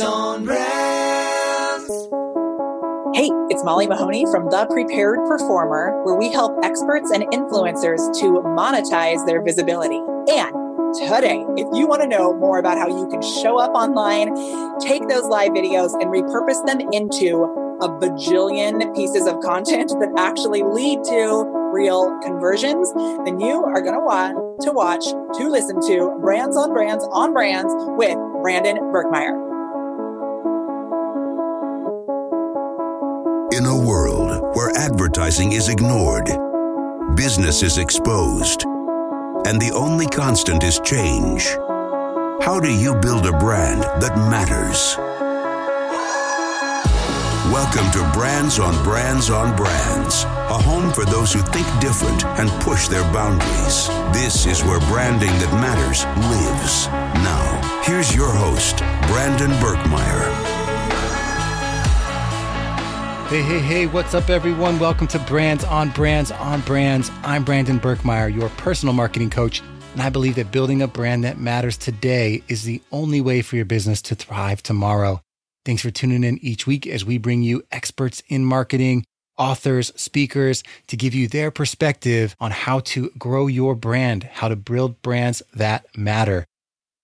On 0.00 0.44
Brands. 0.44 1.86
Hey, 3.14 3.30
it's 3.48 3.62
Molly 3.62 3.86
Mahoney 3.86 4.24
from 4.28 4.50
The 4.50 4.66
Prepared 4.66 5.20
Performer, 5.28 6.02
where 6.02 6.16
we 6.16 6.32
help 6.32 6.58
experts 6.64 7.12
and 7.12 7.22
influencers 7.30 8.00
to 8.18 8.42
monetize 8.42 9.24
their 9.24 9.40
visibility. 9.40 10.00
And 10.32 10.50
today, 10.98 11.44
if 11.56 11.68
you 11.72 11.86
want 11.86 12.02
to 12.02 12.08
know 12.08 12.34
more 12.34 12.58
about 12.58 12.76
how 12.76 12.88
you 12.88 13.06
can 13.08 13.22
show 13.22 13.60
up 13.60 13.70
online, 13.74 14.34
take 14.80 15.06
those 15.06 15.24
live 15.24 15.50
videos 15.50 15.94
and 16.02 16.10
repurpose 16.10 16.66
them 16.66 16.80
into 16.92 17.44
a 17.80 17.88
bajillion 17.88 18.92
pieces 18.96 19.28
of 19.28 19.38
content 19.40 19.90
that 20.00 20.10
actually 20.18 20.64
lead 20.64 21.04
to 21.04 21.44
real 21.72 22.18
conversions, 22.20 22.92
then 23.24 23.38
you 23.38 23.62
are 23.62 23.80
going 23.80 23.94
to 23.94 24.00
want 24.00 24.60
to 24.62 24.72
watch, 24.72 25.04
to 25.38 25.48
listen 25.48 25.80
to 25.82 26.18
Brands 26.20 26.56
on 26.56 26.72
Brands 26.72 27.06
on 27.12 27.32
Brands 27.32 27.72
with 27.96 28.16
Brandon 28.42 28.78
Birkmeyer. 28.90 29.43
Where 34.54 34.70
advertising 34.76 35.50
is 35.50 35.68
ignored, 35.68 36.26
business 37.16 37.64
is 37.64 37.76
exposed, 37.76 38.62
and 39.46 39.60
the 39.60 39.72
only 39.74 40.06
constant 40.06 40.62
is 40.62 40.78
change, 40.84 41.46
how 42.40 42.60
do 42.62 42.72
you 42.72 42.94
build 42.94 43.26
a 43.26 43.32
brand 43.32 43.82
that 44.00 44.16
matters? 44.30 44.96
Welcome 47.52 47.90
to 47.92 48.10
Brands 48.16 48.60
on 48.60 48.80
Brands 48.84 49.28
on 49.28 49.56
Brands, 49.56 50.22
a 50.22 50.58
home 50.58 50.92
for 50.92 51.04
those 51.04 51.32
who 51.32 51.40
think 51.40 51.66
different 51.80 52.24
and 52.38 52.48
push 52.62 52.86
their 52.86 53.02
boundaries. 53.12 53.88
This 54.12 54.46
is 54.46 54.62
where 54.62 54.80
branding 54.86 55.30
that 55.30 55.52
matters 55.54 56.04
lives. 56.30 56.86
Now, 57.26 57.82
here's 57.82 58.14
your 58.14 58.30
host, 58.30 58.78
Brandon 59.08 59.50
Birkmeyer. 59.58 60.63
Hey, 63.28 63.40
hey, 63.40 63.58
hey, 63.58 63.86
what's 63.86 64.12
up, 64.12 64.28
everyone? 64.28 64.78
Welcome 64.78 65.06
to 65.08 65.18
Brands 65.18 65.64
on 65.64 65.88
Brands 65.88 66.30
on 66.30 66.60
Brands. 66.60 67.10
I'm 67.22 67.42
Brandon 67.42 67.80
Birkmeyer, 67.80 68.32
your 68.32 68.50
personal 68.50 68.92
marketing 68.92 69.30
coach, 69.30 69.62
and 69.94 70.02
I 70.02 70.10
believe 70.10 70.34
that 70.34 70.52
building 70.52 70.82
a 70.82 70.86
brand 70.86 71.24
that 71.24 71.38
matters 71.38 71.78
today 71.78 72.42
is 72.48 72.64
the 72.64 72.82
only 72.92 73.22
way 73.22 73.40
for 73.40 73.56
your 73.56 73.64
business 73.64 74.02
to 74.02 74.14
thrive 74.14 74.62
tomorrow. 74.62 75.22
Thanks 75.64 75.80
for 75.80 75.90
tuning 75.90 76.22
in 76.22 76.38
each 76.44 76.66
week 76.66 76.86
as 76.86 77.06
we 77.06 77.16
bring 77.16 77.42
you 77.42 77.62
experts 77.72 78.22
in 78.28 78.44
marketing, 78.44 79.06
authors, 79.38 79.90
speakers 79.96 80.62
to 80.88 80.96
give 80.96 81.14
you 81.14 81.26
their 81.26 81.50
perspective 81.50 82.36
on 82.40 82.50
how 82.50 82.80
to 82.80 83.08
grow 83.18 83.46
your 83.46 83.74
brand, 83.74 84.24
how 84.24 84.48
to 84.48 84.54
build 84.54 85.00
brands 85.00 85.42
that 85.54 85.86
matter. 85.96 86.44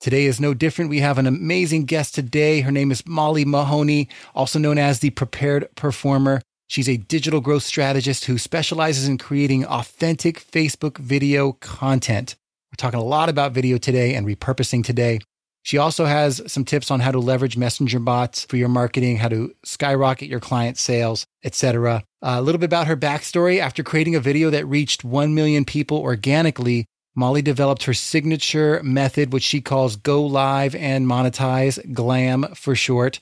Today 0.00 0.24
is 0.24 0.40
no 0.40 0.54
different. 0.54 0.88
We 0.88 1.00
have 1.00 1.18
an 1.18 1.26
amazing 1.26 1.84
guest 1.84 2.14
today. 2.14 2.62
Her 2.62 2.72
name 2.72 2.90
is 2.90 3.06
Molly 3.06 3.44
Mahoney, 3.44 4.08
also 4.34 4.58
known 4.58 4.78
as 4.78 5.00
the 5.00 5.10
Prepared 5.10 5.68
Performer. 5.74 6.40
She's 6.68 6.88
a 6.88 6.96
digital 6.96 7.42
growth 7.42 7.64
strategist 7.64 8.24
who 8.24 8.38
specializes 8.38 9.06
in 9.06 9.18
creating 9.18 9.66
authentic 9.66 10.40
Facebook 10.40 10.96
video 10.96 11.52
content. 11.52 12.34
We're 12.72 12.76
talking 12.78 12.98
a 12.98 13.04
lot 13.04 13.28
about 13.28 13.52
video 13.52 13.76
today 13.76 14.14
and 14.14 14.26
repurposing 14.26 14.82
today. 14.82 15.18
She 15.64 15.76
also 15.76 16.06
has 16.06 16.40
some 16.50 16.64
tips 16.64 16.90
on 16.90 17.00
how 17.00 17.10
to 17.10 17.18
leverage 17.18 17.58
messenger 17.58 17.98
bots 17.98 18.46
for 18.46 18.56
your 18.56 18.70
marketing, 18.70 19.18
how 19.18 19.28
to 19.28 19.54
skyrocket 19.66 20.30
your 20.30 20.40
client 20.40 20.78
sales, 20.78 21.26
etc. 21.44 22.02
A 22.22 22.40
little 22.40 22.58
bit 22.58 22.64
about 22.64 22.86
her 22.86 22.96
backstory. 22.96 23.58
After 23.58 23.82
creating 23.82 24.14
a 24.14 24.20
video 24.20 24.48
that 24.48 24.64
reached 24.64 25.04
1 25.04 25.34
million 25.34 25.66
people 25.66 25.98
organically, 25.98 26.86
Molly 27.14 27.42
developed 27.42 27.84
her 27.84 27.94
signature 27.94 28.80
method, 28.82 29.32
which 29.32 29.42
she 29.42 29.60
calls 29.60 29.96
Go 29.96 30.22
Live 30.24 30.74
and 30.74 31.06
Monetize, 31.06 31.78
GLAM 31.92 32.54
for 32.54 32.74
short. 32.74 33.20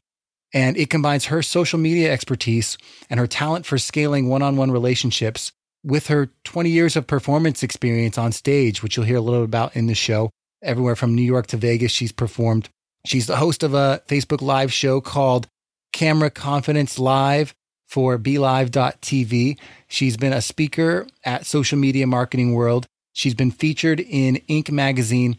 And 0.52 0.76
it 0.76 0.90
combines 0.90 1.26
her 1.26 1.42
social 1.42 1.78
media 1.78 2.12
expertise 2.12 2.78
and 3.10 3.20
her 3.20 3.26
talent 3.26 3.66
for 3.66 3.78
scaling 3.78 4.28
one 4.28 4.42
on 4.42 4.56
one 4.56 4.70
relationships 4.70 5.52
with 5.84 6.08
her 6.08 6.30
20 6.44 6.70
years 6.70 6.96
of 6.96 7.06
performance 7.06 7.62
experience 7.62 8.18
on 8.18 8.32
stage, 8.32 8.82
which 8.82 8.96
you'll 8.96 9.06
hear 9.06 9.18
a 9.18 9.22
little 9.22 9.44
about 9.44 9.76
in 9.76 9.86
the 9.86 9.94
show 9.94 10.30
everywhere 10.62 10.96
from 10.96 11.14
New 11.14 11.22
York 11.22 11.46
to 11.48 11.56
Vegas. 11.56 11.92
She's 11.92 12.12
performed. 12.12 12.68
She's 13.06 13.26
the 13.26 13.36
host 13.36 13.62
of 13.62 13.74
a 13.74 14.02
Facebook 14.08 14.42
Live 14.42 14.72
show 14.72 15.00
called 15.00 15.46
Camera 15.92 16.30
Confidence 16.30 16.98
Live 16.98 17.54
for 17.86 18.18
BeLive.tv. 18.18 19.58
She's 19.86 20.16
been 20.16 20.32
a 20.32 20.42
speaker 20.42 21.06
at 21.24 21.46
Social 21.46 21.78
Media 21.78 22.06
Marketing 22.06 22.54
World. 22.54 22.86
She's 23.18 23.34
been 23.34 23.50
featured 23.50 24.00
in 24.00 24.36
Inc. 24.48 24.70
magazine. 24.70 25.38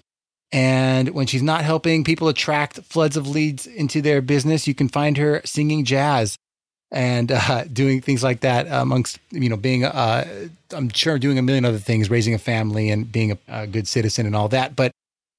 And 0.52 1.10
when 1.10 1.28
she's 1.28 1.44
not 1.44 1.64
helping 1.64 2.04
people 2.04 2.28
attract 2.28 2.80
floods 2.84 3.16
of 3.18 3.28
leads 3.28 3.68
into 3.68 4.02
their 4.02 4.22
business, 4.22 4.68
you 4.68 4.74
can 4.74 4.90
find 4.90 5.18
her 5.18 5.42
singing 5.46 5.86
jazz 5.86 6.38
and 6.92 7.32
uh, 7.32 7.66
doing 7.66 8.02
things 8.02 8.24
like 8.24 8.42
that 8.42 8.68
amongst 8.70 9.20
you 9.30 9.48
know 9.48 9.56
being 9.56 9.86
uh, 9.86 10.26
i'm 10.72 10.90
sure 10.90 11.20
doing 11.20 11.38
a 11.38 11.42
million 11.44 11.64
other 11.64 11.78
things 11.78 12.10
raising 12.10 12.34
a 12.34 12.40
family 12.40 12.90
and 12.90 13.12
being 13.12 13.32
a, 13.32 13.38
a 13.48 13.68
good 13.68 13.88
citizen 13.88 14.26
and 14.26 14.36
all 14.36 14.50
that 14.50 14.76
but 14.76 14.92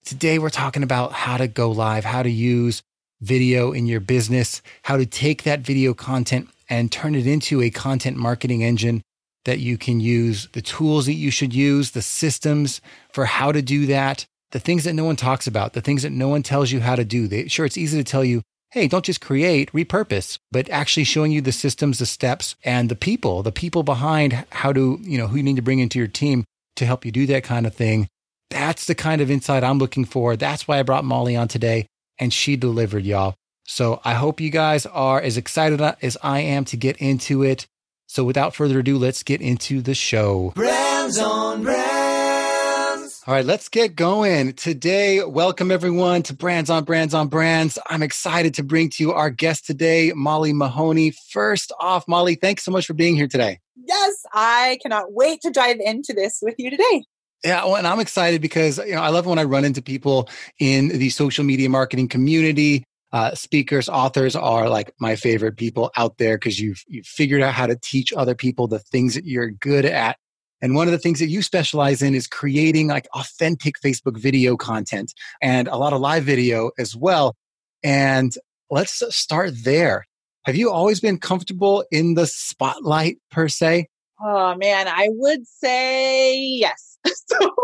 Today, 0.04 0.38
we're 0.38 0.50
talking 0.50 0.82
about 0.82 1.12
how 1.12 1.36
to 1.36 1.46
go 1.46 1.70
live, 1.70 2.04
how 2.04 2.22
to 2.22 2.30
use 2.30 2.82
video 3.20 3.72
in 3.72 3.86
your 3.86 4.00
business, 4.00 4.62
how 4.82 4.96
to 4.96 5.06
take 5.06 5.42
that 5.42 5.60
video 5.60 5.94
content 5.94 6.48
and 6.68 6.90
turn 6.90 7.14
it 7.14 7.26
into 7.26 7.60
a 7.60 7.70
content 7.70 8.16
marketing 8.16 8.62
engine 8.64 9.02
that 9.44 9.58
you 9.58 9.78
can 9.78 10.00
use, 10.00 10.48
the 10.52 10.62
tools 10.62 11.06
that 11.06 11.14
you 11.14 11.30
should 11.30 11.54
use, 11.54 11.92
the 11.92 12.02
systems 12.02 12.80
for 13.12 13.24
how 13.24 13.52
to 13.52 13.62
do 13.62 13.86
that, 13.86 14.26
the 14.52 14.60
things 14.60 14.84
that 14.84 14.94
no 14.94 15.04
one 15.04 15.16
talks 15.16 15.46
about, 15.46 15.72
the 15.72 15.80
things 15.80 16.02
that 16.02 16.12
no 16.12 16.28
one 16.28 16.42
tells 16.42 16.70
you 16.70 16.80
how 16.80 16.96
to 16.96 17.04
do. 17.04 17.26
They, 17.26 17.48
sure, 17.48 17.66
it's 17.66 17.78
easy 17.78 17.98
to 17.98 18.04
tell 18.04 18.24
you, 18.24 18.42
hey, 18.72 18.86
don't 18.86 19.04
just 19.04 19.20
create, 19.20 19.72
repurpose, 19.72 20.38
but 20.52 20.68
actually 20.70 21.04
showing 21.04 21.32
you 21.32 21.40
the 21.40 21.52
systems, 21.52 21.98
the 21.98 22.06
steps, 22.06 22.54
and 22.64 22.88
the 22.88 22.96
people, 22.96 23.42
the 23.42 23.52
people 23.52 23.82
behind 23.82 24.44
how 24.50 24.72
to, 24.72 24.98
you 25.02 25.18
know, 25.18 25.26
who 25.26 25.38
you 25.38 25.42
need 25.42 25.56
to 25.56 25.62
bring 25.62 25.80
into 25.80 25.98
your 25.98 26.08
team 26.08 26.44
to 26.76 26.86
help 26.86 27.04
you 27.04 27.10
do 27.10 27.26
that 27.26 27.44
kind 27.44 27.66
of 27.66 27.74
thing 27.74 28.06
that's 28.50 28.86
the 28.86 28.94
kind 28.94 29.20
of 29.20 29.30
insight 29.30 29.64
I'm 29.64 29.78
looking 29.78 30.04
for. 30.04 30.36
That's 30.36 30.68
why 30.68 30.78
I 30.78 30.82
brought 30.82 31.04
Molly 31.04 31.36
on 31.36 31.48
today, 31.48 31.86
and 32.18 32.32
she 32.32 32.56
delivered, 32.56 33.04
y'all. 33.04 33.34
So 33.64 34.00
I 34.04 34.14
hope 34.14 34.40
you 34.40 34.50
guys 34.50 34.84
are 34.86 35.20
as 35.20 35.36
excited 35.36 35.80
as 36.02 36.18
I 36.22 36.40
am 36.40 36.64
to 36.66 36.76
get 36.76 36.96
into 36.96 37.44
it. 37.44 37.66
So 38.12 38.24
without 38.24 38.56
further 38.56 38.80
ado, 38.80 38.98
let's 38.98 39.22
get 39.22 39.40
into 39.40 39.80
the 39.80 39.94
show. 39.94 40.50
Brands 40.56 41.16
on 41.16 41.62
Brands. 41.62 43.22
All 43.24 43.34
right, 43.34 43.44
let's 43.44 43.68
get 43.68 43.94
going. 43.94 44.54
Today, 44.54 45.22
welcome 45.22 45.70
everyone 45.70 46.24
to 46.24 46.34
Brands 46.34 46.70
on 46.70 46.82
Brands 46.82 47.14
on 47.14 47.28
Brands. 47.28 47.78
I'm 47.88 48.02
excited 48.02 48.54
to 48.54 48.64
bring 48.64 48.90
to 48.90 49.04
you 49.04 49.12
our 49.12 49.30
guest 49.30 49.64
today, 49.64 50.12
Molly 50.12 50.52
Mahoney. 50.52 51.12
First 51.30 51.70
off, 51.78 52.08
Molly, 52.08 52.34
thanks 52.34 52.64
so 52.64 52.72
much 52.72 52.84
for 52.84 52.94
being 52.94 53.14
here 53.14 53.28
today. 53.28 53.60
Yes, 53.76 54.26
I 54.32 54.80
cannot 54.82 55.12
wait 55.12 55.40
to 55.42 55.50
dive 55.52 55.78
into 55.78 56.12
this 56.12 56.40
with 56.42 56.56
you 56.58 56.68
today. 56.68 57.04
Yeah, 57.44 57.64
well, 57.64 57.76
and 57.76 57.86
I'm 57.86 58.00
excited 58.00 58.42
because 58.42 58.78
you 58.78 58.96
know 58.96 59.02
I 59.02 59.10
love 59.10 59.24
when 59.24 59.38
I 59.38 59.44
run 59.44 59.64
into 59.64 59.82
people 59.82 60.28
in 60.58 60.88
the 60.88 61.10
social 61.10 61.44
media 61.44 61.70
marketing 61.70 62.08
community. 62.08 62.82
Uh, 63.12 63.34
speakers, 63.34 63.88
authors 63.88 64.36
are 64.36 64.68
like 64.68 64.92
my 65.00 65.16
favorite 65.16 65.56
people 65.56 65.90
out 65.96 66.18
there 66.18 66.36
because 66.36 66.60
you've 66.60 66.84
you've 66.86 67.06
figured 67.06 67.42
out 67.42 67.54
how 67.54 67.66
to 67.66 67.76
teach 67.76 68.12
other 68.12 68.34
people 68.34 68.68
the 68.68 68.78
things 68.78 69.14
that 69.14 69.24
you're 69.24 69.50
good 69.50 69.84
at. 69.84 70.16
And 70.62 70.74
one 70.74 70.86
of 70.86 70.92
the 70.92 70.98
things 70.98 71.18
that 71.20 71.28
you 71.28 71.42
specialize 71.42 72.02
in 72.02 72.14
is 72.14 72.26
creating 72.26 72.88
like 72.88 73.08
authentic 73.14 73.80
Facebook 73.80 74.18
video 74.18 74.56
content 74.56 75.12
and 75.40 75.68
a 75.68 75.76
lot 75.76 75.92
of 75.92 76.00
live 76.00 76.24
video 76.24 76.70
as 76.78 76.94
well. 76.94 77.34
And 77.82 78.32
let's 78.70 79.02
start 79.14 79.52
there. 79.64 80.04
Have 80.44 80.56
you 80.56 80.70
always 80.70 81.00
been 81.00 81.18
comfortable 81.18 81.84
in 81.90 82.14
the 82.14 82.26
spotlight 82.26 83.18
per 83.30 83.48
se? 83.48 83.88
Oh 84.22 84.54
man, 84.56 84.86
I 84.86 85.08
would 85.10 85.46
say 85.46 86.38
yes 86.38 86.90
so 87.06 87.54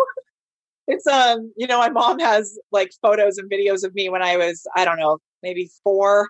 it's 0.87 1.07
um 1.07 1.53
you 1.57 1.67
know 1.67 1.79
my 1.79 1.89
mom 1.89 2.19
has 2.19 2.59
like 2.73 2.91
photos 3.03 3.39
and 3.39 3.51
videos 3.51 3.85
of 3.85 3.95
me 3.95 4.09
when 4.09 4.23
i 4.23 4.37
was 4.37 4.67
i 4.77 4.85
don't 4.85 4.99
know 4.99 5.19
maybe 5.47 5.71
four 5.85 6.29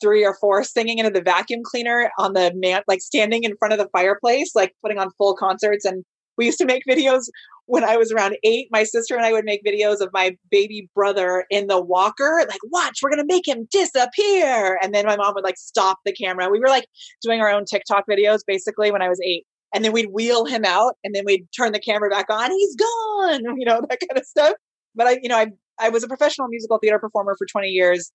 three 0.00 0.24
or 0.24 0.34
four 0.40 0.64
singing 0.64 0.98
into 0.98 1.10
the 1.10 1.22
vacuum 1.22 1.60
cleaner 1.64 2.10
on 2.18 2.32
the 2.32 2.52
man 2.54 2.82
like 2.88 3.00
standing 3.00 3.44
in 3.44 3.56
front 3.56 3.72
of 3.72 3.78
the 3.78 3.88
fireplace 3.92 4.50
like 4.54 4.72
putting 4.82 4.98
on 4.98 5.08
full 5.18 5.34
concerts. 5.34 5.84
And 5.84 6.04
we 6.36 6.46
used 6.46 6.58
to 6.58 6.66
make 6.66 6.82
videos 6.88 7.24
when 7.66 7.84
i 7.84 7.96
was 7.96 8.12
around 8.12 8.36
eight 8.44 8.68
my 8.70 8.82
sister 8.82 9.16
and 9.16 9.24
i 9.24 9.32
would 9.32 9.44
make 9.44 9.64
videos 9.64 10.00
of 10.00 10.10
my 10.12 10.36
baby 10.50 10.90
brother 10.94 11.46
in 11.48 11.66
the 11.68 11.80
walker 11.80 12.44
like 12.46 12.60
watch 12.70 12.98
we're 13.02 13.08
gonna 13.08 13.24
make 13.26 13.48
him 13.48 13.66
disappear. 13.70 14.78
And 14.82 14.94
then 14.94 15.06
my 15.06 15.16
mom 15.16 15.34
would 15.34 15.44
like 15.44 15.56
stop 15.56 15.98
the 16.04 16.12
camera. 16.12 16.50
We 16.50 16.60
were 16.60 16.68
like 16.68 16.86
doing 17.22 17.40
our 17.40 17.50
own 17.50 17.64
tiktok 17.64 18.04
videos 18.10 18.40
basically 18.46 18.90
when 18.90 19.02
i 19.02 19.08
was 19.08 19.20
eight. 19.24 19.44
And 19.74 19.84
then 19.84 19.92
we'd 19.92 20.12
wheel 20.12 20.44
him 20.44 20.64
out 20.64 20.94
and 21.02 21.14
then 21.14 21.24
we'd 21.24 21.46
turn 21.56 21.72
the 21.72 21.80
camera 21.80 22.08
back 22.10 22.26
on. 22.30 22.50
He's 22.50 22.76
gone 22.76 23.40
you 23.58 23.64
know 23.64 23.80
that 23.88 24.00
kind 24.00 24.18
of 24.18 24.26
stuff. 24.26 24.54
But 24.94 25.06
i 25.06 25.18
you 25.22 25.28
know 25.28 25.38
i 25.38 25.46
i 25.78 25.88
was 25.88 26.02
a 26.02 26.08
professional 26.08 26.48
musical 26.48 26.78
theater 26.78 26.98
performer 26.98 27.36
for 27.38 27.46
20 27.46 27.68
years 27.68 28.12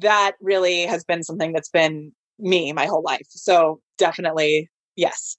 that 0.00 0.32
really 0.40 0.86
has 0.86 1.04
been 1.04 1.22
something 1.22 1.52
that's 1.52 1.68
been 1.68 2.12
me 2.38 2.72
my 2.72 2.86
whole 2.86 3.02
life. 3.02 3.26
So 3.28 3.80
definitely 3.96 4.70
yes. 4.96 5.36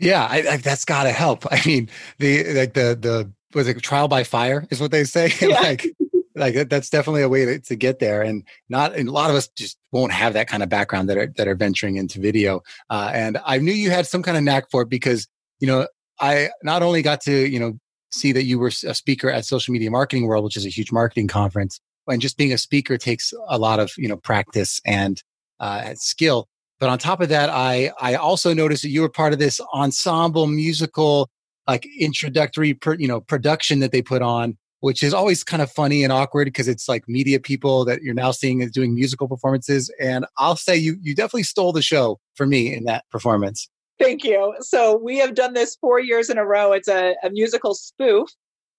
Yeah 0.00 0.26
I, 0.28 0.38
I, 0.48 0.56
that's 0.56 0.84
got 0.84 1.04
to 1.04 1.12
help. 1.12 1.46
I 1.50 1.60
mean 1.66 1.88
the 2.18 2.44
like 2.54 2.74
the 2.74 2.96
the 3.00 3.30
was 3.54 3.68
it 3.68 3.80
trial 3.82 4.08
by 4.08 4.24
fire 4.24 4.66
is 4.70 4.80
what 4.80 4.90
they 4.90 5.04
say? 5.04 5.32
Yeah. 5.40 5.60
like 5.60 5.86
like 6.34 6.68
that's 6.68 6.88
definitely 6.88 7.22
a 7.22 7.28
way 7.28 7.44
to, 7.44 7.58
to 7.60 7.76
get 7.76 7.98
there 7.98 8.22
and 8.22 8.44
not 8.68 8.94
and 8.94 9.08
a 9.08 9.12
lot 9.12 9.30
of 9.30 9.36
us 9.36 9.48
just 9.48 9.78
won't 9.90 10.12
have 10.12 10.32
that 10.32 10.48
kind 10.48 10.62
of 10.62 10.68
background 10.68 11.08
that 11.08 11.18
are 11.18 11.26
that 11.36 11.46
are 11.48 11.54
venturing 11.54 11.96
into 11.96 12.20
video 12.20 12.62
uh, 12.90 13.10
and 13.12 13.38
i 13.44 13.58
knew 13.58 13.72
you 13.72 13.90
had 13.90 14.06
some 14.06 14.22
kind 14.22 14.36
of 14.36 14.42
knack 14.42 14.70
for 14.70 14.82
it 14.82 14.88
because 14.88 15.28
you 15.60 15.66
know 15.66 15.86
i 16.20 16.48
not 16.62 16.82
only 16.82 17.02
got 17.02 17.20
to 17.20 17.48
you 17.48 17.60
know 17.60 17.78
see 18.10 18.32
that 18.32 18.44
you 18.44 18.58
were 18.58 18.68
a 18.86 18.94
speaker 18.94 19.30
at 19.30 19.44
social 19.44 19.72
media 19.72 19.90
marketing 19.90 20.26
world 20.26 20.44
which 20.44 20.56
is 20.56 20.66
a 20.66 20.70
huge 20.70 20.92
marketing 20.92 21.28
conference 21.28 21.80
and 22.08 22.20
just 22.20 22.36
being 22.36 22.52
a 22.52 22.58
speaker 22.58 22.96
takes 22.96 23.32
a 23.48 23.58
lot 23.58 23.80
of 23.80 23.90
you 23.96 24.08
know 24.08 24.16
practice 24.16 24.80
and 24.84 25.22
uh, 25.60 25.94
skill 25.94 26.48
but 26.80 26.88
on 26.88 26.98
top 26.98 27.20
of 27.20 27.28
that 27.28 27.50
i 27.50 27.90
i 28.00 28.14
also 28.14 28.52
noticed 28.52 28.82
that 28.82 28.90
you 28.90 29.00
were 29.00 29.08
part 29.08 29.32
of 29.32 29.38
this 29.38 29.60
ensemble 29.74 30.46
musical 30.46 31.28
like 31.66 31.86
introductory 31.98 32.78
you 32.98 33.08
know 33.08 33.20
production 33.20 33.80
that 33.80 33.92
they 33.92 34.02
put 34.02 34.22
on 34.22 34.56
which 34.82 35.04
is 35.04 35.14
always 35.14 35.44
kind 35.44 35.62
of 35.62 35.70
funny 35.70 36.02
and 36.02 36.12
awkward 36.12 36.46
because 36.46 36.66
it's 36.66 36.88
like 36.88 37.04
media 37.06 37.38
people 37.38 37.84
that 37.84 38.02
you're 38.02 38.14
now 38.14 38.32
seeing 38.32 38.62
as 38.62 38.70
doing 38.72 38.96
musical 38.96 39.28
performances. 39.28 39.88
And 40.00 40.26
I'll 40.38 40.56
say 40.56 40.76
you 40.76 40.96
you 41.00 41.14
definitely 41.14 41.44
stole 41.44 41.72
the 41.72 41.82
show 41.82 42.18
for 42.34 42.46
me 42.46 42.74
in 42.74 42.84
that 42.84 43.04
performance. 43.08 43.68
Thank 44.00 44.24
you. 44.24 44.54
So 44.58 44.96
we 44.96 45.18
have 45.18 45.34
done 45.34 45.54
this 45.54 45.76
four 45.76 46.00
years 46.00 46.30
in 46.30 46.36
a 46.36 46.44
row. 46.44 46.72
It's 46.72 46.88
a, 46.88 47.14
a 47.22 47.30
musical 47.30 47.74
spoof 47.74 48.28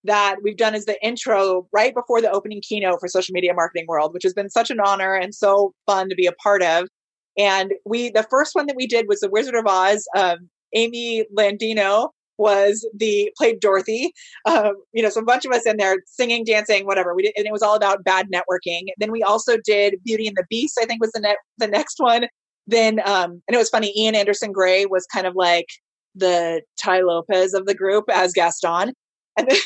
that 0.04 0.38
we've 0.44 0.58
done 0.58 0.76
as 0.76 0.86
the 0.86 1.02
intro 1.06 1.68
right 1.72 1.94
before 1.94 2.22
the 2.22 2.32
opening 2.32 2.62
keynote 2.62 3.00
for 3.00 3.08
social 3.08 3.34
media 3.34 3.54
marketing 3.54 3.86
world, 3.88 4.14
which 4.14 4.24
has 4.24 4.34
been 4.34 4.50
such 4.50 4.70
an 4.70 4.80
honor 4.80 5.16
and 5.16 5.34
so 5.34 5.74
fun 5.86 6.10
to 6.10 6.16
be 6.16 6.26
a 6.26 6.34
part 6.34 6.62
of. 6.62 6.88
And 7.38 7.74
we, 7.86 8.10
the 8.10 8.28
first 8.30 8.54
one 8.54 8.68
that 8.68 8.76
we 8.76 8.86
did 8.86 9.08
was 9.08 9.22
the 9.22 9.30
Wizard 9.30 9.56
of 9.56 9.66
Oz. 9.66 10.06
Um, 10.16 10.50
Amy 10.76 11.26
Landino 11.36 12.10
was 12.38 12.88
the 12.96 13.32
played 13.38 13.60
Dorothy. 13.60 14.12
Um, 14.46 14.74
you 14.92 15.02
know, 15.04 15.10
so 15.10 15.22
a 15.22 15.26
bunch 15.26 15.46
of 15.46 15.52
us 15.52 15.66
in 15.66 15.78
there 15.78 15.98
singing, 16.06 16.44
dancing, 16.44 16.86
whatever. 16.86 17.14
We 17.14 17.24
did, 17.24 17.34
and 17.38 17.46
it 17.46 17.54
was 17.54 17.62
all 17.62 17.76
about 17.76 18.04
bad 18.04 18.28
networking. 18.34 18.88
Then 18.98 19.12
we 19.12 19.24
also 19.24 19.58
did 19.64 19.96
Beauty 20.04 20.28
and 20.28 20.36
the 20.36 20.46
Beast. 20.50 20.78
I 20.82 20.86
think 20.86 21.02
was 21.02 21.12
the 21.12 21.38
the 21.58 21.68
next 21.68 22.00
one. 22.00 22.28
Then 22.68 23.00
um, 23.06 23.42
and 23.48 23.56
it 23.56 23.58
was 23.58 23.70
funny. 23.70 23.94
Ian 23.96 24.16
Anderson 24.16 24.52
Gray 24.52 24.86
was 24.86 25.06
kind 25.06 25.28
of 25.28 25.36
like 25.36 25.68
the 26.16 26.62
Tai 26.82 27.02
Lopez 27.02 27.54
of 27.54 27.66
the 27.66 27.76
group 27.76 28.06
as 28.12 28.34
Gaston. 28.34 28.94
And 29.38 29.48
then 29.48 29.58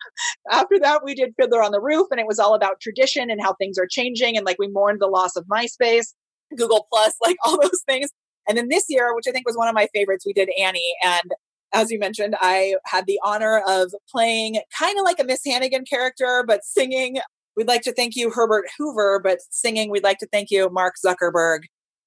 after 0.50 0.78
that, 0.80 1.02
we 1.04 1.14
did 1.14 1.34
Fiddler 1.38 1.62
on 1.62 1.72
the 1.72 1.80
Roof, 1.80 2.08
and 2.10 2.20
it 2.20 2.26
was 2.26 2.38
all 2.38 2.54
about 2.54 2.80
tradition 2.80 3.30
and 3.30 3.40
how 3.40 3.54
things 3.54 3.78
are 3.78 3.86
changing. 3.88 4.36
And 4.36 4.46
like 4.46 4.58
we 4.58 4.68
mourned 4.68 5.00
the 5.00 5.06
loss 5.06 5.36
of 5.36 5.46
MySpace, 5.46 6.14
Google 6.56 6.86
Plus, 6.92 7.14
like 7.22 7.36
all 7.44 7.60
those 7.60 7.82
things. 7.86 8.10
And 8.48 8.56
then 8.56 8.68
this 8.68 8.84
year, 8.88 9.14
which 9.14 9.26
I 9.28 9.32
think 9.32 9.46
was 9.46 9.56
one 9.56 9.68
of 9.68 9.74
my 9.74 9.88
favorites, 9.92 10.24
we 10.24 10.32
did 10.32 10.50
Annie. 10.58 10.94
And 11.04 11.32
as 11.74 11.90
you 11.90 11.98
mentioned, 11.98 12.36
I 12.40 12.76
had 12.86 13.06
the 13.06 13.18
honor 13.24 13.60
of 13.66 13.92
playing 14.10 14.60
kind 14.78 14.98
of 14.98 15.04
like 15.04 15.18
a 15.18 15.24
Miss 15.24 15.40
Hannigan 15.44 15.84
character, 15.84 16.44
but 16.46 16.64
singing. 16.64 17.18
We'd 17.56 17.68
like 17.68 17.82
to 17.82 17.92
thank 17.92 18.16
you, 18.16 18.30
Herbert 18.30 18.66
Hoover, 18.78 19.18
but 19.22 19.38
singing, 19.50 19.90
we'd 19.90 20.04
like 20.04 20.18
to 20.18 20.28
thank 20.30 20.50
you, 20.50 20.68
Mark 20.70 20.94
Zuckerberg. 21.04 21.60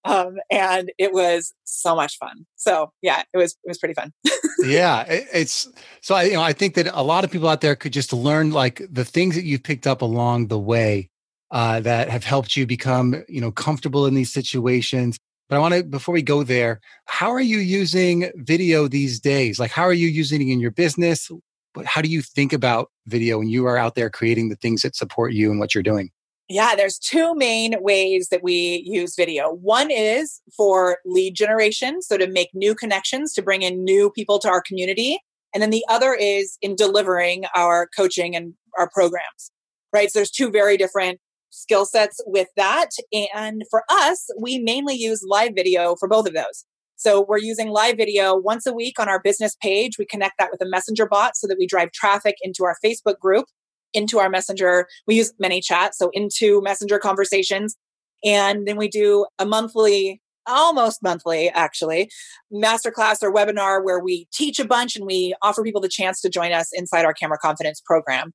Um, 0.06 0.38
and 0.50 0.92
it 0.98 1.12
was 1.12 1.54
so 1.66 1.96
much 1.96 2.18
fun. 2.18 2.46
So 2.56 2.92
yeah, 3.02 3.24
it 3.34 3.38
was 3.38 3.58
it 3.64 3.68
was 3.68 3.78
pretty 3.78 3.96
fun. 3.96 4.14
yeah, 4.64 5.04
it, 5.04 5.28
it's 5.34 5.68
so 6.02 6.16
I 6.16 6.24
you 6.24 6.34
know 6.34 6.42
I 6.42 6.54
think 6.54 6.76
that 6.76 6.88
a 6.94 7.04
lot 7.04 7.24
of 7.24 7.32
people 7.32 7.50
out 7.50 7.62
there 7.62 7.76
could 7.76 7.94
just 7.94 8.14
learn 8.14 8.52
like 8.52 8.82
the 8.90 9.06
things 9.06 9.36
that 9.36 9.44
you've 9.44 9.64
picked 9.64 9.88
up 9.88 10.02
along 10.02 10.48
the 10.48 10.60
way 10.60 11.10
uh, 11.52 11.80
that 11.82 12.10
have 12.10 12.24
helped 12.24 12.56
you 12.56 12.66
become 12.66 13.24
you 13.28 13.42
know 13.42 13.52
comfortable 13.52 14.06
in 14.06 14.14
these 14.14 14.32
situations 14.32 15.20
but 15.50 15.56
I 15.56 15.60
want 15.60 15.74
to, 15.74 15.84
before 15.84 16.14
we 16.14 16.22
go 16.22 16.44
there, 16.44 16.80
how 17.06 17.32
are 17.32 17.42
you 17.42 17.58
using 17.58 18.32
video 18.36 18.88
these 18.88 19.20
days? 19.20 19.60
Like, 19.60 19.72
how 19.72 19.84
are 19.84 19.94
you 19.94 20.08
using 20.08 20.48
it 20.48 20.52
in 20.52 20.60
your 20.60 20.72
business? 20.72 21.30
But 21.74 21.86
how 21.86 22.02
do 22.02 22.10
you 22.10 22.22
think 22.22 22.54
about 22.54 22.92
video 23.08 23.40
when 23.40 23.50
you 23.50 23.66
are 23.66 23.76
out 23.76 23.96
there 23.96 24.12
creating 24.12 24.50
the 24.50 24.56
things 24.56 24.84
that 24.84 24.96
support 24.96 25.34
you 25.34 25.50
and 25.50 25.60
what 25.60 25.74
you're 25.74 25.84
doing? 25.84 26.12
Yeah, 26.52 26.74
there's 26.76 26.98
two 26.98 27.36
main 27.36 27.76
ways 27.80 28.30
that 28.30 28.42
we 28.42 28.82
use 28.84 29.16
video. 29.16 29.52
One 29.54 29.92
is 29.92 30.42
for 30.58 30.98
lead 31.06 31.36
generation, 31.36 32.02
so 32.02 32.18
to 32.18 32.28
make 32.28 32.50
new 32.56 32.74
connections, 32.74 33.34
to 33.34 33.44
bring 33.44 33.62
in 33.62 33.84
new 33.84 34.10
people 34.10 34.40
to 34.40 34.50
our 34.50 34.62
community. 34.62 35.20
And 35.54 35.62
then 35.62 35.70
the 35.70 35.86
other 35.90 36.16
is 36.16 36.58
in 36.64 36.76
delivering 36.76 37.46
our 37.56 37.88
coaching 37.96 38.36
and 38.36 38.56
our 38.80 38.90
programs, 38.90 39.52
right? 39.94 40.12
So 40.12 40.20
there's 40.20 40.32
two 40.32 40.50
very 40.50 40.76
different 40.76 41.20
skill 41.52 41.86
sets 41.86 42.20
with 42.26 42.48
that. 42.56 42.90
And 43.34 43.64
for 43.70 43.84
us, 43.88 44.28
we 44.40 44.58
mainly 44.58 44.96
use 44.96 45.24
live 45.24 45.52
video 45.56 45.96
for 46.00 46.08
both 46.08 46.28
of 46.28 46.34
those. 46.34 46.66
So 46.96 47.26
we're 47.30 47.38
using 47.38 47.70
live 47.70 47.96
video 47.96 48.36
once 48.36 48.66
a 48.66 48.74
week 48.74 49.00
on 49.00 49.08
our 49.08 49.22
business 49.22 49.56
page. 49.62 50.00
We 50.00 50.06
connect 50.06 50.40
that 50.40 50.50
with 50.52 50.62
a 50.62 50.70
messenger 50.70 51.08
bot 51.08 51.38
so 51.38 51.48
that 51.48 51.58
we 51.60 51.68
drive 51.68 51.92
traffic 51.92 52.36
into 52.42 52.64
our 52.66 52.76
Facebook 52.84 53.20
group, 53.20 53.46
into 53.94 54.20
our 54.20 54.30
messenger. 54.30 54.88
We 55.08 55.16
use 55.16 55.34
ManyChat, 55.42 55.94
so 55.94 56.10
into 56.14 56.62
messenger 56.62 57.00
conversations. 57.00 57.76
And 58.24 58.68
then 58.68 58.78
we 58.78 58.88
do 58.88 59.26
a 59.38 59.46
monthly, 59.46 60.22
almost 60.46 61.02
monthly 61.02 61.50
actually, 61.50 62.10
masterclass 62.54 63.24
or 63.24 63.34
webinar 63.34 63.84
where 63.84 64.00
we 64.00 64.28
teach 64.34 64.60
a 64.60 64.66
bunch 64.66 64.96
and 64.96 65.06
we 65.06 65.34
offer 65.42 65.64
people 65.64 65.82
the 65.82 65.90
chance 65.90 66.22
to 66.22 66.30
join 66.30 66.52
us 66.52 66.70
inside 66.74 67.06
our 67.06 67.14
camera 67.14 67.38
confidence 67.38 67.82
program. 67.84 68.34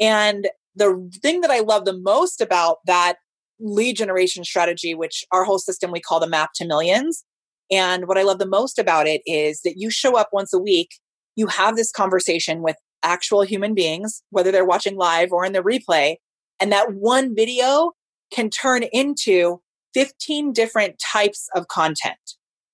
And 0.00 0.48
the 0.74 1.10
thing 1.22 1.40
that 1.42 1.50
I 1.50 1.60
love 1.60 1.84
the 1.84 1.98
most 1.98 2.40
about 2.40 2.78
that 2.86 3.16
lead 3.60 3.96
generation 3.96 4.44
strategy, 4.44 4.94
which 4.94 5.24
our 5.30 5.44
whole 5.44 5.58
system 5.58 5.90
we 5.90 6.00
call 6.00 6.20
the 6.20 6.28
map 6.28 6.50
to 6.54 6.66
millions. 6.66 7.24
And 7.70 8.08
what 8.08 8.18
I 8.18 8.22
love 8.22 8.38
the 8.38 8.46
most 8.46 8.78
about 8.78 9.06
it 9.06 9.20
is 9.26 9.60
that 9.62 9.74
you 9.76 9.90
show 9.90 10.16
up 10.16 10.30
once 10.32 10.52
a 10.52 10.58
week, 10.58 10.98
you 11.36 11.46
have 11.46 11.76
this 11.76 11.92
conversation 11.92 12.62
with 12.62 12.76
actual 13.02 13.42
human 13.42 13.74
beings, 13.74 14.22
whether 14.30 14.50
they're 14.50 14.64
watching 14.64 14.96
live 14.96 15.32
or 15.32 15.44
in 15.44 15.52
the 15.52 15.62
replay. 15.62 16.16
And 16.60 16.72
that 16.72 16.94
one 16.94 17.34
video 17.34 17.92
can 18.32 18.50
turn 18.50 18.82
into 18.92 19.60
15 19.94 20.52
different 20.52 20.98
types 20.98 21.48
of 21.54 21.68
content. 21.68 22.18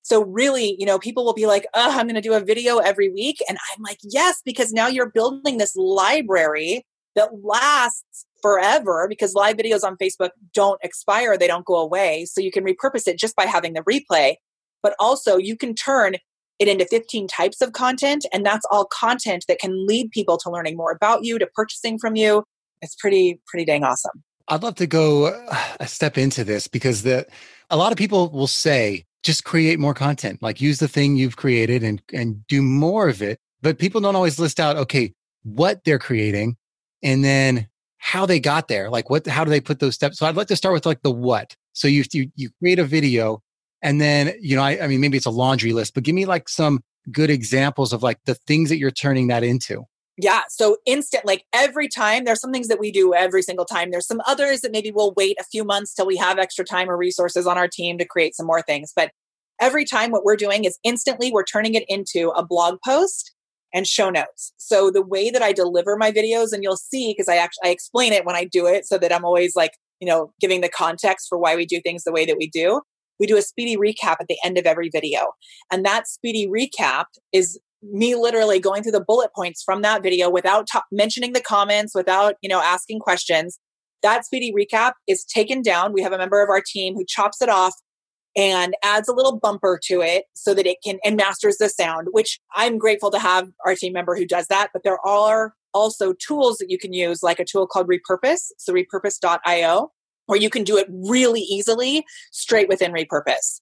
So 0.02 0.23
really, 0.25 0.76
you 0.78 0.87
know, 0.87 0.99
people 0.99 1.25
will 1.25 1.34
be 1.34 1.46
like, 1.46 1.67
oh, 1.75 1.90
I'm 1.90 2.06
going 2.06 2.14
to 2.14 2.20
do 2.20 2.34
a 2.34 2.40
video 2.40 2.78
every 2.78 3.08
week. 3.08 3.38
And 3.49 3.58
I'm 3.58 3.82
like, 3.82 3.99
yes, 4.02 4.40
because 4.44 4.73
now 4.73 4.87
you're 4.87 5.11
building 5.11 5.58
this 5.58 5.75
library 5.75 6.87
that 7.17 7.31
lasts 7.43 8.26
forever 8.40 9.06
because 9.08 9.34
live 9.34 9.56
videos 9.56 9.82
on 9.82 9.96
Facebook 9.96 10.31
don't 10.55 10.78
expire, 10.84 11.37
they 11.37 11.49
don't 11.49 11.64
go 11.64 11.76
away. 11.76 12.25
So 12.26 12.40
you 12.40 12.52
can 12.52 12.64
repurpose 12.64 13.08
it 13.08 13.19
just 13.19 13.34
by 13.34 13.46
having 13.46 13.73
the 13.73 13.81
replay. 13.81 14.37
But 14.82 14.94
also, 15.00 15.38
you 15.38 15.56
can 15.56 15.75
turn 15.75 16.17
it 16.58 16.69
into 16.69 16.87
15 16.87 17.29
types 17.29 17.61
of 17.61 17.73
content, 17.73 18.26
and 18.32 18.44
that's 18.44 18.67
all 18.70 18.87
content 18.87 19.44
that 19.49 19.58
can 19.58 19.87
lead 19.87 20.11
people 20.11 20.38
to 20.38 20.50
learning 20.50 20.76
more 20.76 20.91
about 20.91 21.25
you, 21.25 21.38
to 21.38 21.47
purchasing 21.47 21.99
from 21.99 22.17
you. 22.17 22.44
It's 22.82 22.94
pretty, 22.94 23.41
pretty 23.47 23.64
dang 23.64 23.85
awesome. 23.85 24.23
I'd 24.49 24.62
love 24.62 24.76
to 24.76 24.87
go 24.87 25.26
uh, 25.26 25.58
a 25.81 25.88
step 25.88 26.17
into 26.17 26.44
this 26.44 26.69
because 26.69 27.03
the 27.03 27.26
a 27.69 27.76
lot 27.76 27.90
of 27.90 27.99
people 27.99 28.30
will 28.30 28.47
say 28.47 29.04
just 29.23 29.45
create 29.45 29.78
more 29.78 29.95
content, 29.95 30.40
like 30.40 30.61
use 30.61 30.78
the 30.78 30.87
thing 30.87 31.16
you've 31.16 31.37
created 31.37 31.83
and 31.83 32.00
and 32.12 32.47
do 32.47 32.62
more 32.62 33.09
of 33.09 33.23
it. 33.23 33.38
But 33.62 33.78
people 33.78 34.00
don't 34.00 34.14
always 34.14 34.38
list 34.38 34.61
out, 34.61 34.76
okay, 34.76 35.12
what 35.42 35.83
they're 35.85 35.99
creating, 35.99 36.57
and 37.02 37.25
then 37.25 37.66
how 37.99 38.26
they 38.26 38.38
got 38.38 38.69
there 38.69 38.88
like 38.90 39.11
what 39.11 39.26
how 39.26 39.42
do 39.42 39.50
they 39.50 39.61
put 39.61 39.80
those 39.80 39.95
steps 39.95 40.19
so 40.19 40.26
i'd 40.26 40.37
like 40.37 40.47
to 40.47 40.54
start 40.54 40.73
with 40.73 40.87
like 40.87 41.02
the 41.02 41.11
what 41.11 41.57
so 41.73 41.88
you 41.88 42.04
you, 42.12 42.30
you 42.37 42.50
create 42.61 42.78
a 42.78 42.85
video 42.85 43.42
and 43.83 44.00
then 44.00 44.35
you 44.40 44.56
know 44.56 44.62
I, 44.62 44.85
I 44.85 44.87
mean 44.87 45.00
maybe 45.00 45.16
it's 45.16 45.26
a 45.26 45.30
laundry 45.30 45.73
list 45.73 45.95
but 45.95 46.04
give 46.04 46.14
me 46.14 46.26
like 46.26 46.49
some 46.49 46.80
good 47.11 47.30
examples 47.30 47.92
of 47.92 48.02
like 48.02 48.18
the 48.25 48.35
things 48.35 48.68
that 48.68 48.78
you're 48.78 48.90
turning 48.90 49.28
that 49.28 49.45
into 49.45 49.85
yeah. 50.18 50.42
So 50.49 50.78
instant, 50.87 51.26
like 51.26 51.45
every 51.52 51.88
time, 51.88 52.25
there's 52.25 52.40
some 52.40 52.52
things 52.52 52.68
that 52.68 52.80
we 52.80 52.90
do 52.90 53.12
every 53.12 53.42
single 53.42 53.66
time. 53.66 53.90
There's 53.90 54.06
some 54.06 54.23
others 54.26 54.62
that 54.62 54.73
maybe 54.73 54.90
we'll 54.90 55.12
wait 55.14 55.37
a 55.38 55.45
few 55.45 55.62
months 55.62 55.92
till 55.92 56.06
we 56.06 56.16
have 56.16 56.38
extra 56.38 56.64
time 56.64 56.88
or 56.88 56.97
resources 56.97 57.47
on 57.47 57.59
our 57.59 57.68
team 57.68 57.99
to 57.99 58.06
create 58.06 58.35
some 58.35 58.47
more 58.47 58.62
things. 58.62 58.92
But 58.97 59.11
every 59.61 59.85
time, 59.85 60.11
what 60.11 60.25
we're 60.25 60.37
doing 60.37 60.64
is 60.64 60.78
instantly 60.83 61.30
we're 61.30 61.45
turning 61.45 61.75
it 61.75 61.85
into 61.87 62.30
a 62.30 62.45
blog 62.45 62.78
post 62.83 63.35
and 63.75 63.87
show 63.87 64.09
notes. 64.09 64.54
So 64.56 64.90
the 64.90 65.04
way 65.04 65.28
that 65.28 65.42
I 65.42 65.52
deliver 65.52 65.99
my 65.99 66.11
videos, 66.12 66.52
and 66.52 66.62
you'll 66.62 66.78
see 66.78 67.12
because 67.12 67.28
I 67.28 67.37
actually 67.37 67.68
I 67.68 67.73
explain 67.73 68.14
it 68.14 68.25
when 68.25 68.37
I 68.37 68.45
do 68.45 68.66
it, 68.66 68.87
so 68.87 68.97
that 68.97 69.12
I'm 69.12 69.25
always 69.25 69.54
like 69.54 69.73
you 70.00 70.06
know 70.06 70.33
giving 70.40 70.62
the 70.62 70.71
context 70.71 71.26
for 71.28 71.37
why 71.37 71.56
we 71.56 71.66
do 71.66 71.78
things 71.83 72.04
the 72.04 72.12
way 72.12 72.25
that 72.25 72.38
we 72.38 72.49
do. 72.49 72.80
We 73.18 73.26
do 73.26 73.37
a 73.37 73.42
speedy 73.42 73.76
recap 73.76 74.16
at 74.20 74.26
the 74.28 74.38
end 74.44 74.58
of 74.58 74.66
every 74.66 74.88
video, 74.88 75.32
and 75.70 75.85
that 75.85 76.08
speedy 76.08 76.46
recap 76.46 77.06
is 77.32 77.58
me 77.82 78.14
literally 78.14 78.58
going 78.58 78.82
through 78.82 78.92
the 78.92 79.04
bullet 79.04 79.30
points 79.35 79.62
from 79.62 79.82
that 79.82 80.02
video 80.02 80.28
without 80.30 80.68
mentioning 80.90 81.32
the 81.32 81.40
comments, 81.40 81.94
without 81.94 82.37
you 82.42 82.49
know 82.49 82.61
asking 82.61 83.00
questions. 83.00 83.58
That 84.02 84.25
speedy 84.25 84.52
recap 84.52 84.92
is 85.06 85.25
taken 85.25 85.62
down. 85.62 85.92
We 85.92 86.02
have 86.02 86.12
a 86.12 86.18
member 86.18 86.42
of 86.42 86.50
our 86.50 86.62
team 86.64 86.94
who 86.94 87.04
chops 87.06 87.40
it 87.40 87.49
off 87.49 87.75
and 88.37 88.75
adds 88.85 89.08
a 89.08 89.14
little 89.14 89.38
bumper 89.38 89.80
to 89.85 90.02
it 90.02 90.26
so 90.35 90.52
that 90.54 90.66
it 90.66 90.76
can 90.85 90.99
and 91.04 91.16
masters 91.16 91.56
the 91.56 91.68
sound, 91.68 92.08
which 92.11 92.38
I'm 92.54 92.76
grateful 92.78 93.11
to 93.11 93.18
have 93.18 93.49
our 93.64 93.75
team 93.75 93.94
member 93.94 94.14
who 94.14 94.26
does 94.26 94.46
that. 94.49 94.68
But 94.73 94.82
there 94.85 95.04
are 95.06 95.54
also 95.73 96.12
tools 96.12 96.58
that 96.58 96.70
you 96.70 96.78
can 96.78 96.92
use, 96.92 97.23
like 97.23 97.40
a 97.40 97.44
tool 97.44 97.66
called 97.66 97.88
Repurpose, 97.88 98.52
so 98.58 98.73
repurpose.io, 98.73 99.90
where 100.26 100.38
you 100.38 100.50
can 100.50 100.64
do 100.64 100.76
it 100.76 100.87
really 100.90 101.40
easily 101.40 102.04
straight 102.30 102.68
within 102.68 102.92
Repurpose. 102.92 103.61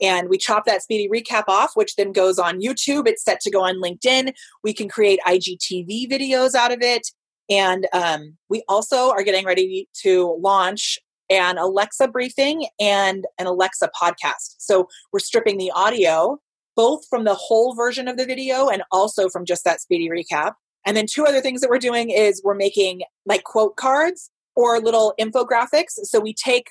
And 0.00 0.28
we 0.28 0.36
chop 0.36 0.66
that 0.66 0.82
speedy 0.82 1.08
recap 1.08 1.44
off, 1.48 1.70
which 1.74 1.96
then 1.96 2.12
goes 2.12 2.38
on 2.38 2.60
YouTube. 2.60 3.06
It's 3.06 3.24
set 3.24 3.40
to 3.40 3.50
go 3.50 3.64
on 3.64 3.80
LinkedIn. 3.80 4.32
We 4.62 4.74
can 4.74 4.88
create 4.88 5.20
IGTV 5.26 6.10
videos 6.10 6.54
out 6.54 6.72
of 6.72 6.82
it. 6.82 7.08
And 7.48 7.86
um, 7.92 8.36
we 8.48 8.62
also 8.68 9.10
are 9.10 9.22
getting 9.22 9.46
ready 9.46 9.88
to 10.02 10.36
launch 10.40 10.98
an 11.30 11.58
Alexa 11.58 12.08
briefing 12.08 12.68
and 12.78 13.24
an 13.38 13.46
Alexa 13.46 13.90
podcast. 14.00 14.56
So 14.58 14.88
we're 15.12 15.20
stripping 15.20 15.58
the 15.58 15.70
audio 15.72 16.38
both 16.76 17.06
from 17.08 17.24
the 17.24 17.34
whole 17.34 17.74
version 17.74 18.06
of 18.06 18.18
the 18.18 18.26
video 18.26 18.68
and 18.68 18.82
also 18.92 19.28
from 19.28 19.46
just 19.46 19.64
that 19.64 19.80
speedy 19.80 20.10
recap. 20.10 20.52
And 20.84 20.96
then 20.96 21.06
two 21.10 21.24
other 21.24 21.40
things 21.40 21.62
that 21.62 21.70
we're 21.70 21.78
doing 21.78 22.10
is 22.10 22.42
we're 22.44 22.54
making 22.54 23.02
like 23.24 23.44
quote 23.44 23.76
cards 23.76 24.30
or 24.56 24.80
little 24.80 25.14
infographics. 25.20 25.92
So 26.02 26.18
we 26.18 26.34
take 26.34 26.70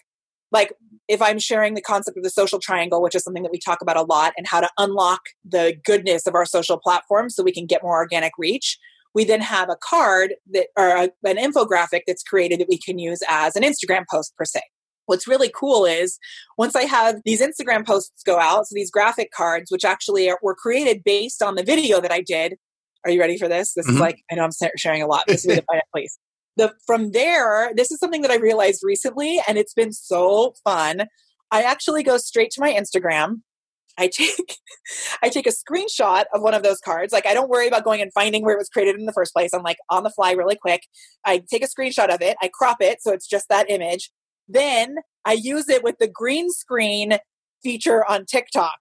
like 0.52 0.74
if 1.08 1.22
I'm 1.22 1.38
sharing 1.40 1.76
the 1.76 1.82
concept 1.82 2.18
of 2.18 2.24
the 2.24 2.30
social 2.30 2.60
triangle, 2.60 3.02
which 3.02 3.14
is 3.16 3.24
something 3.24 3.44
that 3.44 3.52
we 3.52 3.60
talk 3.60 3.82
about 3.82 3.98
a 3.98 4.02
lot, 4.02 4.34
and 4.38 4.48
how 4.48 4.60
to 4.60 4.70
unlock 4.78 5.22
the 5.44 5.76
goodness 5.86 6.26
of 6.26 6.34
our 6.34 6.46
social 6.46 6.78
platforms 6.78 7.36
so 7.36 7.44
we 7.44 7.52
can 7.52 7.66
get 7.66 7.84
more 7.84 7.96
organic 7.96 8.34
reach, 8.38 8.80
we 9.14 9.24
then 9.24 9.42
have 9.42 9.70
a 9.70 9.78
card 9.82 10.36
that 10.52 10.68
or 10.78 10.88
a, 10.90 11.10
an 11.26 11.38
infographic 11.38 12.02
that's 12.08 12.24
created 12.24 12.60
that 12.60 12.68
we 12.70 12.78
can 12.78 12.98
use 12.98 13.20
as 13.30 13.56
an 13.56 13.64
Instagram 13.64 14.04
post 14.10 14.36
per 14.38 14.46
se. 14.46 14.62
What's 15.08 15.28
really 15.28 15.52
cool 15.56 15.86
is 15.86 16.18
once 16.58 16.76
I 16.76 16.84
have 16.84 17.22
these 17.26 17.42
Instagram 17.42 17.86
posts 17.86 18.24
go 18.24 18.40
out, 18.40 18.68
so 18.68 18.74
these 18.74 18.90
graphic 18.90 19.32
cards, 19.32 19.72
which 19.72 19.86
actually 19.86 20.30
are, 20.30 20.40
were 20.42 20.56
created 20.56 21.04
based 21.04 21.44
on 21.44 21.56
the 21.56 21.64
video 21.64 22.02
that 22.02 22.12
I 22.12 22.22
did. 22.22 22.56
Are 23.04 23.12
you 23.12 23.20
ready 23.20 23.38
for 23.38 23.48
this? 23.48 23.74
This 23.74 23.86
mm-hmm. 23.86 23.96
is 23.96 24.02
like, 24.02 24.18
I 24.32 24.36
know 24.36 24.44
I'm 24.44 24.70
sharing 24.78 25.04
a 25.04 25.08
lot. 25.08 25.26
This 25.28 25.46
is 25.46 25.56
the 25.56 25.64
place. 25.94 26.18
The, 26.58 26.74
from 26.86 27.12
there, 27.12 27.72
this 27.76 27.92
is 27.92 28.00
something 28.00 28.22
that 28.22 28.32
I 28.32 28.38
realized 28.38 28.82
recently, 28.84 29.42
and 29.48 29.58
it's 29.58 29.74
been 29.74 29.92
so 29.92 30.54
fun. 30.64 31.08
I 31.52 31.64
actually 31.64 32.04
go 32.04 32.18
straight 32.18 32.52
to 32.52 32.62
my 32.62 32.72
Instagram 32.72 33.42
I 33.98 34.08
take 34.08 34.58
I 35.24 35.30
take 35.30 35.48
a 35.48 35.52
screenshot 35.52 36.26
of 36.34 36.42
one 36.42 36.54
of 36.54 36.64
those 36.64 36.80
cards. 36.80 37.14
Like 37.14 37.26
I 37.26 37.34
don't 37.34 37.50
worry 37.50 37.68
about 37.68 37.84
going 37.84 38.02
and 38.02 38.12
finding 38.14 38.44
where 38.44 38.54
it 38.54 38.58
was 38.58 38.70
created 38.70 38.96
in 38.96 39.06
the 39.06 39.14
first 39.14 39.34
place. 39.34 39.54
I'm 39.54 39.64
like 39.64 39.78
on 39.90 40.04
the 40.04 40.10
fly 40.10 40.32
really 40.32 40.56
quick. 40.56 40.84
I 41.26 41.42
take 41.50 41.64
a 41.64 41.68
screenshot 41.68 42.14
of 42.14 42.22
it, 42.22 42.38
I 42.42 42.50
crop 42.54 42.78
it 42.82 43.02
so 43.02 43.12
it's 43.14 43.28
just 43.28 43.50
that 43.50 43.70
image. 43.70 44.12
Then 44.48 44.98
I 45.24 45.34
use 45.34 45.70
it 45.70 45.84
with 45.84 45.98
the 46.00 46.08
green 46.08 46.52
screen 46.52 47.18
feature 47.64 48.10
on 48.10 48.26
TikTok. 48.26 48.78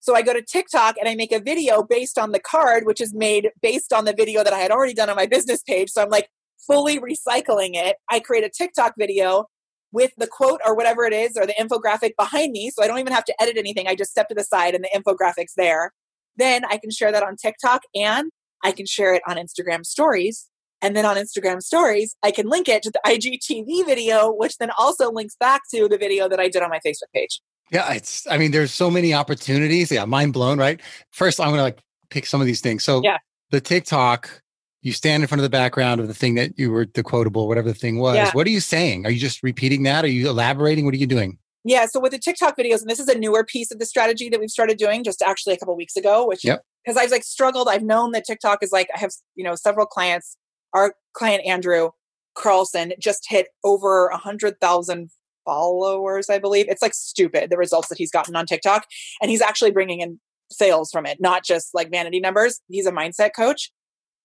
So 0.00 0.14
I 0.14 0.22
go 0.22 0.32
to 0.32 0.42
TikTok 0.42 0.96
and 0.98 1.08
I 1.08 1.16
make 1.16 1.32
a 1.32 1.40
video 1.40 1.82
based 1.82 2.18
on 2.18 2.30
the 2.30 2.38
card, 2.38 2.84
which 2.86 3.00
is 3.00 3.12
made 3.12 3.50
based 3.60 3.92
on 3.92 4.04
the 4.04 4.12
video 4.12 4.44
that 4.44 4.52
I 4.52 4.58
had 4.58 4.70
already 4.70 4.94
done 4.94 5.10
on 5.10 5.16
my 5.16 5.26
business 5.26 5.62
page. 5.62 5.90
So 5.90 6.02
I'm 6.02 6.10
like 6.10 6.28
fully 6.66 6.98
recycling 6.98 7.70
it. 7.72 7.96
I 8.10 8.20
create 8.20 8.44
a 8.44 8.50
TikTok 8.50 8.94
video 8.98 9.46
with 9.92 10.12
the 10.16 10.26
quote 10.26 10.60
or 10.66 10.74
whatever 10.74 11.04
it 11.04 11.12
is 11.12 11.36
or 11.36 11.46
the 11.46 11.54
infographic 11.54 12.12
behind 12.18 12.52
me. 12.52 12.70
So 12.70 12.82
I 12.82 12.86
don't 12.86 12.98
even 12.98 13.12
have 13.12 13.24
to 13.24 13.42
edit 13.42 13.56
anything. 13.56 13.88
I 13.88 13.94
just 13.94 14.10
step 14.10 14.28
to 14.28 14.34
the 14.34 14.44
side 14.44 14.74
and 14.74 14.84
the 14.84 14.90
infographic's 14.94 15.54
there. 15.56 15.92
Then 16.36 16.64
I 16.66 16.76
can 16.76 16.90
share 16.90 17.12
that 17.12 17.22
on 17.22 17.36
TikTok 17.36 17.82
and 17.94 18.30
I 18.62 18.72
can 18.72 18.86
share 18.86 19.14
it 19.14 19.22
on 19.26 19.36
Instagram 19.36 19.84
stories. 19.86 20.48
And 20.82 20.94
then 20.94 21.06
on 21.06 21.16
Instagram 21.16 21.62
stories, 21.62 22.14
I 22.22 22.30
can 22.30 22.48
link 22.48 22.68
it 22.68 22.82
to 22.82 22.90
the 22.90 23.00
IGTV 23.06 23.86
video, 23.86 24.30
which 24.30 24.58
then 24.58 24.70
also 24.78 25.10
links 25.10 25.34
back 25.40 25.62
to 25.74 25.88
the 25.88 25.96
video 25.96 26.28
that 26.28 26.38
I 26.38 26.48
did 26.48 26.62
on 26.62 26.68
my 26.68 26.80
Facebook 26.84 27.10
page. 27.14 27.40
Yeah, 27.72 27.92
it's, 27.94 28.26
I 28.30 28.36
mean, 28.36 28.50
there's 28.50 28.72
so 28.72 28.90
many 28.90 29.14
opportunities. 29.14 29.90
Yeah, 29.90 30.04
mind 30.04 30.34
blown, 30.34 30.58
right? 30.58 30.80
First, 31.10 31.40
I'm 31.40 31.48
going 31.48 31.58
to 31.58 31.62
like 31.62 31.80
pick 32.10 32.26
some 32.26 32.40
of 32.40 32.46
these 32.46 32.60
things. 32.60 32.84
So, 32.84 33.00
yeah. 33.02 33.16
the 33.50 33.60
TikTok, 33.60 34.42
you 34.82 34.92
stand 34.92 35.22
in 35.22 35.26
front 35.26 35.40
of 35.40 35.42
the 35.42 35.50
background 35.50 36.00
of 36.00 36.08
the 36.08 36.14
thing 36.14 36.34
that 36.36 36.58
you 36.58 36.70
were 36.70 36.86
the 36.86 37.02
quotable, 37.02 37.48
whatever 37.48 37.68
the 37.68 37.74
thing 37.74 37.98
was. 37.98 38.16
Yeah. 38.16 38.30
What 38.32 38.46
are 38.46 38.50
you 38.50 38.60
saying? 38.60 39.06
Are 39.06 39.10
you 39.10 39.18
just 39.18 39.42
repeating 39.42 39.82
that? 39.84 40.04
Are 40.04 40.08
you 40.08 40.28
elaborating? 40.28 40.84
What 40.84 40.94
are 40.94 40.98
you 40.98 41.06
doing? 41.06 41.38
Yeah. 41.64 41.86
So 41.86 41.98
with 41.98 42.12
the 42.12 42.18
TikTok 42.18 42.56
videos, 42.56 42.80
and 42.80 42.90
this 42.90 43.00
is 43.00 43.08
a 43.08 43.18
newer 43.18 43.44
piece 43.44 43.72
of 43.72 43.78
the 43.78 43.86
strategy 43.86 44.28
that 44.28 44.38
we've 44.38 44.50
started 44.50 44.78
doing 44.78 45.02
just 45.02 45.22
actually 45.22 45.54
a 45.54 45.56
couple 45.56 45.76
weeks 45.76 45.96
ago, 45.96 46.26
which 46.26 46.42
because 46.42 46.60
yep. 46.86 46.96
I've 46.96 47.10
like 47.10 47.24
struggled. 47.24 47.68
I've 47.68 47.82
known 47.82 48.12
that 48.12 48.24
TikTok 48.24 48.62
is 48.62 48.70
like 48.70 48.88
I 48.94 48.98
have 48.98 49.10
you 49.34 49.44
know 49.44 49.54
several 49.54 49.86
clients. 49.86 50.36
Our 50.72 50.94
client 51.14 51.44
Andrew 51.46 51.90
Carlson 52.36 52.92
just 53.00 53.26
hit 53.28 53.48
over 53.64 54.08
a 54.08 54.16
hundred 54.16 54.60
thousand 54.60 55.10
followers, 55.44 56.28
I 56.28 56.38
believe. 56.38 56.66
It's 56.68 56.82
like 56.82 56.94
stupid 56.94 57.50
the 57.50 57.56
results 57.56 57.88
that 57.88 57.98
he's 57.98 58.10
gotten 58.10 58.36
on 58.36 58.46
TikTok, 58.46 58.86
and 59.20 59.30
he's 59.30 59.40
actually 59.40 59.72
bringing 59.72 60.00
in 60.00 60.20
sales 60.52 60.90
from 60.92 61.06
it, 61.06 61.18
not 61.20 61.44
just 61.44 61.74
like 61.74 61.90
vanity 61.90 62.20
numbers. 62.20 62.60
He's 62.68 62.86
a 62.86 62.92
mindset 62.92 63.30
coach. 63.34 63.72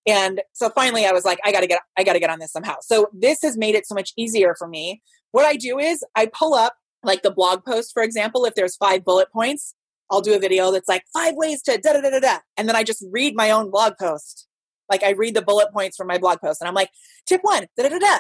And 0.08 0.42
so 0.54 0.70
finally 0.70 1.06
I 1.06 1.12
was 1.12 1.26
like, 1.26 1.40
I 1.46 1.52
gotta 1.52 1.68
get, 1.68 1.82
I 1.98 2.04
gotta 2.04 2.20
get 2.20 2.30
on 2.30 2.40
this 2.40 2.52
somehow. 2.52 2.76
So 2.82 3.08
this 3.14 3.42
has 3.44 3.58
made 3.58 3.76
it 3.76 3.88
so 3.88 3.96
much 3.96 4.14
easier 4.18 4.56
for 4.58 4.68
me. 4.68 5.02
What 5.32 5.46
I 5.46 5.56
do 5.56 5.78
is 5.80 6.04
I 6.16 6.28
pull 6.28 6.54
up 6.54 6.76
like 7.04 7.22
the 7.24 7.32
blog 7.32 7.64
post, 7.66 7.92
for 7.94 8.04
example, 8.04 8.46
if 8.46 8.56
there's 8.56 8.76
five 8.76 9.04
bullet 9.04 9.32
points, 9.32 9.76
I'll 10.10 10.22
do 10.22 10.36
a 10.36 10.40
video 10.40 10.72
that's 10.72 10.90
like 10.90 11.04
five 11.14 11.36
ways 11.36 11.62
to 11.64 11.78
da 11.78 11.94
da 11.94 12.02
da 12.02 12.10
da 12.10 12.20
da. 12.20 12.38
And 12.58 12.68
then 12.68 12.76
I 12.76 12.84
just 12.84 13.06
read 13.12 13.36
my 13.36 13.52
own 13.52 13.72
blog 13.72 13.94
post. 14.00 14.48
Like 14.90 15.04
I 15.04 15.12
read 15.12 15.36
the 15.36 15.42
bullet 15.42 15.72
points 15.72 15.96
from 15.96 16.08
my 16.08 16.18
blog 16.18 16.40
post 16.42 16.62
and 16.62 16.68
I'm 16.68 16.74
like, 16.74 16.90
tip 17.26 17.42
one, 17.44 17.68
da 17.78 17.84
da 17.84 17.90
da 17.90 18.00
da. 18.00 18.20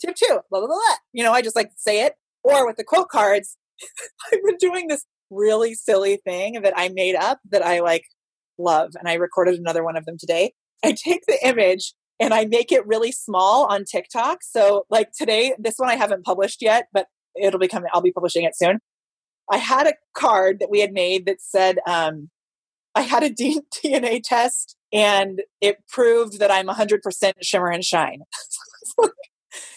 Tip 0.00 0.14
two, 0.14 0.38
blah, 0.50 0.60
blah, 0.60 0.66
blah, 0.66 0.68
blah. 0.68 0.96
You 1.12 1.24
know, 1.24 1.32
I 1.32 1.42
just 1.42 1.56
like 1.56 1.70
say 1.76 2.04
it. 2.06 2.14
Or 2.44 2.66
with 2.66 2.76
the 2.76 2.84
quote 2.84 3.08
cards, 3.08 3.56
I've 4.32 4.42
been 4.44 4.56
doing 4.58 4.88
this 4.88 5.04
really 5.30 5.74
silly 5.74 6.18
thing 6.24 6.62
that 6.62 6.72
I 6.76 6.88
made 6.88 7.14
up 7.14 7.40
that 7.50 7.64
I 7.64 7.80
like 7.80 8.04
love. 8.56 8.92
And 8.98 9.08
I 9.08 9.14
recorded 9.14 9.58
another 9.58 9.84
one 9.84 9.96
of 9.96 10.06
them 10.06 10.16
today. 10.18 10.54
I 10.84 10.92
take 10.92 11.26
the 11.26 11.38
image 11.46 11.94
and 12.20 12.34
I 12.34 12.44
make 12.44 12.72
it 12.72 12.86
really 12.86 13.12
small 13.12 13.66
on 13.66 13.84
TikTok. 13.84 14.42
So 14.42 14.84
like 14.90 15.12
today, 15.12 15.54
this 15.58 15.76
one 15.76 15.88
I 15.88 15.96
haven't 15.96 16.24
published 16.24 16.62
yet, 16.62 16.88
but 16.92 17.06
it'll 17.40 17.60
be 17.60 17.68
coming. 17.68 17.90
I'll 17.92 18.00
be 18.00 18.12
publishing 18.12 18.44
it 18.44 18.56
soon. 18.56 18.80
I 19.50 19.58
had 19.58 19.86
a 19.86 19.94
card 20.14 20.58
that 20.60 20.70
we 20.70 20.80
had 20.80 20.92
made 20.92 21.26
that 21.26 21.40
said, 21.40 21.78
um, 21.86 22.30
I 22.94 23.02
had 23.02 23.22
a 23.22 23.30
DNA 23.84 24.20
test 24.22 24.76
and 24.92 25.42
it 25.60 25.78
proved 25.88 26.38
that 26.38 26.50
I'm 26.50 26.66
100% 26.66 27.32
shimmer 27.42 27.70
and 27.70 27.84
shine. 27.84 28.20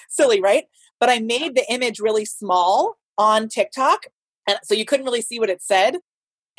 Silly, 0.10 0.42
right? 0.42 0.66
But 1.00 1.10
I 1.10 1.20
made 1.20 1.56
the 1.56 1.66
image 1.70 2.00
really 2.00 2.26
small 2.26 2.98
on 3.18 3.48
TikTok. 3.48 4.06
And 4.48 4.58
so 4.64 4.74
you 4.74 4.86
couldn't 4.86 5.06
really 5.06 5.22
see 5.22 5.40
what 5.40 5.50
it 5.50 5.62
said 5.62 5.98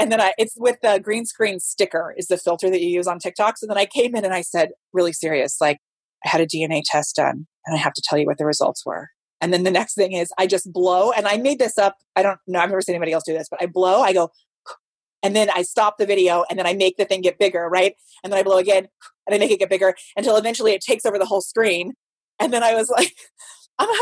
and 0.03 0.11
then 0.11 0.21
I, 0.21 0.35
it's 0.37 0.55
with 0.57 0.79
the 0.83 0.99
green 0.99 1.25
screen 1.25 1.61
sticker 1.61 2.13
is 2.19 2.27
the 2.27 2.37
filter 2.37 2.69
that 2.69 2.83
you 2.83 2.89
use 2.89 3.07
on 3.07 3.21
TikTok. 3.21 3.57
So 3.57 3.69
then 3.69 3.79
I 3.79 3.87
came 3.87 4.17
in 4.17 4.25
and 4.25 4.35
I 4.35 4.41
said, 4.41 4.71
really 4.93 5.13
serious, 5.13 5.61
like 5.61 5.79
I 6.25 6.29
had 6.29 6.41
a 6.41 6.47
DNA 6.47 6.83
test 6.85 7.15
done 7.15 7.47
and 7.65 7.77
I 7.77 7.79
have 7.79 7.93
to 7.93 8.03
tell 8.05 8.19
you 8.19 8.27
what 8.27 8.37
the 8.37 8.45
results 8.45 8.85
were. 8.85 9.11
And 9.41 9.53
then 9.53 9.63
the 9.63 9.71
next 9.71 9.95
thing 9.95 10.11
is 10.13 10.33
I 10.37 10.49
just 10.49 10.73
blow 10.73 11.13
and 11.13 11.29
I 11.29 11.37
made 11.37 11.61
this 11.61 11.79
up. 11.79 11.99
I 12.17 12.23
don't 12.25 12.41
know. 12.49 12.59
I've 12.59 12.69
never 12.69 12.81
seen 12.81 12.97
anybody 12.97 13.13
else 13.13 13.23
do 13.25 13.33
this, 13.33 13.47
but 13.49 13.63
I 13.63 13.67
blow, 13.67 14.01
I 14.01 14.13
go, 14.13 14.33
and 15.23 15.37
then 15.37 15.49
I 15.55 15.63
stop 15.63 15.99
the 15.99 16.07
video 16.07 16.45
and 16.51 16.59
then 16.59 16.67
I 16.67 16.75
make 16.75 16.97
the 16.97 17.05
thing 17.05 17.21
get 17.21 17.39
bigger, 17.39 17.69
right? 17.69 17.95
And 18.25 18.33
then 18.33 18.41
I 18.41 18.43
blow 18.43 18.59
again 18.59 18.89
and 19.29 19.37
I 19.37 19.39
make 19.39 19.53
it 19.53 19.61
get 19.61 19.71
bigger 19.71 19.95
until 20.17 20.37
eventually 20.37 20.73
it 20.73 20.81
takes 20.81 21.07
over 21.07 21.17
the 21.17 21.27
whole 21.27 21.43
screen. 21.43 21.93
And 22.41 22.53
then 22.53 22.65
I 22.65 22.75
was 22.75 22.91
like, 22.91 23.15
I'm 23.79 23.89
100% 23.89 23.95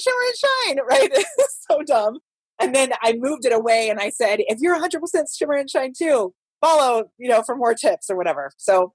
sure 0.00 0.26
and 0.26 0.36
shine, 0.36 0.84
right? 0.84 1.10
it's 1.38 1.64
so 1.70 1.82
dumb. 1.82 2.18
And 2.60 2.74
then 2.74 2.92
I 3.02 3.14
moved 3.14 3.44
it 3.44 3.52
away 3.52 3.88
and 3.88 4.00
I 4.00 4.10
said, 4.10 4.40
if 4.40 4.60
you're 4.60 4.78
100% 4.78 5.00
shimmer 5.36 5.54
and 5.54 5.68
shine 5.68 5.92
too, 5.96 6.34
follow, 6.60 7.10
you 7.18 7.28
know, 7.28 7.42
for 7.42 7.56
more 7.56 7.74
tips 7.74 8.08
or 8.08 8.16
whatever. 8.16 8.52
So 8.56 8.92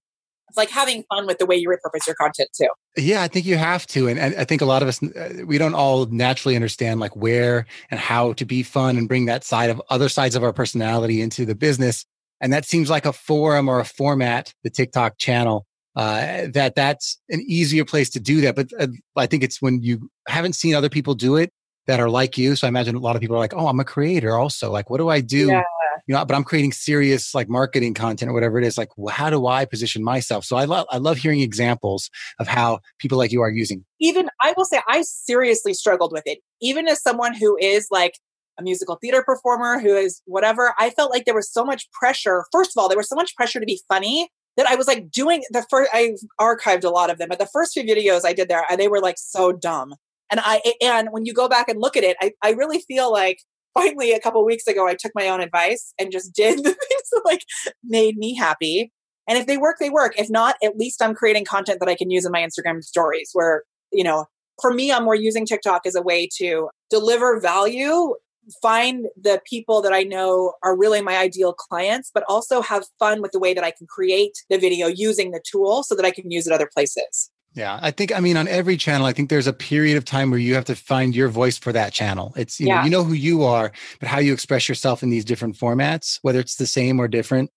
it's 0.47 0.57
like 0.57 0.69
having 0.69 1.03
fun 1.03 1.27
with 1.27 1.37
the 1.37 1.45
way 1.45 1.55
you 1.55 1.69
repurpose 1.69 2.07
your 2.07 2.15
content 2.15 2.49
too. 2.59 2.69
Yeah, 2.97 3.21
I 3.21 3.27
think 3.27 3.45
you 3.45 3.57
have 3.57 3.85
to. 3.87 4.07
And, 4.07 4.19
and 4.19 4.35
I 4.35 4.45
think 4.45 4.61
a 4.61 4.65
lot 4.65 4.81
of 4.81 4.87
us, 4.87 5.03
uh, 5.03 5.43
we 5.45 5.57
don't 5.57 5.75
all 5.75 6.05
naturally 6.07 6.55
understand 6.55 6.99
like 6.99 7.15
where 7.15 7.67
and 7.91 7.99
how 7.99 8.33
to 8.33 8.45
be 8.45 8.63
fun 8.63 8.97
and 8.97 9.07
bring 9.07 9.25
that 9.25 9.43
side 9.43 9.69
of 9.69 9.81
other 9.89 10.09
sides 10.09 10.35
of 10.35 10.43
our 10.43 10.53
personality 10.53 11.21
into 11.21 11.45
the 11.45 11.55
business. 11.55 12.05
And 12.41 12.51
that 12.53 12.65
seems 12.65 12.89
like 12.89 13.05
a 13.05 13.13
forum 13.13 13.67
or 13.67 13.79
a 13.79 13.85
format, 13.85 14.53
the 14.63 14.69
TikTok 14.69 15.17
channel, 15.17 15.67
uh, 15.95 16.47
that 16.53 16.73
that's 16.75 17.19
an 17.29 17.43
easier 17.45 17.85
place 17.85 18.09
to 18.11 18.19
do 18.19 18.41
that. 18.41 18.55
But 18.55 18.71
uh, 18.79 18.87
I 19.15 19.27
think 19.27 19.43
it's 19.43 19.61
when 19.61 19.81
you 19.83 20.09
haven't 20.27 20.53
seen 20.53 20.73
other 20.73 20.89
people 20.89 21.13
do 21.13 21.35
it 21.35 21.51
that 21.89 21.99
are 21.99 22.09
like 22.09 22.37
you. 22.37 22.55
So 22.55 22.67
I 22.67 22.69
imagine 22.69 22.95
a 22.95 22.99
lot 22.99 23.15
of 23.15 23.19
people 23.19 23.35
are 23.35 23.39
like, 23.39 23.55
oh, 23.55 23.67
I'm 23.67 23.79
a 23.79 23.83
creator 23.83 24.35
also. 24.37 24.71
Like, 24.71 24.91
what 24.91 24.99
do 24.99 25.09
I 25.09 25.21
do? 25.21 25.47
Yeah. 25.47 25.63
You 26.05 26.13
know, 26.13 26.23
but 26.23 26.35
I'm 26.35 26.43
creating 26.43 26.71
serious 26.71 27.33
like 27.33 27.49
marketing 27.49 27.95
content 27.95 28.29
or 28.29 28.33
whatever 28.33 28.59
it 28.59 28.63
is. 28.63 28.77
Like, 28.77 28.89
well, 28.95 29.13
how 29.13 29.31
do 29.31 29.47
I 29.47 29.65
position 29.65 30.03
myself? 30.03 30.45
So 30.45 30.55
I 30.55 30.65
love 30.65 30.85
I 30.91 30.97
love 30.97 31.17
hearing 31.17 31.41
examples 31.41 32.11
of 32.39 32.47
how 32.47 32.79
people 32.99 33.17
like 33.17 33.31
you 33.31 33.41
are 33.41 33.49
using. 33.49 33.85
Even 33.99 34.29
I 34.39 34.53
will 34.55 34.65
say 34.65 34.81
I 34.87 35.01
seriously 35.01 35.73
struggled 35.73 36.11
with 36.11 36.23
it. 36.27 36.39
Even 36.61 36.87
as 36.87 37.01
someone 37.01 37.33
who 37.33 37.57
is 37.57 37.87
like 37.89 38.13
a 38.59 38.63
musical 38.63 38.97
theater 39.01 39.23
performer, 39.23 39.79
who 39.79 39.95
is 39.95 40.21
whatever, 40.25 40.75
I 40.77 40.91
felt 40.91 41.09
like 41.09 41.25
there 41.25 41.33
was 41.33 41.51
so 41.51 41.65
much 41.65 41.89
pressure. 41.91 42.45
First 42.51 42.77
of 42.77 42.81
all, 42.81 42.87
there 42.87 42.97
was 42.97 43.09
so 43.09 43.15
much 43.15 43.35
pressure 43.35 43.59
to 43.59 43.65
be 43.65 43.81
funny 43.87 44.29
that 44.57 44.67
I 44.67 44.75
was 44.75 44.85
like 44.87 45.09
doing 45.09 45.43
the 45.49 45.65
first, 45.71 45.89
I've 45.91 46.19
archived 46.39 46.83
a 46.83 46.89
lot 46.89 47.09
of 47.09 47.17
them, 47.17 47.29
but 47.29 47.39
the 47.39 47.47
first 47.47 47.73
few 47.73 47.83
videos 47.83 48.25
I 48.25 48.33
did 48.33 48.47
there, 48.47 48.63
uh, 48.69 48.75
they 48.75 48.87
were 48.87 48.99
like 48.99 49.17
so 49.17 49.51
dumb. 49.51 49.95
And 50.31 50.39
I 50.43 50.61
and 50.81 51.09
when 51.11 51.25
you 51.25 51.33
go 51.33 51.47
back 51.47 51.69
and 51.69 51.79
look 51.79 51.97
at 51.97 52.03
it, 52.03 52.17
I, 52.21 52.31
I 52.43 52.51
really 52.51 52.79
feel 52.87 53.11
like 53.11 53.39
finally 53.73 54.11
a 54.11 54.19
couple 54.19 54.43
weeks 54.45 54.67
ago 54.67 54.87
I 54.87 54.95
took 54.95 55.11
my 55.15 55.29
own 55.29 55.41
advice 55.41 55.93
and 55.99 56.11
just 56.11 56.33
did 56.35 56.59
the 56.59 56.63
things 56.63 57.09
that 57.11 57.21
like 57.25 57.43
made 57.83 58.17
me 58.17 58.35
happy. 58.35 58.91
And 59.27 59.37
if 59.37 59.45
they 59.45 59.57
work, 59.57 59.77
they 59.79 59.91
work. 59.91 60.13
If 60.17 60.29
not, 60.29 60.55
at 60.63 60.77
least 60.77 61.03
I'm 61.03 61.13
creating 61.13 61.45
content 61.45 61.79
that 61.79 61.89
I 61.89 61.95
can 61.95 62.09
use 62.09 62.25
in 62.25 62.31
my 62.31 62.41
Instagram 62.41 62.83
stories 62.83 63.29
where, 63.33 63.63
you 63.91 64.03
know, 64.03 64.25
for 64.59 64.73
me, 64.73 64.91
I'm 64.91 65.03
more 65.03 65.15
using 65.15 65.45
TikTok 65.45 65.85
as 65.85 65.95
a 65.95 66.01
way 66.01 66.27
to 66.37 66.69
deliver 66.89 67.39
value, 67.39 68.15
find 68.61 69.05
the 69.21 69.39
people 69.45 69.81
that 69.81 69.93
I 69.93 70.03
know 70.03 70.53
are 70.63 70.75
really 70.75 71.01
my 71.01 71.17
ideal 71.17 71.53
clients, 71.53 72.09
but 72.11 72.23
also 72.27 72.61
have 72.61 72.85
fun 72.97 73.21
with 73.21 73.31
the 73.31 73.39
way 73.39 73.53
that 73.53 73.63
I 73.63 73.71
can 73.71 73.87
create 73.87 74.33
the 74.49 74.57
video 74.57 74.87
using 74.87 75.31
the 75.31 75.41
tool 75.49 75.83
so 75.83 75.95
that 75.95 76.05
I 76.05 76.11
can 76.11 76.31
use 76.31 76.47
it 76.47 76.53
other 76.53 76.69
places. 76.71 77.29
Yeah, 77.55 77.79
I 77.81 77.91
think 77.91 78.15
I 78.15 78.19
mean 78.19 78.37
on 78.37 78.47
every 78.47 78.77
channel, 78.77 79.07
I 79.07 79.13
think 79.13 79.29
there's 79.29 79.47
a 79.47 79.53
period 79.53 79.97
of 79.97 80.05
time 80.05 80.29
where 80.29 80.39
you 80.39 80.53
have 80.55 80.65
to 80.65 80.75
find 80.75 81.15
your 81.15 81.29
voice 81.29 81.57
for 81.57 81.73
that 81.73 81.93
channel. 81.93 82.33
It's 82.37 82.59
you 82.59 82.67
know 82.67 82.83
you 82.83 82.89
know 82.89 83.03
who 83.03 83.13
you 83.13 83.43
are, 83.43 83.71
but 83.99 84.07
how 84.07 84.19
you 84.19 84.33
express 84.33 84.69
yourself 84.69 85.01
in 85.01 85.09
these 85.09 85.25
different 85.25 85.57
formats, 85.57 86.19
whether 86.21 86.39
it's 86.39 86.55
the 86.55 86.67
same 86.67 86.99
or 86.99 87.07
different, 87.07 87.49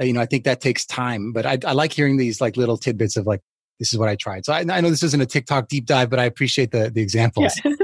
uh, 0.00 0.04
you 0.04 0.12
know, 0.12 0.20
I 0.20 0.26
think 0.26 0.44
that 0.44 0.60
takes 0.60 0.86
time. 0.86 1.32
But 1.32 1.46
I, 1.46 1.58
I 1.66 1.72
like 1.72 1.92
hearing 1.92 2.16
these 2.16 2.40
like 2.40 2.56
little 2.56 2.78
tidbits 2.78 3.16
of 3.16 3.26
like 3.26 3.40
this 3.80 3.92
is 3.92 3.98
what 3.98 4.08
I 4.08 4.14
tried. 4.14 4.44
So 4.44 4.52
I, 4.52 4.60
I 4.60 4.80
know 4.80 4.90
this 4.90 5.02
isn't 5.02 5.20
a 5.20 5.26
TikTok 5.26 5.68
deep 5.68 5.86
dive, 5.86 6.10
but 6.10 6.20
I 6.20 6.24
appreciate 6.24 6.70
the 6.70 6.90
the 6.90 7.02
examples. 7.02 7.52
and 7.64 7.76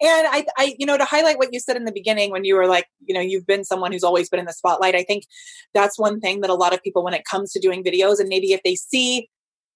I, 0.00 0.46
I, 0.56 0.74
you 0.78 0.86
know, 0.86 0.96
to 0.96 1.04
highlight 1.04 1.38
what 1.38 1.48
you 1.52 1.60
said 1.60 1.76
in 1.76 1.84
the 1.84 1.92
beginning 1.92 2.30
when 2.30 2.44
you 2.44 2.54
were 2.54 2.66
like, 2.66 2.86
you 3.04 3.14
know, 3.14 3.20
you've 3.20 3.46
been 3.46 3.64
someone 3.64 3.92
who's 3.92 4.04
always 4.04 4.28
been 4.28 4.40
in 4.40 4.46
the 4.46 4.52
spotlight. 4.52 4.94
I 4.94 5.02
think 5.02 5.24
that's 5.74 5.98
one 5.98 6.20
thing 6.20 6.40
that 6.42 6.50
a 6.50 6.54
lot 6.54 6.72
of 6.72 6.82
people, 6.82 7.02
when 7.02 7.14
it 7.14 7.24
comes 7.24 7.52
to 7.52 7.60
doing 7.60 7.82
videos, 7.82 8.20
and 8.20 8.28
maybe 8.28 8.52
if 8.52 8.62
they 8.62 8.76
see 8.76 9.28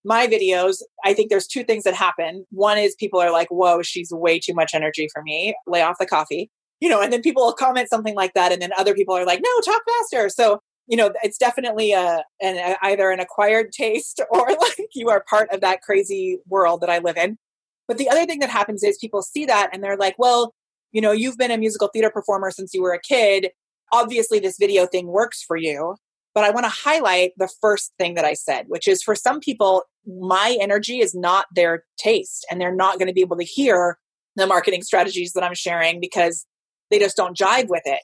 my 0.05 0.27
videos, 0.27 0.83
I 1.05 1.15
think 1.15 1.31
there's 1.31 1.47
two 1.47 1.65
things 1.65 1.85
that 1.85 1.95
happen. 1.95 2.45
One 2.51 2.79
is 2.79 2.95
people 2.95 3.21
are 3.21 3.31
like, 3.31 3.49
whoa, 3.49 3.83
she's 3.83 4.11
way 4.11 4.39
too 4.39 4.55
much 4.55 4.75
energy 4.75 5.09
for 5.13 5.23
me. 5.23 5.55
Lay 5.67 5.83
off 5.83 5.99
the 5.99 6.07
coffee. 6.07 6.51
You 6.81 6.89
know, 6.89 7.01
and 7.01 7.13
then 7.13 7.23
people 7.23 7.45
will 7.45 7.53
comment 7.53 7.89
something 7.89 8.17
like 8.17 8.35
that. 8.35 8.51
And 8.51 8.61
then 8.61 8.73
other 8.77 8.95
people 8.95 9.17
are 9.17 9.25
like, 9.25 9.41
no, 9.41 9.61
talk 9.61 9.83
faster. 9.87 10.29
So, 10.29 10.59
you 10.89 10.97
know, 10.97 11.13
it's 11.23 11.39
definitely 11.39 11.93
a, 11.93 12.25
an, 12.41 12.57
a 12.57 12.77
either 12.83 13.11
an 13.11 13.21
acquired 13.21 13.71
taste 13.73 14.21
or 14.31 14.49
like 14.49 14.89
you 14.95 15.09
are 15.09 15.25
part 15.29 15.49
of 15.53 15.61
that 15.61 15.83
crazy 15.83 16.39
world 16.49 16.81
that 16.81 16.91
I 16.91 16.99
live 16.99 17.17
in. 17.17 17.39
But 17.87 17.99
the 17.99 18.09
other 18.09 18.27
thing 18.27 18.41
that 18.41 18.51
happens 18.51 18.83
is 18.83 18.99
people 19.01 19.23
see 19.23 19.45
that 19.47 19.71
and 19.73 19.83
they're 19.83 19.97
like, 19.97 20.17
well, 20.19 20.55
you 20.93 21.01
know, 21.01 21.13
you've 21.13 21.39
been 21.39 21.51
a 21.51 21.59
musical 21.59 21.89
theater 21.89 22.11
performer 22.11 22.51
since 22.51 22.75
you 22.75 22.83
were 22.83 22.93
a 22.93 23.01
kid. 23.01 23.51
Obviously, 23.93 24.39
this 24.39 24.57
video 24.59 24.87
thing 24.87 25.07
works 25.07 25.43
for 25.43 25.57
you. 25.57 25.97
But 26.35 26.45
I 26.45 26.51
want 26.51 26.65
to 26.65 26.71
highlight 26.71 27.33
the 27.37 27.51
first 27.61 27.93
thing 27.99 28.15
that 28.15 28.25
I 28.25 28.35
said, 28.35 28.65
which 28.69 28.89
is 28.89 29.03
for 29.03 29.15
some 29.15 29.41
people, 29.41 29.85
my 30.07 30.57
energy 30.61 31.01
is 31.01 31.15
not 31.15 31.47
their 31.55 31.85
taste 31.99 32.47
and 32.51 32.61
they're 32.61 32.75
not 32.75 32.99
going 32.99 33.09
to 33.09 33.15
be 33.15 33.21
able 33.21 33.37
to 33.37 33.45
hear 33.45 33.99
the 34.37 34.47
marketing 34.47 34.83
strategies 34.83 35.33
that 35.33 35.45
I'm 35.45 35.55
sharing 35.55 36.01
because 36.01 36.47
they 36.91 36.99
just 36.99 37.17
don't 37.17 37.37
jive 37.37 37.69
with 37.69 37.83
it. 37.85 38.01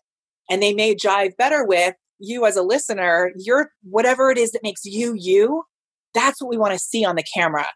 And 0.51 0.63
they 0.63 0.73
may 0.73 0.95
jive 0.95 1.37
better 1.37 1.65
with 1.65 1.95
you 2.19 2.47
as 2.47 2.57
a 2.57 2.63
listener, 2.63 3.33
your 3.37 3.71
whatever 3.83 4.31
it 4.31 4.39
is 4.39 4.53
that 4.53 4.63
makes 4.63 4.85
you 4.85 5.15
you. 5.17 5.65
That's 6.15 6.41
what 6.41 6.51
we 6.51 6.57
want 6.57 6.73
to 6.73 6.79
see 6.79 7.05
on 7.05 7.17
the 7.17 7.25
camera. 7.35 7.67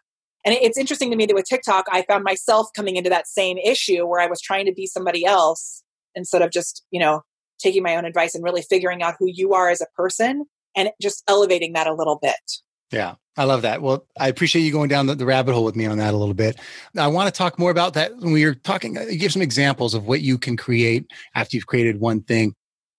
And 0.45 0.53
it's 0.55 0.77
interesting 0.77 1.09
to 1.11 1.15
me 1.15 1.25
that 1.25 1.35
with 1.35 1.45
TikTok, 1.45 1.85
I 1.89 2.01
found 2.01 2.23
myself 2.23 2.67
coming 2.75 2.97
into 2.97 3.09
that 3.09 3.27
same 3.27 3.57
issue 3.57 4.05
where 4.05 4.19
I 4.19 4.27
was 4.27 4.41
trying 4.41 4.65
to 4.65 4.73
be 4.73 4.85
somebody 4.85 5.25
else 5.25 5.83
instead 6.15 6.41
of 6.41 6.51
just, 6.51 6.83
you 6.91 6.99
know, 6.99 7.21
taking 7.59 7.83
my 7.83 7.95
own 7.95 8.03
advice 8.03 8.35
and 8.35 8.43
really 8.43 8.61
figuring 8.61 9.01
out 9.01 9.15
who 9.17 9.27
you 9.27 9.53
are 9.53 9.69
as 9.69 9.79
a 9.79 9.87
person 9.95 10.45
and 10.75 10.89
just 11.01 11.23
elevating 11.29 11.73
that 11.73 11.87
a 11.87 11.93
little 11.93 12.19
bit. 12.21 12.33
Yeah, 12.91 13.15
I 13.35 13.45
love 13.45 13.63
that. 13.63 13.81
Well, 13.81 14.05
I 14.19 14.27
appreciate 14.27 14.61
you 14.61 14.71
going 14.71 14.89
down 14.89 15.07
the, 15.07 15.15
the 15.15 15.25
rabbit 15.25 15.53
hole 15.53 15.63
with 15.63 15.75
me 15.75 15.87
on 15.87 15.97
that 15.97 16.13
a 16.13 16.17
little 16.17 16.35
bit. 16.35 16.59
I 16.97 17.07
want 17.07 17.33
to 17.33 17.37
talk 17.37 17.57
more 17.57 17.71
about 17.71 17.95
that 17.95 18.15
when 18.17 18.31
we 18.31 18.45
were 18.45 18.53
talking. 18.53 18.95
You 18.95 19.17
give 19.17 19.33
some 19.33 19.41
examples 19.41 19.95
of 19.95 20.05
what 20.05 20.21
you 20.21 20.37
can 20.37 20.55
create 20.55 21.07
after 21.33 21.57
you've 21.57 21.65
created 21.65 21.99
one 21.99 22.21
thing. 22.21 22.53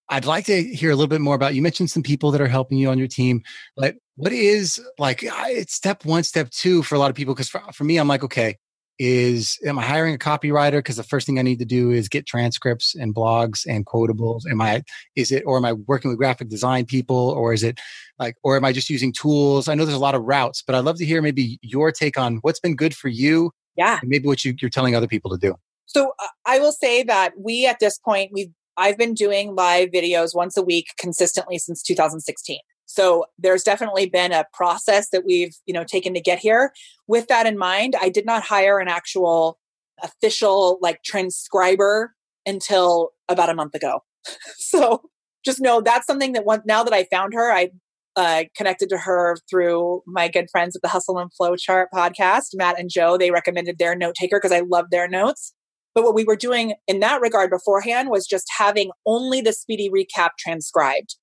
I'd 0.09 0.27
like 0.27 0.45
to 0.47 0.63
hear 0.63 0.91
a 0.91 0.97
little 0.97 1.09
bit 1.09 1.21
more 1.21 1.35
about. 1.35 1.55
You 1.55 1.63
mentioned 1.63 1.91
some 1.91 2.03
people 2.03 2.31
that 2.33 2.41
are 2.41 2.49
helping 2.49 2.79
you 2.79 2.91
on 2.91 2.99
your 2.99 3.09
team. 3.09 3.43
but 3.77 3.95
what 4.17 4.33
is 4.33 4.81
like? 4.99 5.21
It's 5.23 5.75
step 5.75 6.05
one, 6.05 6.25
step 6.25 6.51
two 6.51 6.83
for 6.83 6.95
a 6.95 6.99
lot 6.99 7.11
of 7.11 7.17
people. 7.17 7.35
Because 7.35 7.49
for, 7.49 7.63
for 7.73 7.85
me, 7.85 7.97
I'm 7.97 8.09
like, 8.09 8.23
okay, 8.25 8.59
is 8.99 9.59
am 9.67 9.79
I 9.79 9.83
hiring 9.83 10.15
a 10.15 10.19
copywriter? 10.19 10.79
Because 10.79 10.97
the 10.97 11.03
first 11.03 11.27
thing 11.27 11.39
I 11.39 11.43
need 11.43 11.59
to 11.59 11.65
do 11.65 11.91
is 11.91 12.09
get 12.09 12.27
transcripts 12.27 12.95
and 12.95 13.15
blogs 13.15 13.67
and 13.67 13.85
quotables. 13.87 14.43
Am 14.51 14.61
I 14.61 14.83
is 15.17 15.33
it 15.33 15.43
or 15.47 15.57
am 15.57 15.65
I 15.65 15.73
working 15.73 16.11
with 16.11 16.19
graphic 16.19 16.49
design 16.49 16.85
people 16.87 17.17
or 17.31 17.53
is 17.53 17.63
it 17.63 17.79
like 18.19 18.37
or 18.43 18.57
am 18.57 18.65
I 18.65 18.73
just 18.73 18.91
using 18.91 19.13
tools? 19.13 19.69
I 19.69 19.75
know 19.75 19.85
there's 19.85 19.97
a 19.97 20.01
lot 20.01 20.15
of 20.15 20.23
routes, 20.23 20.63
but 20.65 20.75
I'd 20.75 20.85
love 20.85 20.99
to 20.99 21.05
hear 21.07 21.23
maybe 21.23 21.59
your 21.63 21.91
take 21.93 22.19
on 22.19 22.37
what's 22.43 22.61
been 22.61 22.77
good 22.77 22.95
for 22.95 23.09
you 23.09 23.51
Yeah. 23.77 23.99
and 24.01 24.09
maybe 24.11 24.27
what 24.27 24.45
you, 24.45 24.55
you're 24.61 24.71
telling 24.71 24.95
other 24.95 25.09
people 25.09 25.31
to 25.33 25.39
do. 25.39 25.55
So 25.87 26.13
uh, 26.23 26.27
I 26.47 26.59
will 26.59 26.73
say 26.73 27.03
that 27.05 27.33
we 27.39 27.67
at 27.67 27.81
this 27.81 27.99
point 27.99 28.31
we've 28.33 28.51
I've 28.77 28.99
been 28.99 29.15
doing 29.15 29.55
live 29.55 29.91
videos 29.91 30.35
once 30.35 30.57
a 30.57 30.63
week 30.63 30.89
consistently 30.99 31.59
since 31.59 31.83
2016. 31.83 32.59
So 32.87 33.25
there's 33.39 33.63
definitely 33.63 34.07
been 34.07 34.33
a 34.33 34.47
process 34.53 35.09
that 35.11 35.25
we've, 35.25 35.55
you 35.67 35.75
know, 35.75 35.85
taken 35.85 36.15
to 36.15 36.21
get 36.21 36.39
here. 36.39 36.73
With 37.07 37.29
that 37.29 37.47
in 37.47 37.59
mind, 37.59 37.95
I 38.01 38.09
did 38.09 38.27
not 38.27 38.43
hire 38.43 38.79
an 38.79 38.89
actual 38.89 39.59
official 40.03 40.79
like 40.81 41.03
transcriber 41.05 42.15
until 42.47 43.11
about 43.29 43.51
a 43.51 43.55
month 43.55 43.75
ago. 43.75 44.01
so 44.57 45.03
just 45.45 45.61
know 45.61 45.81
that's 45.81 46.07
something 46.07 46.33
that 46.33 46.45
one, 46.45 46.63
now 46.67 46.83
that 46.85 46.93
I 46.93 47.05
found 47.05 47.35
her, 47.35 47.53
I 47.53 47.71
uh, 48.17 48.45
connected 48.57 48.89
to 48.91 48.99
her 48.99 49.37
through 49.51 50.03
my 50.07 50.29
good 50.29 50.49
friends 50.51 50.77
at 50.77 50.83
the 50.83 50.89
Hustle 50.89 51.19
and 51.19 51.33
Flow 51.35 51.57
Chart 51.57 51.89
podcast, 51.93 52.49
Matt 52.55 52.79
and 52.79 52.91
Joe. 52.91 53.19
They 53.19 53.31
recommended 53.31 53.79
their 53.79 53.97
note 53.97 54.15
taker 54.15 54.39
because 54.39 54.53
I 54.53 54.61
love 54.61 54.87
their 54.91 55.09
notes. 55.09 55.53
But 55.95 56.05
what 56.05 56.15
we 56.15 56.25
were 56.25 56.37
doing 56.37 56.75
in 56.89 57.01
that 57.01 57.21
regard 57.21 57.51
beforehand 57.51 58.11
was 58.11 58.27
just 58.27 58.47
having 58.59 58.91
only 59.07 59.41
the 59.41 59.53
speedy 59.53 59.91
recap 59.91 60.31
transcribed. 60.39 61.17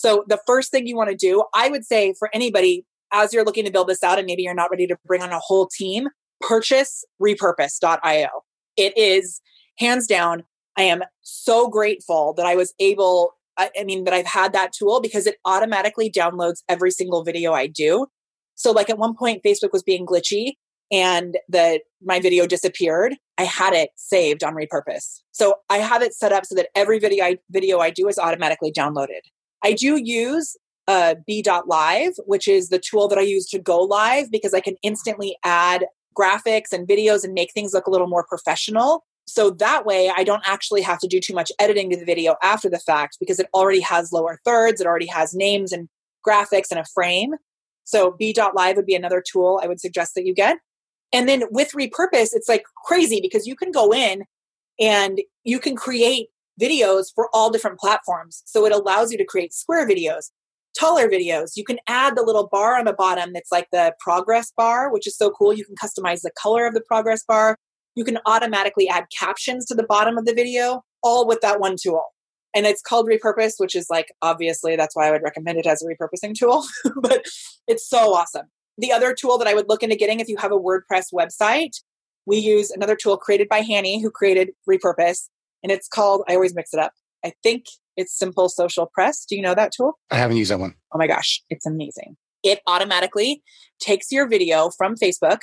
So 0.00 0.24
the 0.26 0.40
first 0.46 0.70
thing 0.70 0.86
you 0.86 0.96
want 0.96 1.10
to 1.10 1.14
do, 1.14 1.44
I 1.54 1.68
would 1.68 1.84
say 1.84 2.14
for 2.18 2.30
anybody, 2.32 2.86
as 3.12 3.34
you're 3.34 3.44
looking 3.44 3.66
to 3.66 3.70
build 3.70 3.86
this 3.86 4.02
out 4.02 4.16
and 4.16 4.24
maybe 4.24 4.42
you're 4.42 4.54
not 4.54 4.70
ready 4.70 4.86
to 4.86 4.96
bring 5.04 5.20
on 5.20 5.30
a 5.30 5.38
whole 5.38 5.68
team, 5.68 6.08
purchase 6.40 7.04
repurpose.io. 7.22 8.28
It 8.78 8.96
is 8.96 9.42
hands 9.78 10.06
down. 10.06 10.44
I 10.78 10.84
am 10.84 11.02
so 11.20 11.68
grateful 11.68 12.32
that 12.38 12.46
I 12.46 12.56
was 12.56 12.72
able, 12.80 13.34
I, 13.58 13.68
mean, 13.84 14.04
that 14.04 14.14
I've 14.14 14.24
had 14.24 14.54
that 14.54 14.72
tool 14.72 15.02
because 15.02 15.26
it 15.26 15.36
automatically 15.44 16.10
downloads 16.10 16.62
every 16.66 16.92
single 16.92 17.22
video 17.22 17.52
I 17.52 17.66
do. 17.66 18.06
So 18.54 18.72
like 18.72 18.88
at 18.88 18.96
one 18.96 19.14
point, 19.14 19.42
Facebook 19.44 19.70
was 19.70 19.82
being 19.82 20.06
glitchy 20.06 20.52
and 20.90 21.36
the 21.46 21.80
my 22.02 22.20
video 22.20 22.46
disappeared. 22.46 23.16
I 23.36 23.42
had 23.44 23.74
it 23.74 23.90
saved 23.96 24.42
on 24.44 24.54
repurpose. 24.54 25.20
So 25.32 25.56
I 25.68 25.76
have 25.76 26.00
it 26.00 26.14
set 26.14 26.32
up 26.32 26.46
so 26.46 26.54
that 26.54 26.68
every 26.74 26.98
video 26.98 27.22
I 27.22 27.36
video 27.50 27.80
I 27.80 27.90
do 27.90 28.08
is 28.08 28.18
automatically 28.18 28.72
downloaded. 28.72 29.20
I 29.62 29.72
do 29.72 29.96
use 29.96 30.56
uh, 30.88 31.14
BeLive, 31.28 32.14
which 32.26 32.48
is 32.48 32.68
the 32.68 32.78
tool 32.78 33.08
that 33.08 33.18
I 33.18 33.22
use 33.22 33.46
to 33.50 33.58
go 33.58 33.80
live 33.80 34.30
because 34.30 34.54
I 34.54 34.60
can 34.60 34.76
instantly 34.82 35.36
add 35.44 35.86
graphics 36.18 36.72
and 36.72 36.88
videos 36.88 37.24
and 37.24 37.32
make 37.32 37.52
things 37.52 37.72
look 37.72 37.86
a 37.86 37.90
little 37.90 38.08
more 38.08 38.24
professional. 38.26 39.04
So 39.26 39.50
that 39.50 39.86
way 39.86 40.10
I 40.14 40.24
don't 40.24 40.42
actually 40.44 40.82
have 40.82 40.98
to 41.00 41.06
do 41.06 41.20
too 41.20 41.34
much 41.34 41.52
editing 41.60 41.90
to 41.90 41.96
the 41.96 42.04
video 42.04 42.34
after 42.42 42.68
the 42.68 42.80
fact 42.80 43.18
because 43.20 43.38
it 43.38 43.48
already 43.54 43.80
has 43.80 44.12
lower 44.12 44.40
thirds, 44.44 44.80
it 44.80 44.86
already 44.86 45.06
has 45.06 45.34
names 45.34 45.72
and 45.72 45.88
graphics 46.26 46.70
and 46.70 46.80
a 46.80 46.84
frame. 46.92 47.34
So 47.84 48.16
BeLive 48.20 48.76
would 48.76 48.86
be 48.86 48.94
another 48.94 49.22
tool 49.24 49.60
I 49.62 49.68
would 49.68 49.80
suggest 49.80 50.14
that 50.16 50.26
you 50.26 50.34
get. 50.34 50.58
And 51.12 51.28
then 51.28 51.44
with 51.50 51.72
repurpose, 51.72 52.30
it's 52.32 52.48
like 52.48 52.64
crazy 52.84 53.20
because 53.20 53.46
you 53.46 53.54
can 53.54 53.70
go 53.70 53.92
in 53.92 54.24
and 54.80 55.20
you 55.44 55.60
can 55.60 55.76
create 55.76 56.28
videos 56.60 57.06
for 57.14 57.28
all 57.32 57.50
different 57.50 57.78
platforms. 57.78 58.42
So 58.46 58.64
it 58.66 58.72
allows 58.72 59.12
you 59.12 59.18
to 59.18 59.24
create 59.24 59.52
square 59.52 59.88
videos, 59.88 60.30
taller 60.78 61.08
videos. 61.08 61.52
You 61.56 61.64
can 61.64 61.78
add 61.86 62.16
the 62.16 62.22
little 62.22 62.48
bar 62.48 62.78
on 62.78 62.84
the 62.84 62.92
bottom 62.92 63.32
that's 63.32 63.52
like 63.52 63.68
the 63.72 63.94
progress 63.98 64.52
bar, 64.56 64.92
which 64.92 65.06
is 65.06 65.16
so 65.16 65.30
cool. 65.30 65.52
You 65.52 65.64
can 65.64 65.74
customize 65.74 66.22
the 66.22 66.32
color 66.40 66.66
of 66.66 66.74
the 66.74 66.80
progress 66.80 67.24
bar. 67.24 67.56
You 67.94 68.04
can 68.04 68.18
automatically 68.26 68.88
add 68.88 69.06
captions 69.16 69.66
to 69.66 69.74
the 69.74 69.82
bottom 69.82 70.16
of 70.16 70.24
the 70.24 70.34
video, 70.34 70.82
all 71.02 71.26
with 71.26 71.40
that 71.40 71.60
one 71.60 71.76
tool. 71.80 72.04
And 72.54 72.66
it's 72.66 72.82
called 72.82 73.06
Repurpose, 73.06 73.54
which 73.58 73.76
is 73.76 73.86
like 73.90 74.12
obviously 74.22 74.76
that's 74.76 74.96
why 74.96 75.06
I 75.06 75.10
would 75.10 75.22
recommend 75.22 75.58
it 75.58 75.66
as 75.66 75.82
a 75.82 75.86
repurposing 75.86 76.34
tool, 76.34 76.64
but 76.96 77.24
it's 77.66 77.88
so 77.88 78.14
awesome. 78.14 78.46
The 78.78 78.92
other 78.92 79.14
tool 79.14 79.38
that 79.38 79.48
I 79.48 79.54
would 79.54 79.68
look 79.68 79.82
into 79.82 79.96
getting 79.96 80.20
if 80.20 80.28
you 80.28 80.36
have 80.38 80.52
a 80.52 80.58
WordPress 80.58 81.12
website, 81.12 81.72
we 82.26 82.38
use 82.38 82.70
another 82.70 82.96
tool 82.96 83.16
created 83.16 83.48
by 83.48 83.62
Hani, 83.62 84.00
who 84.00 84.10
created 84.10 84.50
Repurpose, 84.68 85.28
and 85.62 85.70
it's 85.72 85.88
called, 85.88 86.22
I 86.28 86.34
always 86.34 86.54
mix 86.54 86.72
it 86.72 86.80
up. 86.80 86.92
I 87.24 87.32
think 87.42 87.64
it's 87.96 88.16
Simple 88.16 88.48
Social 88.48 88.86
Press. 88.92 89.24
Do 89.24 89.36
you 89.36 89.42
know 89.42 89.54
that 89.54 89.72
tool? 89.76 89.98
I 90.10 90.16
haven't 90.16 90.36
used 90.38 90.50
that 90.50 90.58
one. 90.58 90.74
Oh 90.92 90.98
my 90.98 91.06
gosh, 91.06 91.42
it's 91.50 91.66
amazing. 91.66 92.16
It 92.42 92.60
automatically 92.66 93.42
takes 93.80 94.10
your 94.10 94.26
video 94.26 94.70
from 94.76 94.94
Facebook. 94.96 95.40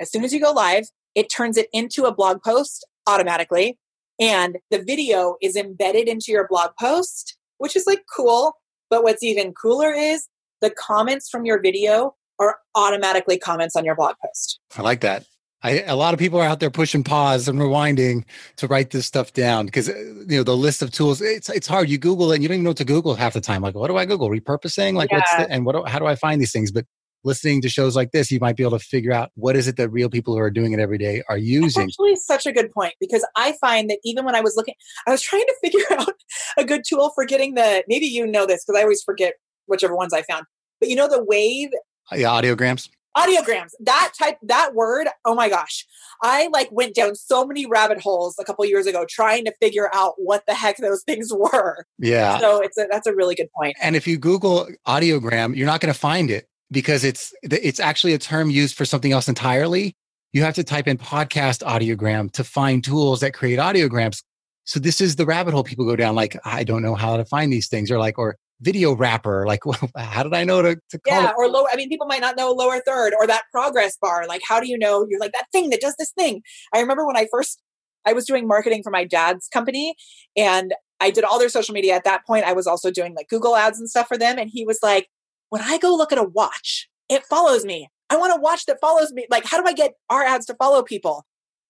As 0.00 0.10
soon 0.10 0.24
as 0.24 0.32
you 0.32 0.40
go 0.40 0.52
live, 0.52 0.84
it 1.14 1.28
turns 1.28 1.56
it 1.56 1.68
into 1.72 2.04
a 2.04 2.14
blog 2.14 2.42
post 2.42 2.86
automatically. 3.06 3.78
And 4.20 4.58
the 4.70 4.82
video 4.82 5.36
is 5.42 5.56
embedded 5.56 6.08
into 6.08 6.26
your 6.28 6.46
blog 6.48 6.70
post, 6.80 7.36
which 7.58 7.74
is 7.76 7.86
like 7.86 8.04
cool. 8.14 8.54
But 8.88 9.02
what's 9.02 9.22
even 9.22 9.52
cooler 9.52 9.92
is 9.92 10.28
the 10.60 10.70
comments 10.70 11.28
from 11.28 11.44
your 11.44 11.60
video 11.60 12.14
are 12.38 12.58
automatically 12.74 13.38
comments 13.38 13.76
on 13.76 13.84
your 13.84 13.96
blog 13.96 14.14
post. 14.24 14.60
I 14.76 14.82
like 14.82 15.00
that. 15.00 15.24
I, 15.66 15.82
a 15.82 15.96
lot 15.96 16.14
of 16.14 16.20
people 16.20 16.38
are 16.40 16.46
out 16.46 16.60
there 16.60 16.70
pushing 16.70 17.02
pause 17.02 17.48
and 17.48 17.58
rewinding 17.58 18.24
to 18.58 18.66
write 18.68 18.90
this 18.90 19.04
stuff 19.06 19.32
down 19.32 19.66
because 19.66 19.88
uh, 19.88 19.94
you 19.94 20.36
know 20.38 20.42
the 20.44 20.56
list 20.56 20.80
of 20.80 20.92
tools. 20.92 21.20
It's 21.20 21.48
it's 21.48 21.66
hard. 21.66 21.88
You 21.88 21.98
Google 21.98 22.30
it, 22.30 22.36
and 22.36 22.42
you 22.42 22.48
don't 22.48 22.56
even 22.56 22.64
know 22.64 22.70
what 22.70 22.76
to 22.76 22.84
Google 22.84 23.14
half 23.16 23.32
the 23.34 23.40
time. 23.40 23.62
Like, 23.62 23.74
what 23.74 23.88
do 23.88 23.96
I 23.96 24.04
Google? 24.04 24.30
Repurposing? 24.30 24.94
Like, 24.94 25.10
what's 25.10 25.30
Yeah. 25.32 25.44
the, 25.46 25.50
and 25.52 25.66
what? 25.66 25.74
do- 25.74 25.84
How 25.90 25.98
do 25.98 26.06
I 26.06 26.14
find 26.14 26.40
these 26.40 26.52
things? 26.52 26.70
But 26.70 26.84
listening 27.24 27.60
to 27.62 27.68
shows 27.68 27.96
like 27.96 28.12
this, 28.12 28.30
you 28.30 28.38
might 28.38 28.56
be 28.56 28.62
able 28.62 28.78
to 28.78 28.84
figure 28.84 29.12
out 29.12 29.30
what 29.34 29.56
is 29.56 29.66
it 29.66 29.76
that 29.76 29.88
real 29.88 30.08
people 30.08 30.34
who 30.34 30.40
are 30.40 30.50
doing 30.50 30.72
it 30.72 30.78
every 30.78 30.98
day 30.98 31.22
are 31.28 31.36
That's 31.36 31.48
using. 31.48 31.82
actually 31.82 32.14
such 32.16 32.46
a 32.46 32.52
good 32.52 32.70
point 32.70 32.94
because 33.00 33.26
I 33.34 33.54
find 33.60 33.90
that 33.90 33.98
even 34.04 34.24
when 34.24 34.36
I 34.36 34.40
was 34.40 34.54
looking, 34.56 34.74
I 35.08 35.10
was 35.10 35.20
trying 35.22 35.44
to 35.46 35.54
figure 35.64 35.84
out 35.98 36.12
a 36.56 36.64
good 36.64 36.82
tool 36.88 37.10
for 37.16 37.24
getting 37.24 37.54
the. 37.54 37.82
Maybe 37.88 38.06
you 38.06 38.24
know 38.26 38.46
this 38.46 38.64
because 38.64 38.78
I 38.78 38.82
always 38.84 39.02
forget 39.02 39.34
whichever 39.66 39.96
ones 39.96 40.12
I 40.14 40.22
found. 40.22 40.44
But 40.78 40.88
you 40.90 40.94
know 40.94 41.08
the 41.08 41.24
wave 41.24 41.70
uh, 42.12 42.16
Yeah, 42.16 42.28
audiograms. 42.28 42.88
Audiograms. 43.16 43.70
That 43.80 44.12
type, 44.18 44.36
that 44.42 44.74
word. 44.74 45.08
Oh 45.24 45.34
my 45.34 45.48
gosh, 45.48 45.86
I 46.22 46.48
like 46.52 46.70
went 46.70 46.94
down 46.94 47.14
so 47.14 47.46
many 47.46 47.66
rabbit 47.66 48.00
holes 48.00 48.36
a 48.38 48.44
couple 48.44 48.64
years 48.64 48.86
ago 48.86 49.06
trying 49.08 49.44
to 49.46 49.52
figure 49.60 49.88
out 49.94 50.14
what 50.18 50.44
the 50.46 50.54
heck 50.54 50.76
those 50.78 51.02
things 51.02 51.32
were. 51.32 51.86
Yeah. 51.98 52.38
So 52.38 52.60
it's 52.60 52.78
a, 52.78 52.86
that's 52.90 53.06
a 53.06 53.14
really 53.14 53.34
good 53.34 53.48
point. 53.56 53.76
And 53.80 53.96
if 53.96 54.06
you 54.06 54.18
Google 54.18 54.68
audiogram, 54.86 55.56
you're 55.56 55.66
not 55.66 55.80
going 55.80 55.92
to 55.92 55.98
find 55.98 56.30
it 56.30 56.48
because 56.70 57.04
it's 57.04 57.32
it's 57.42 57.80
actually 57.80 58.12
a 58.12 58.18
term 58.18 58.50
used 58.50 58.76
for 58.76 58.84
something 58.84 59.12
else 59.12 59.28
entirely. 59.28 59.94
You 60.32 60.42
have 60.42 60.54
to 60.54 60.64
type 60.64 60.86
in 60.86 60.98
podcast 60.98 61.64
audiogram 61.64 62.30
to 62.32 62.44
find 62.44 62.84
tools 62.84 63.20
that 63.20 63.32
create 63.32 63.58
audiograms. 63.58 64.22
So 64.64 64.80
this 64.80 65.00
is 65.00 65.16
the 65.16 65.24
rabbit 65.24 65.54
hole 65.54 65.64
people 65.64 65.86
go 65.86 65.96
down. 65.96 66.14
Like 66.14 66.36
I 66.44 66.64
don't 66.64 66.82
know 66.82 66.94
how 66.94 67.16
to 67.16 67.24
find 67.24 67.52
these 67.52 67.68
things, 67.68 67.90
or 67.90 67.98
like 67.98 68.18
or 68.18 68.36
video 68.60 68.94
wrapper. 68.94 69.46
Like 69.46 69.66
well, 69.66 69.78
how 69.96 70.22
did 70.22 70.34
I 70.34 70.44
know 70.44 70.62
to, 70.62 70.76
to 70.90 70.98
call 70.98 71.22
yeah, 71.22 71.30
it? 71.30 71.34
or 71.36 71.48
lower. 71.48 71.66
I 71.72 71.76
mean, 71.76 71.88
people 71.88 72.06
might 72.06 72.20
not 72.20 72.36
know 72.36 72.52
lower 72.52 72.80
third 72.80 73.14
or 73.18 73.26
that 73.26 73.44
progress 73.52 73.96
bar. 74.00 74.26
Like 74.26 74.42
how 74.46 74.60
do 74.60 74.68
you 74.68 74.78
know 74.78 75.06
you're 75.08 75.20
like 75.20 75.32
that 75.32 75.46
thing 75.52 75.70
that 75.70 75.80
does 75.80 75.96
this 75.98 76.12
thing? 76.12 76.42
I 76.72 76.80
remember 76.80 77.06
when 77.06 77.16
I 77.16 77.26
first 77.30 77.62
I 78.06 78.12
was 78.12 78.24
doing 78.24 78.46
marketing 78.46 78.82
for 78.82 78.90
my 78.90 79.04
dad's 79.04 79.48
company, 79.48 79.96
and 80.36 80.74
I 81.00 81.10
did 81.10 81.24
all 81.24 81.38
their 81.38 81.48
social 81.48 81.74
media. 81.74 81.94
At 81.94 82.04
that 82.04 82.26
point, 82.26 82.44
I 82.44 82.52
was 82.52 82.66
also 82.66 82.90
doing 82.90 83.14
like 83.14 83.28
Google 83.28 83.56
ads 83.56 83.78
and 83.78 83.88
stuff 83.88 84.08
for 84.08 84.16
them. 84.16 84.38
And 84.38 84.48
he 84.50 84.64
was 84.64 84.78
like, 84.82 85.08
when 85.50 85.62
I 85.62 85.78
go 85.78 85.94
look 85.94 86.12
at 86.12 86.18
a 86.18 86.24
watch, 86.24 86.88
it 87.08 87.24
follows 87.24 87.64
me. 87.64 87.88
I 88.08 88.16
want 88.16 88.36
a 88.36 88.40
watch 88.40 88.66
that 88.66 88.80
follows 88.80 89.12
me. 89.12 89.26
Like, 89.30 89.44
how 89.44 89.60
do 89.60 89.66
I 89.66 89.72
get 89.72 89.94
our 90.08 90.22
ads 90.22 90.46
to 90.46 90.54
follow 90.54 90.82
people? 90.82 91.26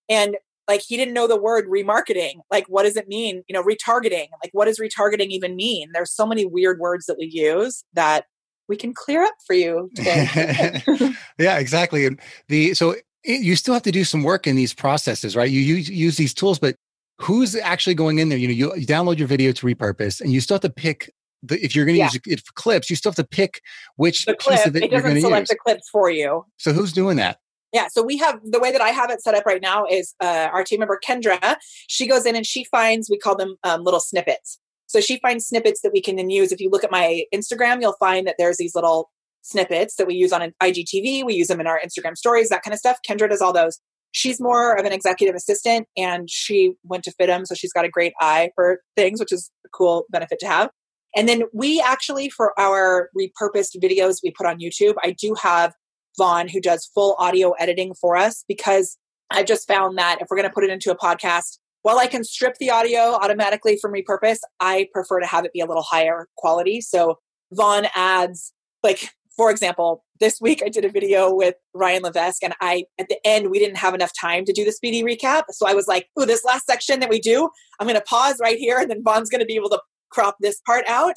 And 0.09 0.37
like, 0.69 0.83
he 0.87 0.97
didn't 0.97 1.15
know 1.15 1.27
the 1.27 1.41
word 1.41 1.67
remarketing. 1.69 2.35
Like, 2.51 2.67
what 2.69 2.83
does 2.85 2.97
it 2.97 3.09
mean? 3.09 3.43
You 3.49 3.55
know, 3.55 3.63
retargeting. 3.63 4.29
Like, 4.43 4.51
what 4.53 4.67
does 4.67 4.79
retargeting 4.79 5.29
even 5.29 5.57
mean? 5.57 5.91
There's 5.93 6.13
so 6.13 6.27
many 6.27 6.45
weird 6.47 6.79
words 6.81 7.07
that 7.07 7.17
we 7.19 7.27
use 7.27 7.85
that 7.95 8.27
we 8.69 8.77
can 8.77 8.93
clear 8.95 9.23
up 9.23 9.35
for 9.47 9.55
you 9.55 9.91
today. 9.95 10.83
yeah, 11.39 11.59
exactly. 11.59 12.07
And 12.07 12.21
the 12.49 12.75
so 12.75 12.97
it, 13.25 13.41
you 13.41 13.57
still 13.57 13.75
have 13.75 13.83
to 13.85 13.93
do 13.93 14.05
some 14.05 14.23
work 14.23 14.47
in 14.47 14.57
these 14.57 14.75
processes, 14.75 15.37
right? 15.37 15.51
You 15.51 15.61
use 15.61 15.89
use 15.89 16.17
these 16.17 16.35
tools, 16.35 16.59
but 16.59 16.77
who's 17.19 17.55
actually 17.57 17.95
going 17.95 18.19
in 18.19 18.29
there? 18.29 18.39
You 18.39 18.49
know, 18.49 18.55
you, 18.55 18.75
you 18.77 18.87
download 18.87 19.19
your 19.19 19.29
video 19.29 19.53
to 19.53 19.67
repurpose, 19.67 20.21
and 20.21 20.33
you 20.33 20.41
still 20.41 20.57
have 20.57 20.63
to 20.63 20.71
pick 20.71 21.13
the, 21.43 21.63
if 21.65 21.75
you're 21.75 21.85
going 21.85 21.95
to 21.95 21.99
Yeah. 22.01 22.11
use 22.13 22.21
it 22.27 22.41
for 22.45 22.53
clips, 22.55 22.91
you 22.91 22.97
still 22.97 23.11
have 23.11 23.17
to 23.17 23.25
pick 23.25 23.61
which 23.97 24.25
the 24.25 24.35
piece 24.35 24.67
of 24.67 24.75
it, 24.77 24.85
it 24.85 24.91
you're 24.91 25.03
going 25.03 25.15
doesn't 25.15 25.17
to 25.17 25.21
select 25.21 25.43
use. 25.43 25.49
the 25.49 25.57
clips 25.57 25.89
for 25.91 26.11
you. 26.11 26.45
So 26.57 26.73
who's 26.73 26.93
doing 26.93 27.17
that? 27.19 27.39
Yeah, 27.77 27.89
so 27.89 28.03
we 28.03 28.17
have 28.17 28.41
the 28.43 28.59
way 28.59 28.73
that 28.73 28.81
I 28.81 28.89
have 28.89 29.11
it 29.11 29.21
set 29.21 29.35
up 29.35 29.45
right 29.45 29.61
now 29.61 29.85
is 29.85 30.15
uh, 30.23 30.49
our 30.51 30.65
team 30.65 30.79
member 30.79 30.99
Kendra. 31.07 31.57
She 31.89 32.07
goes 32.07 32.25
in 32.25 32.35
and 32.35 32.47
she 32.47 32.65
finds 32.65 33.11
we 33.11 33.19
call 33.19 33.37
them 33.37 33.57
um, 33.65 33.83
little 33.85 34.01
snippets. 34.01 34.59
So 34.87 34.99
she 34.99 35.19
finds 35.19 35.47
snippets 35.47 35.83
that 35.83 35.93
we 35.93 36.01
can 36.01 36.17
then 36.17 36.31
use. 36.31 36.53
If 36.53 36.59
you 36.59 36.71
look 36.71 36.85
at 36.85 36.91
my 36.91 37.25
Instagram, 37.35 37.83
you'll 37.83 37.99
find 38.01 38.27
that 38.27 38.37
there's 38.39 38.57
these 38.57 38.75
little 38.75 39.11
snippets 39.43 39.97
that 39.97 40.07
we 40.07 40.15
use 40.15 40.33
on 40.33 40.55
IGTV. 40.63 41.27
We 41.27 41.35
use 41.35 41.49
them 41.49 41.61
in 41.61 41.67
our 41.67 41.79
Instagram 41.79 42.17
stories, 42.17 42.49
that 42.49 42.63
kind 42.63 42.73
of 42.73 42.79
stuff. 42.79 42.97
Kendra 43.07 43.29
does 43.29 43.43
all 43.43 43.53
those. 43.53 43.79
She's 44.13 44.41
more 44.41 44.75
of 44.75 44.87
an 44.87 44.93
executive 44.93 45.35
assistant, 45.35 45.87
and 45.99 46.31
she 46.31 46.73
went 46.83 47.05
to 47.05 47.13
FIDM, 47.21 47.47
so 47.47 47.55
she's 47.55 47.75
got 47.75 47.85
a 47.85 47.91
great 47.91 48.15
eye 48.23 48.53
for 48.55 48.81
things, 48.97 49.21
which 49.21 49.33
is 49.33 49.51
a 49.67 49.69
cool 49.69 50.07
benefit 50.09 50.39
to 50.39 50.47
have. 50.47 50.71
And 51.15 51.29
then 51.29 51.43
we 51.53 51.83
actually, 51.87 52.31
for 52.31 52.59
our 52.59 53.11
repurposed 53.15 53.77
videos 53.83 54.21
we 54.25 54.31
put 54.31 54.47
on 54.47 54.61
YouTube, 54.61 54.95
I 55.05 55.11
do 55.11 55.35
have 55.43 55.75
Vaughn 56.19 56.49
who 56.49 56.61
does 56.61 56.91
full 56.95 57.17
audio 57.19 57.53
editing 57.53 57.95
for 57.95 58.17
us 58.17 58.45
because 58.49 58.97
I've 59.31 59.47
just 59.47 59.67
found 59.67 59.99
that 59.99 60.19
if 60.21 60.29
we're 60.31 60.37
going 60.37 60.49
to 60.49 60.55
put 60.55 60.65
it 60.65 60.71
into 60.71 60.91
a 60.91 60.97
podcast, 60.97 61.59
while 61.83 61.99
I 61.99 62.07
can 62.07 62.25
strip 62.25 62.57
the 62.59 62.71
audio 62.71 63.15
automatically 63.15 63.79
from 63.81 63.93
repurpose, 63.93 64.39
I 64.61 64.89
prefer 64.93 65.21
to 65.21 65.27
have 65.27 65.45
it 65.45 65.53
be 65.53 65.61
a 65.61 65.67
little 65.67 65.83
higher 65.83 66.29
quality. 66.37 66.81
So 66.81 67.19
Vaughn 67.53 67.87
adds, 67.95 68.53
like, 68.83 69.11
for 69.37 69.51
example, 69.51 70.05
this 70.19 70.41
week 70.41 70.63
I 70.65 70.69
did 70.69 70.85
a 70.85 70.89
video 70.89 71.33
with 71.33 71.55
Ryan 71.75 72.03
Levesque, 72.03 72.43
and 72.43 72.55
I, 72.61 72.85
at 72.99 73.09
the 73.09 73.19
end, 73.25 73.51
we 73.51 73.59
didn't 73.59 73.77
have 73.77 73.95
enough 73.95 74.13
time 74.19 74.45
to 74.47 74.53
do 74.53 74.65
the 74.65 74.73
speedy 74.73 75.03
recap. 75.03 75.45
So 75.51 75.69
I 75.69 75.75
was 75.75 75.87
like, 75.87 76.09
oh, 76.17 76.25
this 76.25 76.45
last 76.45 76.67
section 76.67 77.01
that 77.01 77.11
we 77.11 77.21
do, 77.21 77.51
I'm 77.79 77.87
going 77.87 77.99
to 77.99 78.05
pause 78.05 78.39
right 78.41 78.59
here, 78.59 78.79
and 78.79 78.91
then 78.91 79.03
Vaughn's 79.05 79.29
going 79.29 79.43
to 79.43 79.47
be 79.47 79.57
able 79.57 79.71
to 79.71 79.81
crop 80.11 80.37
this 80.41 80.61
part 80.67 80.85
out. 80.89 81.17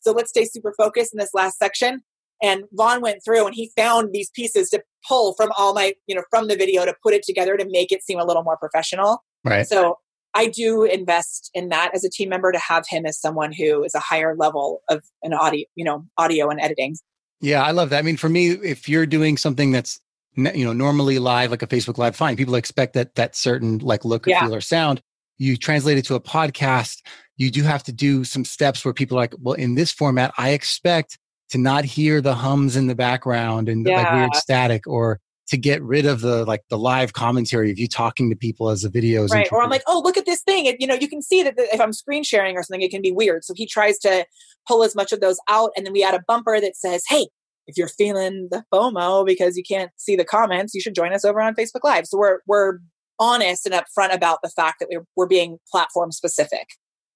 So 0.00 0.12
let's 0.12 0.30
stay 0.30 0.44
super 0.44 0.74
focused 0.76 1.14
in 1.14 1.18
this 1.18 1.30
last 1.32 1.58
section. 1.58 2.02
And 2.42 2.64
Vaughn 2.72 3.00
went 3.00 3.24
through 3.24 3.46
and 3.46 3.54
he 3.54 3.70
found 3.76 4.12
these 4.12 4.30
pieces 4.34 4.68
to 4.70 4.82
pull 5.08 5.34
from 5.34 5.52
all 5.56 5.74
my, 5.74 5.94
you 6.06 6.14
know, 6.14 6.24
from 6.28 6.48
the 6.48 6.56
video 6.56 6.84
to 6.84 6.94
put 7.02 7.14
it 7.14 7.22
together 7.22 7.56
to 7.56 7.66
make 7.70 7.92
it 7.92 8.02
seem 8.02 8.18
a 8.18 8.24
little 8.24 8.42
more 8.42 8.56
professional. 8.56 9.22
Right. 9.44 9.66
So 9.66 9.98
I 10.34 10.46
do 10.46 10.82
invest 10.84 11.50
in 11.54 11.68
that 11.68 11.92
as 11.94 12.04
a 12.04 12.10
team 12.10 12.28
member 12.30 12.52
to 12.52 12.58
have 12.58 12.84
him 12.88 13.06
as 13.06 13.20
someone 13.20 13.52
who 13.52 13.84
is 13.84 13.94
a 13.94 14.00
higher 14.00 14.34
level 14.36 14.82
of 14.88 15.04
an 15.22 15.32
audio, 15.34 15.64
you 15.76 15.84
know, 15.84 16.06
audio 16.18 16.48
and 16.48 16.60
editing. 16.60 16.96
Yeah, 17.40 17.62
I 17.62 17.72
love 17.72 17.90
that. 17.90 17.98
I 17.98 18.02
mean, 18.02 18.16
for 18.16 18.28
me, 18.28 18.50
if 18.50 18.88
you're 18.88 19.06
doing 19.06 19.36
something 19.36 19.72
that's 19.72 20.00
you 20.34 20.64
know 20.64 20.72
normally 20.72 21.18
live, 21.18 21.50
like 21.50 21.62
a 21.62 21.66
Facebook 21.66 21.98
Live, 21.98 22.16
fine. 22.16 22.36
People 22.36 22.54
expect 22.54 22.94
that 22.94 23.14
that 23.16 23.36
certain 23.36 23.78
like 23.78 24.04
look 24.04 24.26
or 24.26 24.30
Yeah. 24.30 24.40
feel 24.40 24.54
or 24.54 24.60
sound. 24.60 25.02
You 25.38 25.56
translate 25.56 25.98
it 25.98 26.04
to 26.06 26.14
a 26.14 26.20
podcast. 26.20 27.02
You 27.36 27.50
do 27.50 27.62
have 27.64 27.82
to 27.84 27.92
do 27.92 28.24
some 28.24 28.44
steps 28.44 28.84
where 28.84 28.94
people 28.94 29.18
are 29.18 29.22
like, 29.22 29.34
well, 29.38 29.54
in 29.54 29.74
this 29.74 29.92
format, 29.92 30.32
I 30.38 30.50
expect 30.50 31.18
to 31.52 31.58
not 31.58 31.84
hear 31.84 32.20
the 32.22 32.34
hums 32.34 32.76
in 32.76 32.86
the 32.86 32.94
background 32.94 33.68
and 33.68 33.84
like 33.84 33.94
Yeah. 33.94 34.14
weird 34.16 34.34
static, 34.34 34.86
or 34.86 35.20
to 35.48 35.58
get 35.58 35.82
rid 35.82 36.06
of 36.06 36.22
the 36.22 36.46
like 36.46 36.62
the 36.70 36.78
live 36.78 37.12
commentary 37.12 37.70
of 37.70 37.78
you 37.78 37.86
talking 37.86 38.30
to 38.30 38.36
people 38.36 38.70
as 38.70 38.80
the 38.82 38.88
videos. 38.88 39.30
right 39.30 39.52
or 39.52 39.60
i'm 39.62 39.68
like 39.68 39.82
oh 39.86 40.00
look 40.02 40.16
at 40.16 40.24
this 40.24 40.40
thing 40.42 40.64
it, 40.64 40.76
you 40.80 40.86
know 40.86 40.94
you 40.94 41.08
can 41.08 41.20
see 41.20 41.42
that 41.42 41.56
the, 41.56 41.68
if 41.74 41.80
i'm 41.80 41.92
screen 41.92 42.22
sharing 42.22 42.56
or 42.56 42.62
something 42.62 42.80
it 42.80 42.90
can 42.90 43.02
be 43.02 43.12
weird 43.12 43.44
so 43.44 43.52
he 43.54 43.66
tries 43.66 43.98
to 43.98 44.24
pull 44.66 44.82
as 44.82 44.94
much 44.94 45.12
of 45.12 45.20
those 45.20 45.38
out 45.50 45.70
and 45.76 45.84
then 45.84 45.92
we 45.92 46.02
add 46.02 46.14
a 46.14 46.22
bumper 46.26 46.58
that 46.58 46.74
says 46.74 47.02
hey 47.08 47.26
if 47.66 47.76
you're 47.76 47.88
feeling 47.88 48.48
the 48.50 48.64
fomo 48.72 49.26
because 49.26 49.56
you 49.56 49.62
can't 49.62 49.90
see 49.96 50.16
the 50.16 50.24
comments 50.24 50.74
you 50.74 50.80
should 50.80 50.94
join 50.94 51.12
us 51.12 51.24
over 51.24 51.40
on 51.42 51.54
facebook 51.54 51.84
live 51.84 52.06
so 52.06 52.16
we're 52.16 52.38
we're 52.46 52.78
honest 53.18 53.66
and 53.66 53.74
upfront 53.74 54.14
about 54.14 54.38
the 54.42 54.48
fact 54.48 54.80
that 54.80 54.88
we're, 54.90 55.04
we're 55.16 55.26
being 55.26 55.58
platform 55.70 56.10
specific 56.12 56.68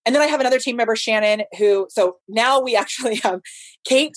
and 0.06 0.14
then 0.14 0.22
i 0.22 0.26
have 0.26 0.40
another 0.40 0.58
team 0.58 0.76
member 0.76 0.96
shannon 0.96 1.42
who 1.58 1.86
so 1.90 2.16
now 2.28 2.60
we 2.60 2.74
actually 2.74 3.16
have 3.22 3.40
kate 3.84 4.16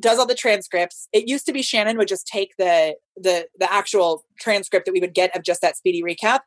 does 0.00 0.18
all 0.18 0.26
the 0.26 0.34
transcripts. 0.34 1.08
It 1.12 1.28
used 1.28 1.46
to 1.46 1.52
be 1.52 1.62
Shannon 1.62 1.96
would 1.98 2.08
just 2.08 2.26
take 2.26 2.54
the 2.58 2.96
the 3.16 3.46
the 3.58 3.72
actual 3.72 4.24
transcript 4.40 4.86
that 4.86 4.92
we 4.92 5.00
would 5.00 5.14
get 5.14 5.34
of 5.36 5.42
just 5.42 5.60
that 5.62 5.76
speedy 5.76 6.02
recap 6.02 6.40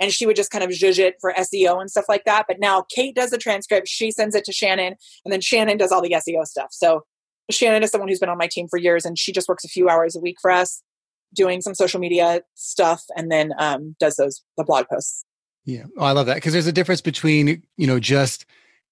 and 0.00 0.12
she 0.12 0.26
would 0.26 0.36
just 0.36 0.50
kind 0.50 0.64
of 0.64 0.70
zhuzh 0.70 0.98
it 0.98 1.16
for 1.20 1.32
SEO 1.32 1.80
and 1.80 1.90
stuff 1.90 2.06
like 2.08 2.24
that. 2.24 2.46
But 2.48 2.60
now 2.60 2.84
Kate 2.94 3.14
does 3.14 3.30
the 3.30 3.38
transcript, 3.38 3.88
she 3.88 4.10
sends 4.10 4.34
it 4.34 4.44
to 4.44 4.52
Shannon, 4.52 4.94
and 5.24 5.32
then 5.32 5.40
Shannon 5.40 5.76
does 5.76 5.92
all 5.92 6.02
the 6.02 6.10
SEO 6.10 6.44
stuff. 6.44 6.68
So 6.70 7.02
Shannon 7.50 7.82
is 7.82 7.90
someone 7.90 8.08
who's 8.08 8.18
been 8.18 8.28
on 8.28 8.38
my 8.38 8.48
team 8.50 8.68
for 8.68 8.78
years 8.78 9.04
and 9.04 9.18
she 9.18 9.32
just 9.32 9.48
works 9.48 9.64
a 9.64 9.68
few 9.68 9.88
hours 9.88 10.16
a 10.16 10.20
week 10.20 10.36
for 10.40 10.50
us 10.50 10.82
doing 11.34 11.60
some 11.60 11.74
social 11.74 12.00
media 12.00 12.42
stuff 12.54 13.02
and 13.16 13.30
then 13.30 13.52
um, 13.58 13.96
does 13.98 14.16
those 14.16 14.42
the 14.56 14.64
blog 14.64 14.86
posts. 14.88 15.24
Yeah, 15.66 15.84
oh, 15.98 16.04
I 16.04 16.12
love 16.12 16.26
that 16.26 16.34
because 16.34 16.52
there's 16.52 16.66
a 16.66 16.72
difference 16.72 17.00
between 17.00 17.62
you 17.76 17.86
know 17.86 17.98
just 18.00 18.44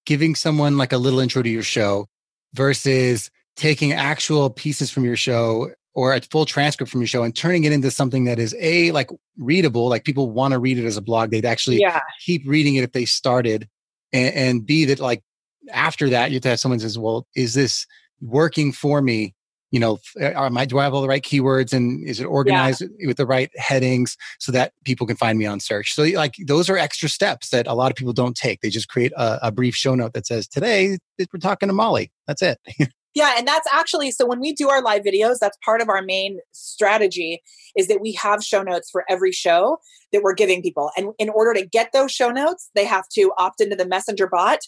giving 0.05 0.35
someone 0.35 0.77
like 0.77 0.91
a 0.91 0.97
little 0.97 1.19
intro 1.19 1.41
to 1.43 1.49
your 1.49 1.63
show 1.63 2.07
versus 2.53 3.29
taking 3.55 3.93
actual 3.93 4.49
pieces 4.49 4.89
from 4.91 5.05
your 5.05 5.15
show 5.15 5.69
or 5.95 6.13
a 6.13 6.21
full 6.21 6.45
transcript 6.45 6.91
from 6.91 6.99
your 7.01 7.07
show 7.07 7.21
and 7.23 7.35
turning 7.35 7.63
it 7.65 7.71
into 7.71 7.91
something 7.91 8.23
that 8.25 8.39
is 8.39 8.55
a 8.59 8.91
like 8.91 9.09
readable, 9.37 9.87
like 9.89 10.03
people 10.03 10.31
want 10.31 10.51
to 10.51 10.59
read 10.59 10.77
it 10.79 10.85
as 10.85 10.97
a 10.97 11.01
blog. 11.01 11.29
They'd 11.29 11.45
actually 11.45 11.77
Yeah. 11.79 11.99
keep 12.25 12.41
reading 12.47 12.75
it 12.75 12.83
if 12.83 12.91
they 12.93 13.05
started, 13.05 13.69
and, 14.11 14.33
and 14.35 14.65
b 14.65 14.85
that 14.85 14.99
like 14.99 15.23
after 15.71 16.09
that 16.09 16.31
you 16.31 16.35
have 16.37 16.41
to 16.43 16.49
have 16.49 16.59
someone 16.59 16.79
says, 16.79 16.97
well, 16.97 17.27
is 17.35 17.53
this 17.53 17.85
working 18.21 18.71
for 18.71 19.01
me? 19.01 19.35
You 19.73 19.79
know, 19.79 19.95
f- 19.95 20.21
uh, 20.21 20.27
um, 20.27 20.43
are 20.43 20.49
my, 20.51 20.65
do 20.65 20.77
I 20.77 20.83
have 20.83 20.93
all 20.93 21.01
the 21.01 21.07
right 21.07 21.23
keywords 21.23 21.73
and 21.73 22.07
is 22.07 22.19
it 22.19 22.25
organized 22.25 22.83
with 23.07 23.17
the 23.17 23.25
right 23.25 23.49
headings 23.57 24.15
so 24.39 24.51
that 24.51 24.71
people 24.85 25.07
can 25.07 25.15
find 25.15 25.39
me 25.39 25.47
on 25.47 25.59
search? 25.59 25.93
So 25.93 26.03
like 26.03 26.35
those 26.45 26.69
are 26.69 26.77
extra 26.77 27.09
steps 27.09 27.49
that 27.49 27.65
a 27.65 27.73
lot 27.73 27.91
of 27.91 27.97
people 27.97 28.13
don't 28.13 28.37
take. 28.37 28.61
They 28.61 28.69
just 28.69 28.87
create 28.87 29.11
a, 29.17 29.47
a 29.47 29.51
brief 29.51 29.73
show 29.75 29.95
note 29.95 30.13
that 30.13 30.27
says 30.27 30.47
today 30.47 30.99
we're 31.17 31.39
talking 31.41 31.69
to 31.69 31.73
Molly. 31.73 32.11
That's 32.27 32.43
it. 32.43 32.59
Yeah, 33.15 33.35
and 33.37 33.47
that's 33.47 33.67
actually 33.71 34.09
so 34.09 34.25
when 34.25 34.39
we 34.39 34.53
do 34.53 34.69
our 34.69 34.81
live 34.81 35.03
videos, 35.03 35.37
that's 35.39 35.57
part 35.63 35.81
of 35.81 35.89
our 35.89 36.01
main 36.01 36.39
strategy 36.51 37.43
is 37.77 37.87
that 37.87 38.01
we 38.01 38.13
have 38.13 38.43
show 38.43 38.63
notes 38.63 38.89
for 38.89 39.05
every 39.07 39.31
show 39.31 39.77
that 40.11 40.23
we're 40.23 40.33
giving 40.33 40.63
people. 40.63 40.89
And 40.97 41.11
in 41.19 41.29
order 41.29 41.53
to 41.53 41.63
get 41.63 41.91
those 41.93 42.11
show 42.11 42.29
notes, 42.29 42.71
they 42.73 42.85
have 42.85 43.07
to 43.09 43.31
opt 43.37 43.61
into 43.61 43.75
the 43.75 43.85
Messenger 43.85 44.27
bot. 44.27 44.61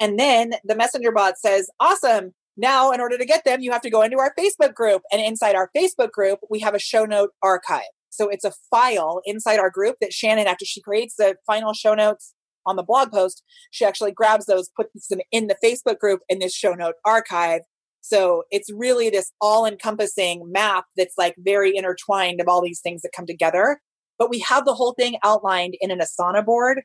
And 0.00 0.18
then 0.18 0.54
the 0.64 0.74
Messenger 0.74 1.12
bot 1.12 1.38
says, 1.38 1.70
"Awesome. 1.78 2.34
Now, 2.56 2.90
in 2.90 3.00
order 3.00 3.16
to 3.16 3.24
get 3.24 3.44
them, 3.44 3.60
you 3.60 3.72
have 3.72 3.82
to 3.82 3.90
go 3.90 4.02
into 4.02 4.18
our 4.18 4.34
Facebook 4.38 4.74
group. 4.74 5.02
And 5.10 5.20
inside 5.20 5.54
our 5.54 5.70
Facebook 5.76 6.10
group, 6.10 6.40
we 6.50 6.60
have 6.60 6.74
a 6.74 6.78
show 6.78 7.04
note 7.04 7.30
archive. 7.42 7.82
So 8.10 8.28
it's 8.28 8.44
a 8.44 8.52
file 8.70 9.22
inside 9.24 9.58
our 9.58 9.70
group 9.70 9.96
that 10.00 10.12
Shannon, 10.12 10.46
after 10.46 10.66
she 10.66 10.82
creates 10.82 11.14
the 11.16 11.36
final 11.46 11.72
show 11.72 11.94
notes 11.94 12.34
on 12.66 12.76
the 12.76 12.82
blog 12.82 13.10
post, 13.10 13.42
she 13.70 13.84
actually 13.84 14.12
grabs 14.12 14.46
those, 14.46 14.70
puts 14.76 15.08
them 15.08 15.20
in 15.30 15.46
the 15.46 15.56
Facebook 15.64 15.98
group 15.98 16.20
in 16.28 16.38
this 16.38 16.54
show 16.54 16.74
note 16.74 16.96
archive. 17.04 17.62
So 18.02 18.42
it's 18.50 18.68
really 18.72 19.08
this 19.08 19.32
all 19.40 19.64
encompassing 19.64 20.42
map 20.52 20.84
that's 20.96 21.14
like 21.16 21.34
very 21.38 21.74
intertwined 21.74 22.40
of 22.40 22.48
all 22.48 22.60
these 22.60 22.80
things 22.80 23.00
that 23.02 23.12
come 23.16 23.26
together. 23.26 23.80
But 24.18 24.28
we 24.28 24.40
have 24.40 24.66
the 24.66 24.74
whole 24.74 24.92
thing 24.92 25.16
outlined 25.24 25.74
in 25.80 25.90
an 25.90 26.00
Asana 26.00 26.44
board. 26.44 26.82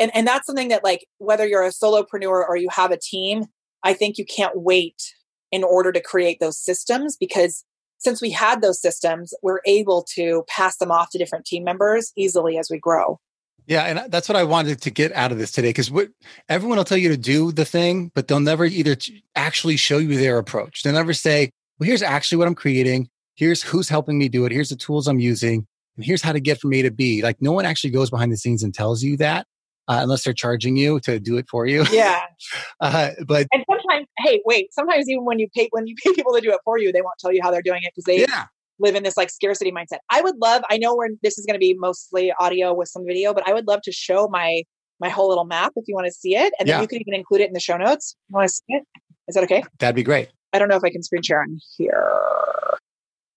And, 0.00 0.10
and 0.14 0.26
that's 0.26 0.46
something 0.46 0.68
that, 0.68 0.82
like, 0.82 1.06
whether 1.18 1.46
you're 1.46 1.62
a 1.62 1.70
solopreneur 1.70 2.48
or 2.48 2.56
you 2.56 2.68
have 2.70 2.90
a 2.90 2.98
team, 2.98 3.44
I 3.84 3.92
think 3.92 4.18
you 4.18 4.24
can't 4.24 4.56
wait 4.56 5.14
in 5.52 5.62
order 5.62 5.92
to 5.92 6.00
create 6.00 6.40
those 6.40 6.58
systems 6.58 7.16
because 7.16 7.64
since 7.98 8.20
we 8.20 8.30
had 8.30 8.60
those 8.60 8.80
systems, 8.80 9.32
we're 9.42 9.60
able 9.66 10.04
to 10.14 10.44
pass 10.48 10.78
them 10.78 10.90
off 10.90 11.10
to 11.10 11.18
different 11.18 11.44
team 11.44 11.64
members 11.64 12.12
easily 12.16 12.58
as 12.58 12.68
we 12.70 12.78
grow. 12.78 13.20
Yeah, 13.66 13.84
and 13.84 14.12
that's 14.12 14.28
what 14.28 14.36
I 14.36 14.44
wanted 14.44 14.82
to 14.82 14.90
get 14.90 15.12
out 15.12 15.32
of 15.32 15.38
this 15.38 15.50
today 15.50 15.70
because 15.70 15.90
what 15.90 16.08
everyone 16.48 16.76
will 16.76 16.84
tell 16.84 16.98
you 16.98 17.08
to 17.08 17.16
do 17.16 17.50
the 17.50 17.64
thing, 17.64 18.10
but 18.14 18.28
they'll 18.28 18.40
never 18.40 18.66
either 18.66 18.96
actually 19.36 19.76
show 19.76 19.98
you 19.98 20.18
their 20.18 20.38
approach. 20.38 20.82
They'll 20.82 20.92
never 20.92 21.14
say, 21.14 21.50
"Well, 21.78 21.86
here's 21.86 22.02
actually 22.02 22.38
what 22.38 22.48
I'm 22.48 22.54
creating. 22.54 23.08
Here's 23.36 23.62
who's 23.62 23.88
helping 23.88 24.18
me 24.18 24.28
do 24.28 24.44
it. 24.44 24.52
Here's 24.52 24.68
the 24.68 24.76
tools 24.76 25.08
I'm 25.08 25.18
using, 25.18 25.66
and 25.96 26.04
here's 26.04 26.20
how 26.20 26.32
to 26.32 26.40
get 26.40 26.60
from 26.60 26.74
A 26.74 26.82
to 26.82 26.90
B." 26.90 27.22
Like 27.22 27.40
no 27.40 27.52
one 27.52 27.64
actually 27.64 27.90
goes 27.90 28.10
behind 28.10 28.30
the 28.32 28.36
scenes 28.36 28.62
and 28.62 28.74
tells 28.74 29.02
you 29.02 29.16
that 29.16 29.46
uh, 29.88 30.00
unless 30.02 30.24
they're 30.24 30.32
charging 30.32 30.76
you 30.76 31.00
to 31.00 31.18
do 31.20 31.36
it 31.36 31.46
for 31.48 31.66
you. 31.66 31.84
Yeah. 31.90 32.22
uh, 32.80 33.10
but 33.26 33.46
and 33.52 33.64
sometimes, 33.68 34.06
hey, 34.18 34.42
wait. 34.44 34.72
Sometimes 34.72 35.08
even 35.08 35.24
when 35.24 35.38
you 35.38 35.48
pay 35.54 35.68
when 35.72 35.86
you 35.86 35.94
pay 36.04 36.12
people 36.12 36.34
to 36.34 36.40
do 36.40 36.50
it 36.50 36.60
for 36.64 36.78
you, 36.78 36.92
they 36.92 37.02
won't 37.02 37.18
tell 37.18 37.32
you 37.32 37.42
how 37.42 37.50
they're 37.50 37.62
doing 37.62 37.82
it 37.82 37.92
because 37.94 38.04
they 38.04 38.20
yeah 38.20 38.46
live 38.78 38.94
in 38.94 39.02
this 39.02 39.16
like 39.16 39.30
scarcity 39.30 39.70
mindset. 39.70 39.98
I 40.10 40.20
would 40.20 40.36
love, 40.40 40.62
I 40.68 40.78
know 40.78 40.96
where 40.96 41.08
this 41.22 41.38
is 41.38 41.46
going 41.46 41.54
to 41.54 41.60
be 41.60 41.74
mostly 41.74 42.32
audio 42.40 42.74
with 42.74 42.88
some 42.88 43.06
video, 43.06 43.32
but 43.32 43.48
I 43.48 43.52
would 43.52 43.66
love 43.66 43.82
to 43.82 43.92
show 43.92 44.28
my 44.28 44.62
my 45.00 45.08
whole 45.08 45.28
little 45.28 45.44
map 45.44 45.72
if 45.76 45.84
you 45.88 45.94
want 45.94 46.06
to 46.06 46.12
see 46.12 46.36
it. 46.36 46.52
And 46.58 46.68
Yeah. 46.68 46.76
then 46.76 46.82
you 46.82 46.88
can 46.88 47.00
even 47.00 47.14
include 47.14 47.40
it 47.40 47.48
in 47.48 47.52
the 47.52 47.60
show 47.60 47.76
notes. 47.76 48.16
You 48.28 48.34
want 48.34 48.48
to 48.48 48.54
see 48.54 48.62
it? 48.68 48.84
Is 49.28 49.34
that 49.34 49.44
okay? 49.44 49.62
that'd 49.78 49.94
be 49.94 50.02
great. 50.02 50.28
I 50.52 50.58
don't 50.58 50.68
know 50.68 50.76
if 50.76 50.84
I 50.84 50.90
can 50.90 51.02
screen 51.02 51.22
share 51.22 51.40
on 51.40 51.58
here. 51.76 52.10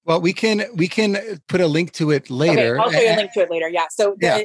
Well, 0.06 0.22
we 0.22 0.34
can 0.34 0.66
we 0.76 0.88
can 0.88 1.18
put 1.48 1.62
a 1.62 1.68
link 1.68 1.92
to 1.94 2.12
it 2.12 2.30
later. 2.30 2.80
Okay, 2.80 2.84
I'll 2.84 2.92
show 2.92 3.02
you 3.02 3.16
a 3.16 3.18
link 3.18 3.34
to 3.34 3.40
it 3.42 3.52
later. 3.52 3.70
Yeah. 3.70 3.86
So 3.90 4.16
the, 4.20 4.26
Yeah. 4.28 4.42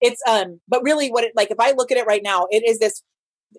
It's 0.00 0.20
um, 0.28 0.60
but 0.68 0.82
really, 0.82 1.08
what 1.08 1.24
it 1.24 1.32
like 1.34 1.50
if 1.50 1.60
I 1.60 1.72
look 1.72 1.90
at 1.90 1.98
it 1.98 2.06
right 2.06 2.22
now, 2.22 2.46
it 2.50 2.66
is 2.66 2.78
this. 2.78 3.02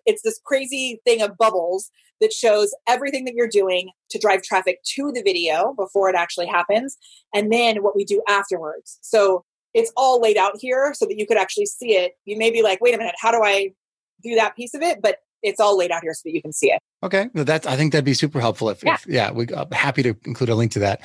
It's 0.05 0.21
this 0.23 0.39
crazy 0.43 0.99
thing 1.05 1.21
of 1.21 1.37
bubbles 1.37 1.89
that 2.19 2.33
shows 2.33 2.75
everything 2.87 3.23
that 3.25 3.33
you're 3.33 3.47
doing 3.47 3.91
to 4.09 4.19
drive 4.19 4.41
traffic 4.41 4.79
to 4.95 5.11
the 5.13 5.21
video 5.21 5.73
before 5.73 6.09
it 6.09 6.15
actually 6.15 6.47
happens, 6.47 6.97
and 7.33 7.51
then 7.51 7.77
what 7.77 7.95
we 7.95 8.03
do 8.03 8.21
afterwards. 8.27 8.99
So 9.01 9.45
it's 9.73 9.91
all 9.95 10.21
laid 10.21 10.37
out 10.37 10.53
here 10.59 10.93
so 10.95 11.05
that 11.05 11.17
you 11.17 11.27
could 11.27 11.37
actually 11.37 11.65
see 11.65 11.91
it. 11.91 12.13
You 12.25 12.37
may 12.37 12.49
be 12.49 12.61
like, 12.61 12.81
wait 12.81 12.95
a 12.95 12.97
minute, 12.97 13.15
how 13.19 13.31
do 13.31 13.43
I 13.43 13.71
do 14.23 14.35
that 14.35 14.55
piece 14.55 14.73
of 14.73 14.81
it? 14.81 15.01
But 15.01 15.19
it's 15.43 15.59
all 15.59 15.77
laid 15.77 15.91
out 15.91 16.01
here 16.01 16.13
so 16.13 16.21
that 16.25 16.33
you 16.33 16.41
can 16.41 16.53
see 16.53 16.71
it. 16.71 16.79
Okay, 17.03 17.29
that's 17.33 17.67
I 17.67 17.75
think 17.75 17.91
that'd 17.91 18.05
be 18.05 18.13
super 18.13 18.39
helpful. 18.39 18.69
If 18.69 18.83
yeah, 18.83 18.95
if, 18.95 19.07
yeah 19.07 19.31
we 19.31 19.47
I'm 19.55 19.69
happy 19.71 20.01
to 20.03 20.15
include 20.25 20.49
a 20.49 20.55
link 20.55 20.71
to 20.71 20.79
that. 20.79 21.01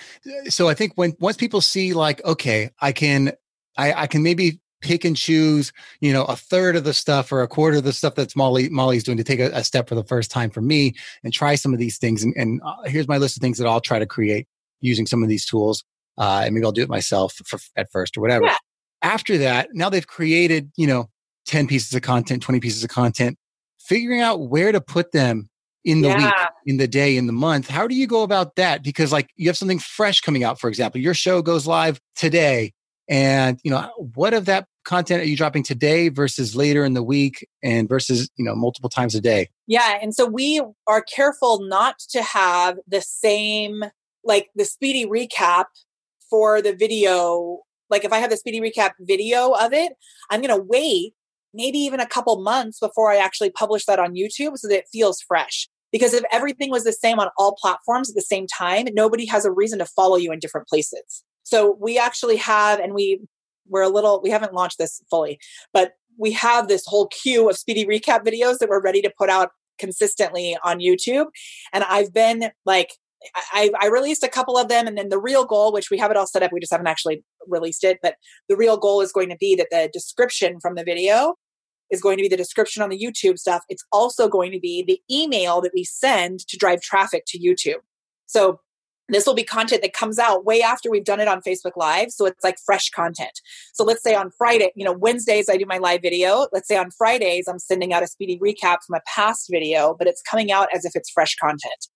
So 0.49 0.69
I 0.69 0.75
think 0.75 0.93
when 0.95 1.15
once 1.21 1.37
people 1.37 1.61
see 1.61 1.93
like, 1.93 2.25
okay, 2.25 2.71
I 2.81 2.93
can 2.93 3.33
I, 3.77 3.93
I 3.93 4.07
can 4.07 4.23
maybe 4.23 4.60
pick 4.81 5.05
and 5.05 5.17
choose, 5.17 5.73
you 6.01 6.13
know, 6.13 6.25
a 6.25 6.37
third 6.37 6.77
of 6.77 6.85
the 6.85 6.95
stuff 6.95 7.33
or 7.33 7.43
a 7.43 7.49
quarter 7.49 7.79
of 7.79 7.85
the 7.85 7.93
stuff 7.93 8.15
that's 8.15 8.37
Molly 8.37 8.69
Molly's 8.69 9.05
doing 9.05 9.19
to 9.19 9.25
take 9.25 9.41
a, 9.41 9.51
a 9.53 9.65
step 9.65 9.89
for 9.89 9.95
the 9.95 10.05
first 10.05 10.31
time 10.31 10.51
for 10.51 10.61
me 10.61 10.95
and 11.23 11.33
try 11.33 11.55
some 11.55 11.73
of 11.73 11.79
these 11.79 11.99
things. 11.99 12.23
And, 12.23 12.35
and 12.37 12.61
uh, 12.65 12.83
here's 12.85 13.09
my 13.09 13.19
list 13.19 13.37
of 13.37 13.41
things 13.41 13.59
that 13.59 13.67
I'll 13.67 13.81
try 13.81 13.99
to 13.99 14.07
create 14.07 14.47
using 14.81 15.07
some 15.07 15.23
of 15.23 15.29
these 15.29 15.47
tools. 15.47 15.85
Uh, 16.19 16.43
and 16.45 16.55
maybe 16.55 16.65
I'll 16.65 16.73
do 16.73 16.83
it 16.83 16.89
myself 16.89 17.35
for, 17.47 17.59
at 17.77 17.91
first 17.91 18.17
or 18.17 18.21
whatever. 18.21 18.47
Yeah. 18.47 18.57
After 19.03 19.39
that, 19.39 19.69
now 19.73 19.89
they've 19.89 20.07
created, 20.07 20.71
you 20.77 20.87
know, 20.87 21.09
10 21.47 21.67
pieces 21.67 21.95
of 21.95 22.03
content, 22.03 22.43
20 22.43 22.61
pieces 22.61 22.85
of 22.85 22.91
content, 22.91 23.39
figuring 23.79 24.21
out 24.21 24.49
where 24.49 24.73
to 24.73 24.81
put 24.81 25.13
them 25.13 25.49
in 25.85 26.03
the 26.03 26.09
week, 26.09 26.35
in 26.67 26.77
the 26.77 26.87
day, 26.87 27.17
in 27.17 27.27
the 27.27 27.33
month. 27.33 27.69
How 27.69 27.87
do 27.87 27.95
you 27.95 28.07
go 28.07 28.23
about 28.23 28.57
that? 28.57 28.83
Because 28.83 29.13
like 29.13 29.31
you 29.37 29.49
have 29.49 29.57
something 29.57 29.79
fresh 29.79 30.21
coming 30.21 30.45
out, 30.45 30.61
for 30.61 30.69
example, 30.69 31.01
your 31.01 31.15
show 31.15 31.41
goes 31.43 31.67
live 31.67 32.01
today. 32.15 32.73
And 33.11 33.59
you 33.65 33.73
know, 33.73 33.91
what 34.15 34.33
of 34.33 34.47
that 34.47 34.69
content 34.85 35.21
are 35.21 35.27
you 35.27 35.37
dropping 35.37 35.65
today 35.65 36.09
versus 36.09 36.55
later 36.55 36.85
in 36.85 36.95
the 36.95 37.03
week 37.03 37.47
and 37.63 37.89
versus, 37.89 38.31
you 38.37 38.45
know, 38.45 38.55
multiple 38.55 38.89
times 38.89 39.17
a 39.17 39.21
day? 39.21 39.49
Yeah. 39.67 39.99
And 40.01 40.15
so 40.15 40.25
we 40.27 40.63
are 40.87 41.03
careful 41.03 41.67
not 41.67 41.99
to 42.11 42.23
have 42.23 42.79
the 42.87 43.03
same, 43.03 43.85
like 44.25 44.49
the 44.55 44.65
speedy 44.65 45.07
recap 45.07 45.65
for 46.31 46.63
the 46.63 46.73
video. 46.73 47.59
Like 47.91 48.05
if 48.05 48.13
I 48.13 48.19
have 48.19 48.31
the 48.31 48.37
speedy 48.37 48.61
recap 48.61 48.93
video 49.01 49.51
of 49.51 49.73
it, 49.73 49.93
I'm 50.31 50.41
going 50.41 50.57
to 50.57 50.65
wait 50.65 51.15
maybe 51.53 51.79
even 51.79 51.99
a 51.99 52.07
couple 52.07 52.41
months 52.41 52.79
before 52.79 53.11
I 53.11 53.17
actually 53.17 53.51
publish 53.51 53.87
that 53.87 53.99
on 53.99 54.15
YouTube 54.15 54.57
so 54.57 54.69
that 54.69 54.79
it 54.79 54.89
feels 54.93 55.21
fresh. 55.21 55.69
Because 55.91 56.15
if 56.15 56.23
everything 56.31 56.71
was 56.71 56.85
the 56.85 56.93
same 56.93 57.19
on 57.19 57.31
all 57.37 57.57
platforms 57.61 58.09
at 58.09 58.15
the 58.15 58.23
same 58.23 58.47
time, 58.47 58.87
nobody 58.93 59.27
has 59.27 59.45
a 59.45 59.51
reason 59.51 59.81
to 59.81 59.87
follow 59.87 60.15
you 60.15 60.31
in 60.31 60.39
different 60.39 60.69
places. 60.69 61.25
So 61.51 61.77
we 61.81 61.99
actually 61.99 62.37
have, 62.37 62.79
and 62.79 62.95
we 62.95 63.21
we're 63.69 63.83
a 63.83 63.89
little, 63.89 64.21
we 64.23 64.31
haven't 64.31 64.55
launched 64.55 64.79
this 64.79 65.03
fully, 65.11 65.39
but 65.73 65.95
we 66.17 66.31
have 66.33 66.69
this 66.69 66.85
whole 66.87 67.09
queue 67.09 67.49
of 67.51 67.57
speedy 67.57 67.85
recap 67.85 68.25
videos 68.25 68.59
that 68.59 68.69
we're 68.69 68.81
ready 68.81 69.03
to 69.03 69.13
put 69.19 69.29
out 69.29 69.51
consistently 69.79 70.57
on 70.65 70.79
YouTube. 70.79 71.27
And 71.73 71.83
I've 71.85 72.13
been 72.13 72.51
like, 72.65 72.91
I, 73.53 73.71
I 73.81 73.89
released 73.89 74.23
a 74.23 74.29
couple 74.29 74.57
of 74.57 74.69
them, 74.69 74.87
and 74.87 74.97
then 74.97 75.09
the 75.09 75.19
real 75.19 75.45
goal, 75.45 75.73
which 75.73 75.91
we 75.91 75.99
have 75.99 76.11
it 76.11 76.17
all 76.17 76.27
set 76.27 76.43
up, 76.43 76.53
we 76.53 76.61
just 76.61 76.73
haven't 76.73 76.87
actually 76.87 77.25
released 77.49 77.83
it, 77.83 77.99
but 78.01 78.15
the 78.49 78.57
real 78.57 78.77
goal 78.77 79.01
is 79.01 79.13
going 79.13 79.29
to 79.29 79.37
be 79.37 79.57
that 79.57 79.69
the 79.71 79.91
description 79.93 80.61
from 80.61 80.77
the 80.77 80.85
video 80.85 81.35
is 81.91 82.01
going 82.01 82.17
to 82.17 82.23
be 82.23 82.29
the 82.29 82.37
description 82.37 82.83
on 82.83 82.91
the 82.91 82.99
YouTube 82.99 83.39
stuff. 83.39 83.63
It's 83.69 83.85
also 83.91 84.29
going 84.29 84.53
to 84.53 84.61
be 84.61 84.85
the 84.85 85.01
email 85.11 85.61
that 85.63 85.73
we 85.75 85.85
send 85.85 86.47
to 86.47 86.57
drive 86.57 86.81
traffic 86.81 87.25
to 87.29 87.39
YouTube. 87.39 87.81
So 88.27 88.61
this 89.15 89.27
will 89.27 89.35
be 89.35 89.45
content 89.45 89.83
that 89.83 89.93
comes 89.93 90.19
out 90.19 90.45
way 90.45 90.63
after 90.63 90.91
we've 90.91 91.05
done 91.05 91.21
it 91.21 91.29
on 91.29 91.41
Facebook 91.41 91.77
Live. 91.77 92.11
So 92.11 92.27
it's 92.27 92.43
like 92.45 92.57
fresh 92.65 92.91
content. 92.91 93.41
So 93.73 93.85
let's 93.85 94.03
say 94.03 94.15
on 94.15 94.31
Friday, 94.37 94.73
you 94.77 94.85
know, 94.85 94.93
Wednesdays 94.93 95.49
I 95.49 95.57
do 95.57 95.67
my 95.67 95.79
live 95.79 96.03
video. 96.03 96.47
Let's 96.53 96.69
say 96.69 96.77
on 96.77 96.91
Fridays 96.91 97.47
I'm 97.49 97.59
sending 97.59 97.93
out 97.93 98.03
a 98.03 98.07
speedy 98.07 98.39
recap 98.39 98.79
from 98.87 98.97
a 98.97 99.03
past 99.07 99.49
video, 99.51 99.95
but 99.99 100.07
it's 100.07 100.23
coming 100.23 100.53
out 100.53 100.69
as 100.75 100.85
if 100.85 100.93
it's 100.95 101.11
fresh 101.11 101.37
content. 101.37 101.89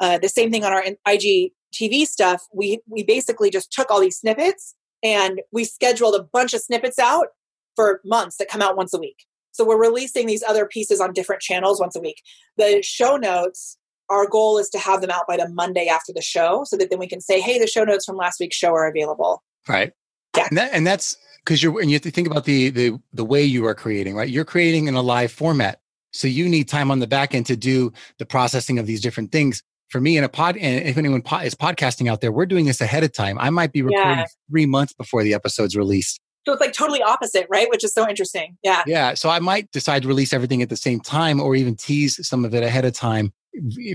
Uh, 0.00 0.18
the 0.18 0.28
same 0.28 0.50
thing 0.50 0.64
on 0.64 0.72
our 0.72 0.84
IGTV 1.06 2.06
stuff. 2.06 2.42
We 2.52 2.80
we 2.88 3.04
basically 3.04 3.50
just 3.50 3.72
took 3.72 3.90
all 3.90 4.00
these 4.00 4.18
snippets 4.18 4.74
and 5.02 5.40
we 5.52 5.64
scheduled 5.64 6.14
a 6.14 6.22
bunch 6.32 6.54
of 6.54 6.60
snippets 6.60 6.98
out 6.98 7.28
for 7.76 8.00
months 8.04 8.36
that 8.38 8.48
come 8.48 8.62
out 8.62 8.76
once 8.76 8.94
a 8.94 8.98
week. 8.98 9.24
So 9.52 9.64
we're 9.64 9.80
releasing 9.80 10.26
these 10.26 10.42
other 10.42 10.66
pieces 10.66 11.00
on 11.00 11.12
different 11.12 11.40
channels 11.40 11.80
once 11.80 11.94
a 11.94 12.00
week. 12.00 12.20
The 12.56 12.82
show 12.82 13.16
notes 13.16 13.78
our 14.10 14.28
goal 14.28 14.58
is 14.58 14.68
to 14.70 14.78
have 14.78 15.00
them 15.00 15.10
out 15.10 15.26
by 15.26 15.36
the 15.36 15.48
Monday 15.48 15.88
after 15.88 16.12
the 16.12 16.22
show 16.22 16.64
so 16.64 16.76
that 16.76 16.90
then 16.90 16.98
we 16.98 17.08
can 17.08 17.20
say, 17.20 17.40
hey, 17.40 17.58
the 17.58 17.66
show 17.66 17.84
notes 17.84 18.04
from 18.04 18.16
last 18.16 18.40
week's 18.40 18.56
show 18.56 18.72
are 18.74 18.86
available. 18.86 19.42
Right. 19.68 19.92
Yeah. 20.36 20.46
And, 20.48 20.58
that, 20.58 20.70
and 20.72 20.86
that's 20.86 21.16
because 21.44 21.62
you're, 21.62 21.80
and 21.80 21.90
you 21.90 21.94
have 21.94 22.02
to 22.02 22.10
think 22.10 22.26
about 22.26 22.44
the, 22.44 22.70
the, 22.70 22.98
the 23.12 23.24
way 23.24 23.42
you 23.42 23.66
are 23.66 23.74
creating, 23.74 24.14
right? 24.14 24.28
You're 24.28 24.44
creating 24.44 24.88
in 24.88 24.94
a 24.94 25.02
live 25.02 25.32
format. 25.32 25.80
So 26.12 26.28
you 26.28 26.48
need 26.48 26.68
time 26.68 26.90
on 26.90 27.00
the 27.00 27.06
back 27.06 27.34
end 27.34 27.46
to 27.46 27.56
do 27.56 27.92
the 28.18 28.26
processing 28.26 28.78
of 28.78 28.86
these 28.86 29.00
different 29.00 29.32
things. 29.32 29.62
For 29.90 30.00
me 30.00 30.16
in 30.16 30.24
a 30.24 30.28
pod, 30.28 30.56
and 30.56 30.84
if 30.86 30.96
anyone 30.96 31.22
is 31.44 31.54
podcasting 31.54 32.10
out 32.10 32.20
there, 32.20 32.32
we're 32.32 32.46
doing 32.46 32.64
this 32.64 32.80
ahead 32.80 33.04
of 33.04 33.12
time. 33.12 33.38
I 33.38 33.50
might 33.50 33.70
be 33.70 33.82
recording 33.82 34.18
Yeah. 34.18 34.26
three 34.50 34.66
months 34.66 34.92
before 34.92 35.22
the 35.22 35.34
episode's 35.34 35.76
released. 35.76 36.20
So 36.46 36.52
it's 36.52 36.60
like 36.60 36.72
totally 36.72 37.00
opposite, 37.00 37.46
right? 37.48 37.70
Which 37.70 37.84
is 37.84 37.94
so 37.94 38.08
interesting. 38.08 38.56
Yeah. 38.64 38.82
Yeah. 38.86 39.14
So 39.14 39.28
I 39.28 39.38
might 39.38 39.70
decide 39.70 40.02
to 40.02 40.08
release 40.08 40.32
everything 40.32 40.62
at 40.62 40.68
the 40.68 40.76
same 40.76 41.00
time 41.00 41.40
or 41.40 41.54
even 41.54 41.76
tease 41.76 42.26
some 42.26 42.44
of 42.44 42.54
it 42.54 42.62
ahead 42.64 42.84
of 42.84 42.92
time 42.92 43.32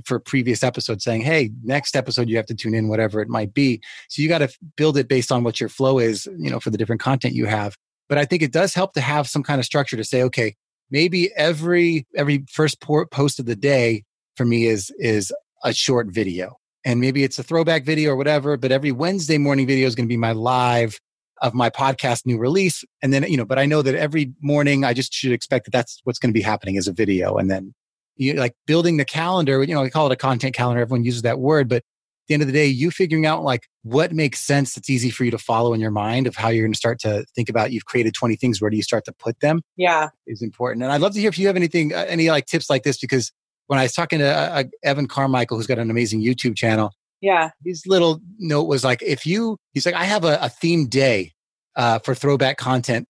for 0.06 0.20
previous 0.20 0.64
episodes 0.64 1.04
saying, 1.04 1.22
hey, 1.22 1.52
next 1.64 1.96
episode 1.96 2.30
you 2.30 2.38
have 2.38 2.46
to 2.48 2.56
tune 2.56 2.74
in, 2.74 2.88
whatever 2.88 3.22
it 3.22 3.30
might 3.30 3.54
be. 3.54 3.82
So 4.08 4.22
you 4.22 4.30
got 4.30 4.40
to 4.40 4.50
build 4.76 4.98
it 4.98 5.08
based 5.08 5.32
on 5.32 5.44
what 5.44 5.60
your 5.60 5.70
flow 5.70 6.00
is, 6.00 6.28
you 6.38 6.50
know, 6.50 6.60
for 6.60 6.70
the 6.70 6.78
different 6.78 7.02
content 7.02 7.34
you 7.34 7.46
have. 7.46 7.76
But 8.08 8.18
I 8.18 8.26
think 8.26 8.42
it 8.42 8.52
does 8.52 8.74
help 8.74 8.94
to 8.94 9.02
have 9.02 9.28
some 9.28 9.44
kind 9.44 9.60
of 9.60 9.66
structure 9.66 9.98
to 9.98 10.04
say, 10.04 10.24
okay, 10.24 10.56
maybe 10.90 11.32
every 11.36 12.08
every 12.16 12.46
first 12.50 12.82
post 12.82 13.40
of 13.40 13.46
the 13.46 13.56
day 13.56 14.04
for 14.36 14.46
me 14.46 14.66
is 14.66 14.92
is 14.98 15.32
a 15.64 15.74
short 15.74 16.08
video. 16.10 16.58
And 16.86 17.02
maybe 17.02 17.24
it's 17.24 17.38
a 17.38 17.44
throwback 17.44 17.84
video 17.84 18.12
or 18.12 18.16
whatever, 18.16 18.56
but 18.58 18.72
every 18.72 18.92
Wednesday 18.92 19.38
morning 19.38 19.68
video 19.68 19.86
is 19.86 19.96
going 19.96 20.08
to 20.08 20.12
be 20.12 20.18
my 20.18 20.32
live 20.32 21.00
of 21.42 21.54
my 21.54 21.70
podcast 21.70 22.26
new 22.26 22.38
release. 22.38 22.84
And 23.02 23.14
then, 23.14 23.24
you 23.24 23.38
know, 23.38 23.46
but 23.46 23.60
I 23.60 23.66
know 23.66 23.82
that 23.82 23.96
every 23.96 24.34
morning 24.42 24.86
I 24.86 24.94
just 24.94 25.14
should 25.14 25.32
expect 25.32 25.66
that 25.66 25.72
that's 25.72 26.00
what's 26.04 26.20
going 26.20 26.32
to 26.32 26.38
be 26.38 26.42
happening 26.42 26.78
as 26.78 26.88
a 26.88 26.94
video. 26.94 27.36
And 27.36 27.50
then 27.52 27.74
you 28.20 28.34
like 28.34 28.54
building 28.68 28.98
the 28.98 29.06
calendar, 29.06 29.64
you 29.64 29.74
know, 29.74 29.82
we 29.82 29.90
call 29.90 30.06
it 30.08 30.12
a 30.12 30.16
content 30.18 30.54
calendar. 30.56 30.82
Everyone 30.82 31.04
uses 31.04 31.22
that 31.24 31.40
word, 31.40 31.68
but 31.70 31.78
at 31.78 31.84
the 32.28 32.34
end 32.36 32.44
of 32.44 32.48
the 32.48 32.54
day, 32.54 32.68
you 32.68 32.92
figuring 32.92 33.26
out 33.26 33.44
like 33.44 33.68
what 33.84 34.12
makes 34.12 34.40
sense 34.40 34.76
that's 34.76 34.90
easy 34.90 35.10
for 35.10 35.24
you 35.24 35.32
to 35.32 35.38
follow 35.38 35.74
in 35.74 35.80
your 35.80 35.90
mind 35.90 36.28
of 36.28 36.36
how 36.36 36.50
you're 36.50 36.64
going 36.66 36.74
to 36.74 36.78
start 36.78 37.00
to 37.00 37.26
think 37.36 37.50
about 37.50 37.72
you've 37.72 37.86
created 37.86 38.14
20 38.14 38.36
things. 38.36 38.62
Where 38.62 38.70
do 38.70 38.78
you 38.78 38.84
start 38.84 39.06
to 39.06 39.14
put 39.14 39.40
them 39.40 39.62
Yeah. 39.78 40.10
is 40.28 40.42
important. 40.44 40.84
And 40.84 40.92
I'd 40.92 41.02
love 41.02 41.14
to 41.14 41.20
hear 41.20 41.30
if 41.30 41.40
you 41.40 41.48
have 41.48 41.56
anything, 41.56 41.94
uh, 41.94 42.06
any 42.08 42.30
like 42.30 42.46
tips 42.46 42.70
like 42.70 42.84
this, 42.84 43.00
because 43.00 43.32
when 43.68 43.80
I 43.80 43.84
was 43.84 43.94
talking 43.94 44.20
to 44.20 44.26
uh, 44.28 44.64
Evan 44.84 45.08
Carmichael, 45.08 45.58
who's 45.58 45.68
got 45.68 45.80
an 45.80 45.90
amazing 45.90 46.22
YouTube 46.22 46.56
channel, 46.56 46.92
Yeah. 47.22 47.50
his 47.66 47.84
little 47.88 48.20
note 48.38 48.66
was 48.68 48.84
like, 48.84 49.02
if 49.02 49.26
you, 49.26 49.58
he's 49.74 49.86
like, 49.86 49.96
I 49.96 50.04
have 50.04 50.24
a, 50.26 50.36
a 50.42 50.50
themed 50.50 50.90
day 50.90 51.32
uh, 51.76 52.00
for 52.00 52.14
throwback 52.14 52.58
content. 52.58 53.08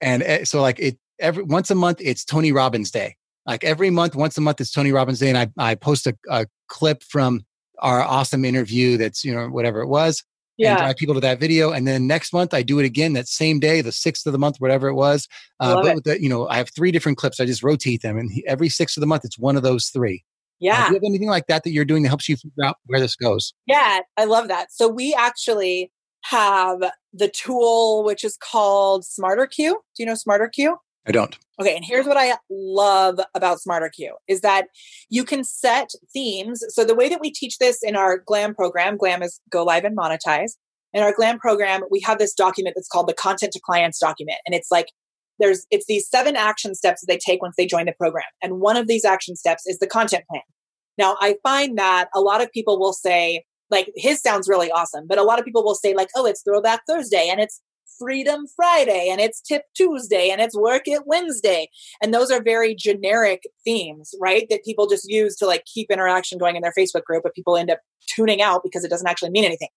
And 0.00 0.22
uh, 0.22 0.44
so 0.44 0.60
like 0.62 0.78
it, 0.78 0.98
every, 1.18 1.42
once 1.42 1.70
a 1.70 1.74
month, 1.74 1.98
it's 2.00 2.24
Tony 2.24 2.52
Robbins 2.52 2.90
day. 2.90 3.16
Like 3.50 3.64
every 3.64 3.90
month, 3.90 4.14
once 4.14 4.38
a 4.38 4.40
month, 4.40 4.60
it's 4.60 4.70
Tony 4.70 4.92
Robbins 4.92 5.18
day. 5.18 5.28
And 5.28 5.36
I, 5.36 5.48
I 5.58 5.74
post 5.74 6.06
a, 6.06 6.16
a 6.28 6.46
clip 6.68 7.02
from 7.02 7.44
our 7.80 8.00
awesome 8.00 8.44
interview 8.44 8.96
that's, 8.96 9.24
you 9.24 9.34
know, 9.34 9.48
whatever 9.48 9.80
it 9.80 9.88
was 9.88 10.22
and 10.56 10.66
Yeah. 10.66 10.76
drive 10.76 10.96
people 10.96 11.14
to 11.16 11.20
that 11.22 11.40
video. 11.40 11.72
And 11.72 11.88
then 11.88 12.06
next 12.06 12.32
month 12.32 12.54
I 12.54 12.62
do 12.62 12.78
it 12.78 12.84
again 12.84 13.14
that 13.14 13.26
same 13.26 13.58
day, 13.58 13.80
the 13.80 13.90
sixth 13.90 14.24
of 14.26 14.32
the 14.32 14.38
month, 14.38 14.56
whatever 14.58 14.86
it 14.86 14.94
was. 14.94 15.26
Uh, 15.58 15.74
but 15.82 15.86
it. 15.86 15.94
with 15.96 16.04
the, 16.04 16.22
you 16.22 16.28
know, 16.28 16.46
I 16.46 16.58
have 16.58 16.70
three 16.70 16.92
different 16.92 17.18
clips. 17.18 17.40
I 17.40 17.44
just 17.44 17.64
rotate 17.64 18.02
them, 18.02 18.18
and 18.18 18.30
every 18.46 18.68
sixth 18.68 18.96
of 18.96 19.00
the 19.00 19.06
month, 19.08 19.24
it's 19.24 19.38
one 19.38 19.56
of 19.56 19.64
those 19.64 19.88
three. 19.88 20.22
Yeah. 20.60 20.74
Uh, 20.74 20.76
do 20.76 20.88
you 20.90 20.94
have 20.94 21.04
anything 21.04 21.28
like 21.28 21.46
that 21.48 21.64
that 21.64 21.72
you're 21.72 21.84
doing 21.84 22.04
that 22.04 22.10
helps 22.10 22.28
you 22.28 22.36
figure 22.36 22.64
out 22.64 22.76
where 22.86 23.00
this 23.00 23.16
goes? 23.16 23.52
Yeah, 23.66 24.00
I 24.16 24.26
love 24.26 24.46
that. 24.48 24.70
So 24.70 24.86
we 24.86 25.12
actually 25.12 25.90
have 26.24 26.84
the 27.12 27.28
tool 27.28 28.04
which 28.04 28.22
is 28.22 28.36
called 28.36 29.02
SmarterQueue. 29.02 29.56
Do 29.56 29.74
you 29.98 30.06
know 30.06 30.12
SmarterQueue? 30.12 30.76
I 31.06 31.12
don't. 31.12 31.36
Okay, 31.60 31.74
and 31.74 31.84
here's 31.84 32.06
what 32.06 32.16
I 32.16 32.36
love 32.50 33.20
about 33.34 33.58
SmarterQueue 33.66 34.12
is 34.28 34.42
that 34.42 34.66
you 35.08 35.24
can 35.24 35.44
set 35.44 35.90
themes. 36.12 36.62
So 36.68 36.84
the 36.84 36.94
way 36.94 37.08
that 37.08 37.20
we 37.20 37.30
teach 37.30 37.58
this 37.58 37.82
in 37.82 37.96
our 37.96 38.18
GLAM 38.18 38.54
program, 38.54 38.96
GLAM 38.96 39.22
is 39.22 39.40
go 39.50 39.64
live 39.64 39.84
and 39.84 39.96
monetize. 39.96 40.52
In 40.92 41.02
our 41.02 41.14
GLAM 41.14 41.38
program, 41.38 41.82
we 41.90 42.00
have 42.00 42.18
this 42.18 42.34
document 42.34 42.74
that's 42.76 42.88
called 42.88 43.08
the 43.08 43.14
content 43.14 43.52
to 43.52 43.60
clients 43.60 43.98
document. 43.98 44.38
And 44.46 44.54
it's 44.54 44.70
like 44.70 44.86
there's 45.38 45.66
it's 45.70 45.86
these 45.86 46.08
seven 46.08 46.36
action 46.36 46.74
steps 46.74 47.00
that 47.00 47.06
they 47.08 47.18
take 47.18 47.40
once 47.40 47.54
they 47.56 47.66
join 47.66 47.86
the 47.86 47.92
program. 47.92 48.26
And 48.42 48.60
one 48.60 48.76
of 48.76 48.86
these 48.86 49.04
action 49.04 49.36
steps 49.36 49.66
is 49.66 49.78
the 49.78 49.86
content 49.86 50.24
plan. 50.30 50.42
Now, 50.98 51.16
I 51.20 51.36
find 51.42 51.78
that 51.78 52.08
a 52.14 52.20
lot 52.20 52.42
of 52.42 52.52
people 52.52 52.78
will 52.78 52.92
say, 52.92 53.44
like, 53.70 53.90
his 53.96 54.20
sounds 54.20 54.48
really 54.48 54.70
awesome, 54.70 55.06
but 55.08 55.18
a 55.18 55.22
lot 55.22 55.38
of 55.38 55.46
people 55.46 55.64
will 55.64 55.74
say, 55.74 55.94
like, 55.94 56.08
oh, 56.14 56.26
it's 56.26 56.42
Throwback 56.42 56.82
Thursday 56.86 57.28
and 57.30 57.40
it's 57.40 57.60
Freedom 58.00 58.46
Friday 58.56 59.08
and 59.10 59.20
it's 59.20 59.42
Tip 59.42 59.64
Tuesday 59.76 60.30
and 60.30 60.40
it's 60.40 60.56
Work 60.56 60.84
It 60.86 61.02
Wednesday. 61.04 61.68
And 62.02 62.14
those 62.14 62.30
are 62.30 62.42
very 62.42 62.74
generic 62.74 63.42
themes, 63.62 64.14
right? 64.18 64.46
That 64.48 64.64
people 64.64 64.88
just 64.88 65.08
use 65.08 65.36
to 65.36 65.46
like 65.46 65.66
keep 65.66 65.90
interaction 65.90 66.38
going 66.38 66.56
in 66.56 66.62
their 66.62 66.72
Facebook 66.76 67.04
group, 67.04 67.22
but 67.22 67.34
people 67.34 67.58
end 67.58 67.70
up 67.70 67.80
tuning 68.06 68.40
out 68.40 68.62
because 68.64 68.84
it 68.84 68.90
doesn't 68.90 69.06
actually 69.06 69.30
mean 69.30 69.44
anything. 69.44 69.68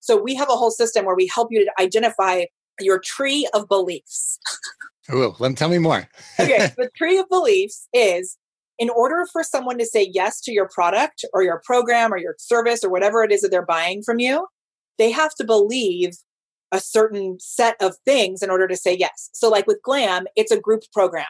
So 0.00 0.16
we 0.16 0.34
have 0.36 0.48
a 0.48 0.56
whole 0.56 0.70
system 0.70 1.04
where 1.04 1.14
we 1.14 1.30
help 1.32 1.48
you 1.50 1.64
to 1.64 1.82
identify 1.82 2.46
your 2.80 2.98
tree 2.98 3.48
of 3.52 3.68
beliefs. 3.68 4.38
Oh, 5.08 5.36
let 5.38 5.50
me 5.50 5.54
tell 5.54 5.68
me 5.68 5.78
more. 5.78 6.08
okay, 6.40 6.72
the 6.76 6.90
tree 6.96 7.18
of 7.18 7.28
beliefs 7.28 7.88
is 7.92 8.38
in 8.78 8.90
order 8.90 9.26
for 9.32 9.42
someone 9.42 9.78
to 9.78 9.86
say 9.86 10.10
yes 10.12 10.40
to 10.40 10.52
your 10.52 10.68
product 10.68 11.24
or 11.32 11.42
your 11.42 11.62
program 11.64 12.12
or 12.12 12.18
your 12.18 12.34
service 12.38 12.82
or 12.82 12.90
whatever 12.90 13.22
it 13.22 13.32
is 13.32 13.42
that 13.42 13.50
they're 13.50 13.64
buying 13.64 14.02
from 14.02 14.18
you, 14.18 14.46
they 14.98 15.10
have 15.10 15.34
to 15.36 15.44
believe 15.44 16.14
a 16.76 16.80
certain 16.80 17.38
set 17.40 17.76
of 17.80 17.96
things 18.04 18.42
in 18.42 18.50
order 18.50 18.68
to 18.68 18.76
say 18.76 18.96
yes. 18.96 19.30
So, 19.32 19.48
like 19.48 19.66
with 19.66 19.82
GLAM, 19.82 20.26
it's 20.36 20.52
a 20.52 20.60
group 20.60 20.82
program. 20.92 21.26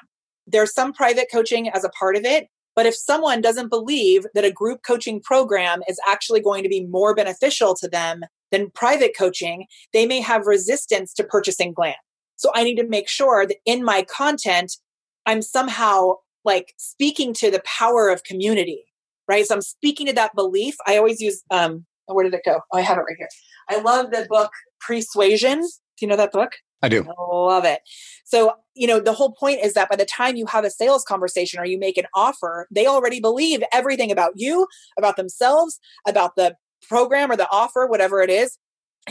There's 0.47 0.75
some 0.75 0.93
private 0.93 1.29
coaching 1.33 1.69
as 1.69 1.85
a 1.85 1.91
part 1.91 2.17
of 2.17 2.25
it. 2.25 2.49
But 2.77 2.85
if 2.85 2.95
someone 2.95 3.41
doesn't 3.41 3.71
believe 3.71 4.27
that 4.35 4.45
a 4.45 4.53
group 4.53 4.81
coaching 4.87 5.21
program 5.21 5.83
is 5.89 5.99
actually 6.07 6.43
going 6.43 6.63
to 6.63 6.69
be 6.69 6.85
more 6.85 7.15
beneficial 7.15 7.75
to 7.77 7.89
them 7.89 8.21
than 8.53 8.71
private 8.71 9.13
coaching, 9.19 9.65
they 9.95 10.07
may 10.07 10.21
have 10.21 10.47
resistance 10.47 11.15
to 11.15 11.25
purchasing 11.25 11.73
GLAM. 11.73 11.95
So 12.37 12.51
I 12.55 12.65
need 12.65 12.77
to 12.77 12.87
make 12.87 13.09
sure 13.09 13.47
that 13.47 13.57
in 13.65 13.83
my 13.83 14.03
content, 14.03 14.77
I'm 15.25 15.41
somehow 15.41 16.17
like 16.45 16.75
speaking 16.77 17.33
to 17.35 17.51
the 17.51 17.63
power 17.65 18.11
of 18.11 18.25
community, 18.25 18.85
right? 19.27 19.47
So 19.47 19.55
I'm 19.55 19.63
speaking 19.63 20.07
to 20.07 20.13
that 20.13 20.35
belief. 20.35 20.77
I 20.87 20.99
always 20.99 21.21
use, 21.21 21.43
um, 21.51 21.87
where 22.15 22.25
did 22.25 22.35
it 22.35 22.43
go? 22.45 22.61
Oh, 22.73 22.79
I 22.79 22.83
have 22.83 22.99
it 22.99 23.03
right 23.03 23.17
here. 23.19 23.29
I 23.69 23.81
love 23.81 24.11
the 24.11 24.27
book 24.29 24.51
Persuasion. 24.81 25.61
Do 25.61 25.69
you 26.01 26.09
know 26.09 26.17
that 26.17 26.33
book? 26.33 26.53
I 26.83 26.89
do. 26.89 27.05
I 27.05 27.13
love 27.19 27.65
it. 27.65 27.81
So, 28.25 28.53
you 28.75 28.87
know, 28.87 29.01
the 29.01 29.13
whole 29.13 29.33
point 29.33 29.61
is 29.65 29.73
that 29.75 29.89
by 29.89 29.97
the 29.97 30.05
time 30.05 30.37
you 30.37 30.47
have 30.47 30.65
a 30.65 30.71
sales 30.71 31.05
conversation 31.05 31.59
or 31.59 31.65
you 31.65 31.79
make 31.79 31.97
an 31.97 32.05
offer, 32.15 32.69
they 32.71 32.87
already 32.87 33.21
believe 33.21 33.63
everything 33.73 34.13
about 34.13 34.33
you, 34.37 34.67
about 34.99 35.17
themselves, 35.17 35.79
about 36.07 36.37
the 36.37 36.55
program 36.87 37.31
or 37.31 37.37
the 37.37 37.49
offer, 37.51 37.87
whatever 37.87 38.21
it 38.21 38.31
is, 38.31 38.59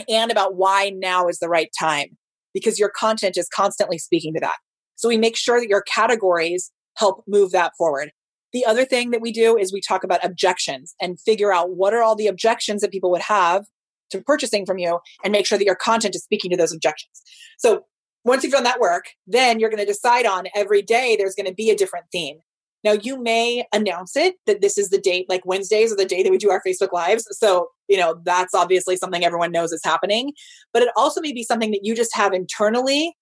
and 0.08 0.30
about 0.30 0.54
why 0.54 0.92
now 0.94 1.28
is 1.28 1.38
the 1.38 1.48
right 1.48 1.70
time 1.78 2.16
because 2.54 2.78
your 2.78 2.88
content 2.88 3.36
is 3.36 3.48
constantly 3.48 3.98
speaking 3.98 4.32
to 4.34 4.40
that. 4.40 4.56
So 4.94 5.08
we 5.08 5.18
make 5.18 5.36
sure 5.36 5.60
that 5.60 5.68
your 5.68 5.82
categories 5.82 6.72
help 6.94 7.22
move 7.26 7.52
that 7.52 7.72
forward. 7.76 8.12
The 8.52 8.64
other 8.64 8.84
thing 8.84 9.10
that 9.10 9.20
we 9.20 9.32
do 9.32 9.56
is 9.56 9.72
we 9.72 9.80
talk 9.80 10.04
about 10.04 10.24
objections 10.24 10.94
and 11.00 11.20
figure 11.20 11.52
out 11.52 11.76
what 11.76 11.94
are 11.94 12.02
all 12.02 12.16
the 12.16 12.28
objections 12.28 12.80
that 12.82 12.92
people 12.92 13.10
would 13.10 13.22
have 13.22 13.64
to 14.10 14.20
purchasing 14.20 14.64
from 14.64 14.78
you 14.78 15.00
and 15.24 15.32
make 15.32 15.46
sure 15.46 15.58
that 15.58 15.64
your 15.64 15.74
content 15.74 16.14
is 16.14 16.22
speaking 16.22 16.50
to 16.50 16.56
those 16.56 16.72
objections. 16.72 17.22
So 17.58 17.84
once 18.24 18.42
you've 18.42 18.52
done 18.52 18.64
that 18.64 18.80
work, 18.80 19.06
then 19.26 19.60
you're 19.60 19.70
going 19.70 19.84
to 19.84 19.86
decide 19.86 20.26
on 20.26 20.46
every 20.54 20.82
day 20.82 21.16
there's 21.16 21.34
going 21.34 21.46
to 21.46 21.54
be 21.54 21.70
a 21.70 21.76
different 21.76 22.06
theme. 22.12 22.38
Now 22.84 22.92
you 22.92 23.20
may 23.20 23.66
announce 23.72 24.16
it 24.16 24.36
that 24.46 24.60
this 24.60 24.78
is 24.78 24.90
the 24.90 24.98
date, 24.98 25.26
like 25.28 25.44
Wednesdays 25.44 25.92
are 25.92 25.96
the 25.96 26.04
day 26.04 26.22
that 26.22 26.30
we 26.30 26.38
do 26.38 26.50
our 26.50 26.62
Facebook 26.64 26.92
lives. 26.92 27.26
So, 27.32 27.68
you 27.88 27.96
know, 27.96 28.20
that's 28.24 28.54
obviously 28.54 28.96
something 28.96 29.24
everyone 29.24 29.50
knows 29.50 29.72
is 29.72 29.80
happening. 29.84 30.32
But 30.72 30.82
it 30.82 30.90
also 30.96 31.20
may 31.20 31.32
be 31.32 31.42
something 31.42 31.72
that 31.72 31.80
you 31.82 31.96
just 31.96 32.14
have 32.14 32.32
internally 32.32 33.16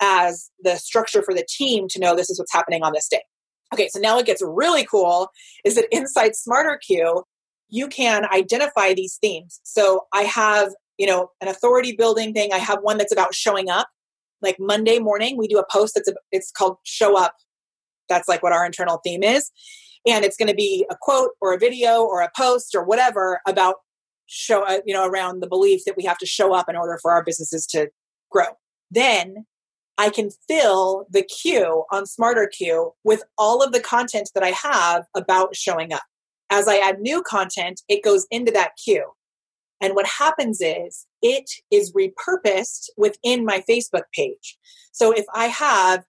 as 0.00 0.50
the 0.62 0.76
structure 0.76 1.22
for 1.22 1.32
the 1.32 1.46
team 1.48 1.88
to 1.88 1.98
know 1.98 2.14
this 2.14 2.30
is 2.30 2.38
what's 2.38 2.52
happening 2.52 2.82
on 2.82 2.92
this 2.92 3.08
day. 3.08 3.22
Okay, 3.72 3.88
so 3.88 4.00
now 4.00 4.18
it 4.18 4.26
gets 4.26 4.42
really 4.42 4.84
cool 4.84 5.28
is 5.64 5.74
that 5.74 5.86
inside 5.90 6.34
Smarter 6.34 6.78
SmarterQueue, 6.90 7.22
you 7.68 7.88
can 7.88 8.24
identify 8.32 8.94
these 8.94 9.18
themes. 9.20 9.60
So 9.62 10.06
I 10.12 10.22
have, 10.22 10.70
you 10.96 11.06
know, 11.06 11.30
an 11.40 11.48
authority 11.48 11.94
building 11.96 12.32
thing. 12.32 12.52
I 12.52 12.58
have 12.58 12.78
one 12.80 12.96
that's 12.96 13.12
about 13.12 13.34
showing 13.34 13.68
up. 13.68 13.88
Like 14.40 14.56
Monday 14.58 14.98
morning, 15.00 15.36
we 15.36 15.48
do 15.48 15.58
a 15.58 15.66
post 15.70 15.94
that's 15.94 16.08
a, 16.08 16.14
it's 16.32 16.50
called 16.50 16.76
show 16.84 17.18
up. 17.18 17.34
That's 18.08 18.28
like 18.28 18.42
what 18.42 18.52
our 18.52 18.64
internal 18.64 19.00
theme 19.04 19.22
is. 19.22 19.50
And 20.06 20.24
it's 20.24 20.36
going 20.36 20.48
to 20.48 20.54
be 20.54 20.86
a 20.90 20.96
quote 20.98 21.32
or 21.40 21.52
a 21.52 21.58
video 21.58 22.02
or 22.02 22.22
a 22.22 22.30
post 22.34 22.74
or 22.74 22.84
whatever 22.84 23.40
about 23.46 23.76
show, 24.26 24.62
uh, 24.62 24.78
you 24.86 24.94
know, 24.94 25.06
around 25.06 25.40
the 25.42 25.48
belief 25.48 25.82
that 25.84 25.96
we 25.96 26.04
have 26.04 26.18
to 26.18 26.26
show 26.26 26.54
up 26.54 26.68
in 26.68 26.76
order 26.76 26.98
for 27.02 27.10
our 27.10 27.22
businesses 27.22 27.66
to 27.66 27.88
grow. 28.30 28.46
Then 28.90 29.44
I 29.98 30.10
can 30.10 30.30
fill 30.48 31.06
the 31.10 31.22
queue 31.22 31.84
on 31.92 32.04
SmarterQueue 32.04 32.92
with 33.04 33.24
all 33.36 33.62
of 33.62 33.72
the 33.72 33.80
content 33.80 34.30
that 34.34 34.44
I 34.44 34.52
have 34.52 35.04
about 35.14 35.56
showing 35.56 35.92
up 35.92 36.04
as 36.50 36.68
I 36.68 36.78
add 36.78 37.00
new 37.00 37.22
content, 37.22 37.82
it 37.88 38.02
goes 38.02 38.26
into 38.30 38.50
that 38.52 38.72
queue. 38.82 39.04
And 39.80 39.94
what 39.94 40.06
happens 40.06 40.60
is 40.60 41.06
it 41.22 41.48
is 41.70 41.92
repurposed 41.92 42.88
within 42.96 43.44
my 43.44 43.62
Facebook 43.68 44.04
page. 44.12 44.56
So 44.92 45.12
if 45.12 45.24
I 45.34 45.46
have 45.46 46.04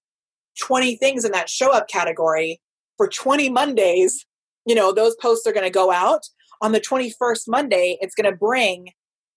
20 0.61 0.95
things 0.95 1.23
in 1.23 1.31
that 1.33 1.49
show 1.49 1.71
up 1.71 1.87
category 1.87 2.59
for 2.97 3.07
20 3.07 3.49
Mondays, 3.49 4.25
you 4.65 4.75
know, 4.75 4.91
those 4.91 5.15
posts 5.21 5.45
are 5.45 5.53
going 5.53 5.65
to 5.65 5.69
go 5.69 5.91
out. 5.91 6.21
On 6.61 6.73
the 6.73 6.81
21st 6.81 7.43
Monday, 7.47 7.97
it's 8.01 8.15
going 8.15 8.29
to 8.29 8.35
bring 8.35 8.89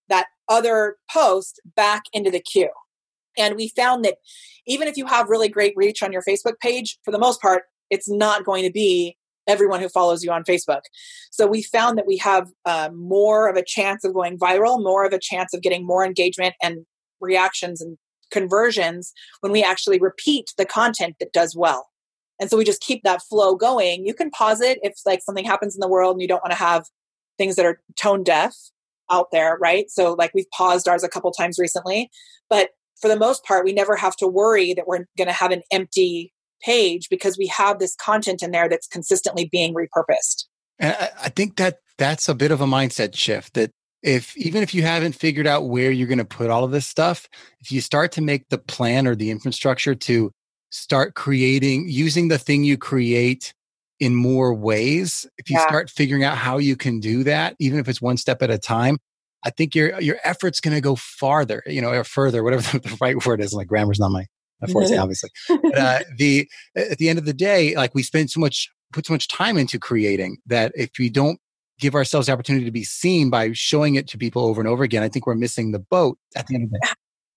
that 0.09 0.27
other 0.49 0.97
post 1.13 1.61
back 1.77 2.03
into 2.13 2.31
the 2.31 2.41
queue. 2.41 2.71
And 3.37 3.57
we 3.57 3.69
found 3.69 4.05
that 4.05 4.17
even 4.67 4.89
if 4.89 4.97
you 4.97 5.07
have 5.07 5.29
really 5.29 5.49
great 5.49 5.75
reach 5.77 6.03
on 6.03 6.13
your 6.13 6.23
Facebook 6.23 6.59
page, 6.61 6.99
for 7.05 7.11
the 7.11 7.19
most 7.19 7.41
part, 7.41 7.65
it's 7.91 8.09
not 8.09 8.45
going 8.45 8.65
to 8.65 8.71
be 8.71 9.17
everyone 9.47 9.81
who 9.81 9.89
follows 9.89 10.23
you 10.23 10.31
on 10.31 10.45
Facebook. 10.45 10.83
So 11.31 11.47
we 11.47 11.63
found 11.63 11.99
that 11.99 12.07
we 12.07 12.17
have 12.19 12.49
uh, 12.65 12.91
more 12.95 13.49
of 13.49 13.57
a 13.57 13.65
chance 13.65 14.05
of 14.05 14.15
going 14.15 14.39
viral, 14.39 14.83
more 14.83 15.05
of 15.05 15.13
a 15.13 15.19
chance 15.19 15.53
of 15.53 15.63
getting 15.63 15.85
more 15.85 16.05
engagement 16.05 16.55
and 16.63 16.87
reactions 17.21 17.81
and 17.81 17.99
conversions 18.31 19.13
when 19.41 19.53
we 19.53 19.63
actually 19.63 19.99
repeat 19.99 20.53
the 20.57 20.65
content 20.65 21.17
that 21.21 21.33
does 21.33 21.57
well. 21.57 21.89
And 22.41 22.51
so 22.51 22.57
we 22.57 22.65
just 22.65 22.81
keep 22.81 23.03
that 23.05 23.23
flow 23.23 23.55
going. 23.55 24.07
You 24.07 24.15
can 24.15 24.31
pause 24.31 24.61
it 24.61 24.79
if 24.83 24.95
like 25.07 25.23
something 25.23 25.45
happens 25.45 25.77
in 25.77 25.81
the 25.81 25.89
world 25.89 26.15
and 26.15 26.23
you 26.23 26.29
don't 26.29 26.43
want 26.43 26.53
to 26.53 26.59
have 26.59 26.87
things 27.39 27.57
that 27.57 27.67
are 27.67 27.81
tone 27.97 28.25
deaf 28.25 28.55
out 29.11 29.29
there, 29.31 29.59
right? 29.61 29.91
So 29.91 30.15
like 30.15 30.33
we've 30.35 30.51
paused 30.51 30.89
ours 30.89 31.05
a 31.05 31.09
couple 31.09 31.31
times 31.31 31.59
recently, 31.59 32.11
but 32.49 32.71
for 33.03 33.09
the 33.09 33.19
most 33.19 33.45
part, 33.45 33.65
we 33.65 33.73
never 33.73 33.97
have 33.97 34.17
to 34.17 34.29
worry 34.29 34.73
that 34.75 34.87
we're 34.87 35.05
going 35.19 35.27
to 35.27 35.33
have 35.33 35.51
an 35.51 35.63
empty 35.71 36.33
page 36.63 37.09
because 37.11 37.37
we 37.37 37.49
have 37.49 37.81
this 37.81 37.97
content 37.97 38.43
in 38.43 38.53
there 38.53 38.69
that's 38.69 38.87
consistently 38.87 39.49
being 39.51 39.75
repurposed. 39.75 40.45
And 40.79 40.97
I, 40.99 41.11
I 41.25 41.29
think 41.29 41.57
that 41.57 41.79
that's 41.99 42.29
a 42.29 42.35
bit 42.35 42.53
of 42.53 42.61
a 42.61 42.67
mindset 42.67 43.15
shift 43.17 43.55
that 43.55 43.73
if 44.03 44.37
even 44.37 44.63
if 44.63 44.75
you 44.75 44.83
haven't 44.83 45.15
figured 45.15 45.47
out 45.47 45.69
where 45.69 45.91
you're 45.91 46.09
going 46.09 46.19
to 46.19 46.25
put 46.25 46.51
all 46.51 46.65
of 46.65 46.71
this 46.71 46.87
stuff, 46.87 47.29
if 47.61 47.71
you 47.71 47.81
start 47.81 48.13
to 48.13 48.23
make 48.23 48.49
the 48.49 48.59
plan 48.59 49.07
or 49.07 49.15
the 49.15 49.31
infrastructure 49.31 49.95
to 49.95 50.31
start 50.71 51.15
creating 51.15 51.87
using 51.89 52.29
the 52.29 52.39
thing 52.39 52.65
you 52.65 52.79
create 52.79 53.53
in 54.01 54.15
more 54.15 54.55
ways, 54.55 55.27
if 55.39 55.51
you 55.51 55.57
yeah. 55.57 55.67
start 55.67 55.91
figuring 55.91 56.25
out 56.25 56.37
how 56.37 56.59
you 56.59 56.77
can 56.77 56.99
do 56.99 57.23
that, 57.25 57.55
even 57.59 57.79
if 57.79 57.89
it's 57.89 58.03
one 58.03 58.17
step 58.17 58.43
at 58.43 58.51
a 58.51 58.59
time, 58.59 58.99
I 59.45 59.51
think 59.51 59.75
your 59.75 60.01
your 60.01 60.19
effort's 60.25 60.61
going 60.61 60.75
to 60.75 60.81
go 60.81 60.97
farther, 60.97 61.63
you 61.67 61.81
know, 61.81 61.91
or 61.91 62.05
further, 62.05 62.43
whatever 62.43 62.79
the 62.79 62.97
right 63.01 63.25
word 63.25 63.41
is. 63.41 63.53
Like 63.53 63.69
grammar's 63.69 63.99
not 63.99 64.11
my 64.11 64.27
unfortunately, 64.63 64.99
obviously. 65.03 65.31
But 65.49 65.79
uh, 65.79 65.99
the 66.17 66.49
at 66.77 66.99
the 66.99 67.09
end 67.09 67.19
of 67.19 67.25
the 67.25 67.33
day, 67.33 67.75
like 67.77 67.95
we 67.95 68.03
spend 68.03 68.31
so 68.31 68.41
much, 68.41 68.71
put 68.93 69.07
so 69.07 69.13
much 69.13 69.29
time 69.29 69.59
into 69.59 69.79
creating 69.79 70.39
that 70.47 70.73
if 70.75 70.91
we 70.99 71.11
don't 71.11 71.39
give 71.79 71.95
ourselves 71.95 72.29
the 72.29 72.33
opportunity 72.33 72.65
to 72.65 72.71
be 72.71 72.85
seen 72.85 73.29
by 73.29 73.53
showing 73.53 73.97
it 73.97 74.07
to 74.09 74.19
people 74.19 74.45
over 74.45 74.61
and 74.61 74.69
over 74.69 74.85
again, 74.85 75.03
I 75.03 75.09
think 75.09 75.27
we're 75.27 75.35
missing 75.35 75.73
the 75.73 75.81
boat 75.81 76.19
at 76.37 76.47
the 76.47 76.55
end 76.55 76.65
of 76.65 76.71
the 76.71 76.79
day. 76.79 76.93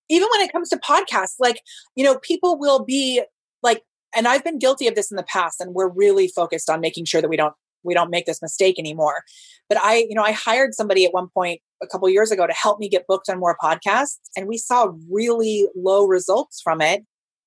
Even 0.08 0.28
when 0.30 0.40
it 0.40 0.52
comes 0.52 0.68
to 0.70 0.76
podcasts, 0.76 1.34
like 1.40 1.60
you 1.96 2.04
know, 2.04 2.18
people 2.18 2.58
will 2.58 2.84
be 2.84 3.22
like, 3.62 3.82
and 4.14 4.28
I've 4.28 4.44
been 4.44 4.58
guilty 4.58 4.86
of 4.86 4.94
this 4.94 5.10
in 5.10 5.16
the 5.16 5.24
past, 5.24 5.60
and 5.60 5.74
we're 5.74 5.90
really 5.90 6.28
focused 6.28 6.70
on 6.70 6.80
making 6.80 7.04
sure 7.06 7.20
that 7.20 7.28
we 7.28 7.36
don't 7.36 7.54
we 7.82 7.94
don't 7.94 8.10
make 8.10 8.26
this 8.26 8.42
mistake 8.42 8.78
anymore. 8.78 9.22
But 9.68 9.78
I, 9.82 10.06
you 10.08 10.14
know, 10.14 10.22
I 10.22 10.32
hired 10.32 10.74
somebody 10.74 11.04
at 11.04 11.12
one 11.12 11.28
point 11.32 11.60
a 11.82 11.86
couple 11.86 12.08
years 12.08 12.30
ago 12.30 12.46
to 12.46 12.52
help 12.52 12.78
me 12.78 12.88
get 12.88 13.06
booked 13.06 13.28
on 13.28 13.38
more 13.38 13.56
podcasts, 13.62 14.18
and 14.36 14.46
we 14.46 14.58
saw 14.58 14.92
really 15.10 15.66
low 15.74 16.04
results 16.04 16.60
from 16.62 16.80
it. 16.80 17.02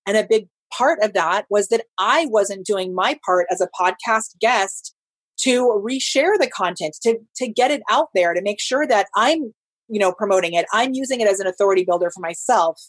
And 0.08 0.18
a 0.18 0.28
big 0.28 0.48
part 0.72 1.00
of 1.02 1.14
that 1.14 1.46
was 1.50 1.68
that 1.70 1.86
I 1.98 2.28
wasn't 2.28 2.66
doing 2.66 2.94
my 2.94 3.20
part 3.26 3.48
as 3.52 3.62
a 3.62 3.70
podcast 3.80 4.40
guest 4.40 4.96
to 5.42 5.82
reshare 5.84 6.38
the 6.38 6.50
content, 6.50 6.98
to, 7.04 7.20
to 7.38 7.48
get 7.48 7.72
it 7.72 7.82
out 7.90 8.10
there, 8.14 8.34
to 8.34 8.42
make 8.42 8.60
sure 8.60 8.86
that 8.86 9.08
I'm, 9.16 9.54
you 9.88 10.00
know, 10.00 10.12
promoting 10.12 10.54
it. 10.54 10.66
I'm 10.74 10.94
using 10.94 11.22
it 11.22 11.28
as 11.28 11.40
an 11.40 11.48
authority 11.48 11.86
builder 11.86 12.12
for 12.14 12.20
myself. 12.20 12.82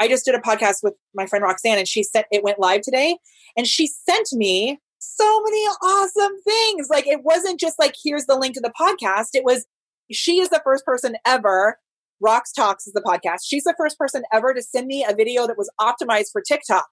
I 0.00 0.08
just 0.08 0.24
did 0.24 0.34
a 0.34 0.40
podcast 0.40 0.76
with 0.82 0.94
my 1.14 1.26
friend 1.26 1.42
Roxanne 1.42 1.78
and 1.78 1.88
she 1.88 2.02
said 2.02 2.24
it 2.30 2.42
went 2.42 2.58
live 2.58 2.82
today 2.82 3.16
and 3.56 3.66
she 3.66 3.86
sent 3.86 4.28
me 4.32 4.78
so 4.98 5.42
many 5.42 5.60
awesome 5.82 6.40
things. 6.42 6.88
Like 6.90 7.06
it 7.06 7.22
wasn't 7.22 7.60
just 7.60 7.78
like, 7.78 7.94
here's 8.02 8.26
the 8.26 8.38
link 8.38 8.54
to 8.54 8.60
the 8.60 8.72
podcast. 8.78 9.28
It 9.32 9.44
was, 9.44 9.66
she 10.10 10.40
is 10.40 10.48
the 10.48 10.60
first 10.64 10.84
person 10.84 11.16
ever. 11.26 11.78
Rocks 12.20 12.52
Talks 12.52 12.86
is 12.86 12.92
the 12.92 13.02
podcast. 13.02 13.40
She's 13.44 13.64
the 13.64 13.74
first 13.76 13.98
person 13.98 14.22
ever 14.32 14.54
to 14.54 14.62
send 14.62 14.86
me 14.86 15.04
a 15.08 15.14
video 15.14 15.46
that 15.46 15.58
was 15.58 15.70
optimized 15.80 16.32
for 16.32 16.40
TikTok. 16.40 16.86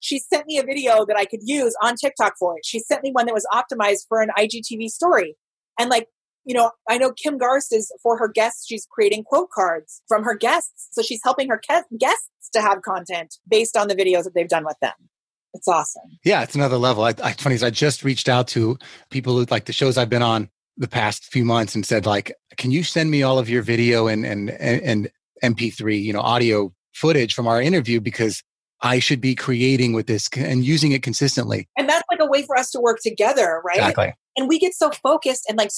She 0.00 0.20
sent 0.20 0.46
me 0.46 0.58
a 0.58 0.62
video 0.62 1.04
that 1.04 1.16
I 1.16 1.24
could 1.24 1.40
use 1.42 1.74
on 1.82 1.96
TikTok 1.96 2.34
for 2.38 2.56
it. 2.56 2.64
She 2.64 2.78
sent 2.78 3.02
me 3.02 3.10
one 3.10 3.26
that 3.26 3.34
was 3.34 3.46
optimized 3.52 4.06
for 4.08 4.22
an 4.22 4.30
IGTV 4.38 4.88
story. 4.88 5.36
And 5.78 5.90
like, 5.90 6.08
you 6.44 6.54
know, 6.54 6.70
I 6.88 6.98
know 6.98 7.12
Kim 7.12 7.38
Garst 7.38 7.72
is 7.72 7.92
for 8.02 8.16
her 8.18 8.28
guests, 8.28 8.66
she's 8.66 8.86
creating 8.90 9.24
quote 9.24 9.50
cards 9.50 10.02
from 10.08 10.22
her 10.24 10.34
guests. 10.34 10.88
So 10.92 11.02
she's 11.02 11.20
helping 11.22 11.48
her 11.48 11.60
guests 11.98 12.50
to 12.54 12.60
have 12.60 12.82
content 12.82 13.34
based 13.48 13.76
on 13.76 13.88
the 13.88 13.94
videos 13.94 14.24
that 14.24 14.34
they've 14.34 14.48
done 14.48 14.64
with 14.64 14.76
them. 14.80 14.94
It's 15.54 15.68
awesome. 15.68 16.18
Yeah, 16.24 16.42
it's 16.42 16.54
another 16.54 16.76
level. 16.76 17.04
I, 17.04 17.14
I 17.22 17.32
funny 17.32 17.54
is 17.54 17.62
I 17.62 17.70
just 17.70 18.04
reached 18.04 18.28
out 18.28 18.48
to 18.48 18.78
people 19.10 19.36
who 19.36 19.46
like 19.50 19.64
the 19.64 19.72
shows 19.72 19.98
I've 19.98 20.10
been 20.10 20.22
on 20.22 20.50
the 20.76 20.88
past 20.88 21.24
few 21.24 21.44
months 21.44 21.74
and 21.74 21.84
said 21.84 22.06
like, 22.06 22.32
can 22.58 22.70
you 22.70 22.82
send 22.82 23.10
me 23.10 23.22
all 23.22 23.38
of 23.38 23.48
your 23.48 23.62
video 23.62 24.06
and 24.08 24.26
and 24.26 24.50
and, 24.50 24.82
and 24.82 25.10
MP3, 25.42 26.02
you 26.02 26.12
know, 26.12 26.20
audio 26.20 26.72
footage 26.94 27.32
from 27.32 27.46
our 27.46 27.62
interview 27.62 28.00
because 28.00 28.42
I 28.82 28.98
should 28.98 29.20
be 29.20 29.34
creating 29.34 29.92
with 29.92 30.06
this 30.06 30.28
and 30.36 30.64
using 30.64 30.92
it 30.92 31.02
consistently. 31.02 31.68
And 31.76 31.88
that's 31.88 32.04
like 32.10 32.20
a 32.20 32.26
way 32.26 32.42
for 32.42 32.56
us 32.56 32.70
to 32.72 32.80
work 32.80 32.98
together, 33.02 33.60
right? 33.64 33.78
Exactly. 33.78 34.12
And 34.36 34.48
we 34.48 34.58
get 34.58 34.74
so 34.74 34.90
focused 34.90 35.46
and 35.48 35.58
like, 35.58 35.70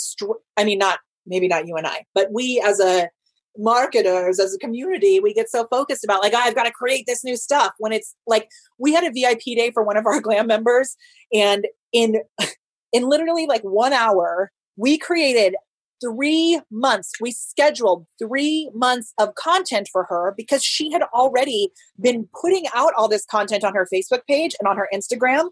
I 0.57 0.65
mean, 0.65 0.79
not 0.79 0.99
maybe 1.27 1.49
not 1.49 1.67
you 1.67 1.77
and 1.77 1.87
I, 1.87 2.05
but 2.15 2.33
we 2.33 2.63
as 2.65 2.81
a 2.81 3.09
marketers, 3.57 4.39
as 4.39 4.55
a 4.55 4.59
community, 4.59 5.21
we 5.21 5.35
get 5.35 5.51
so 5.51 5.67
focused 5.67 6.05
about 6.05 6.23
like, 6.23 6.33
oh, 6.35 6.41
I've 6.41 6.55
got 6.55 6.65
to 6.65 6.71
create 6.71 7.05
this 7.07 7.25
new 7.25 7.37
stuff 7.37 7.73
when 7.79 7.93
it's 7.93 8.15
like 8.27 8.49
we 8.79 8.93
had 8.93 9.05
a 9.05 9.11
VIP 9.11 9.57
day 9.57 9.71
for 9.71 9.83
one 9.83 9.97
of 9.97 10.07
our 10.07 10.21
glam 10.23 10.47
members 10.47 10.97
and 11.33 11.67
in 11.93 12.21
in 12.93 13.09
literally 13.09 13.47
like 13.47 13.63
one 13.63 13.93
hour, 13.93 14.51
we 14.77 14.99
created 14.99 15.55
three 16.01 16.61
months. 16.71 17.13
We 17.21 17.33
scheduled 17.33 18.07
three 18.19 18.71
months 18.75 19.13
of 19.19 19.35
content 19.35 19.89
for 19.93 20.05
her 20.05 20.35
because 20.37 20.65
she 20.65 20.91
had 20.93 21.03
already 21.15 21.71
been 22.01 22.29
putting 22.41 22.67
out 22.75 22.93
all 22.97 23.09
this 23.09 23.27
content 23.27 23.65
on 23.65 23.75
her 23.75 23.87
Facebook 23.93 24.21
page 24.29 24.55
and 24.59 24.69
on 24.69 24.77
her 24.77 24.89
Instagram. 24.93 25.51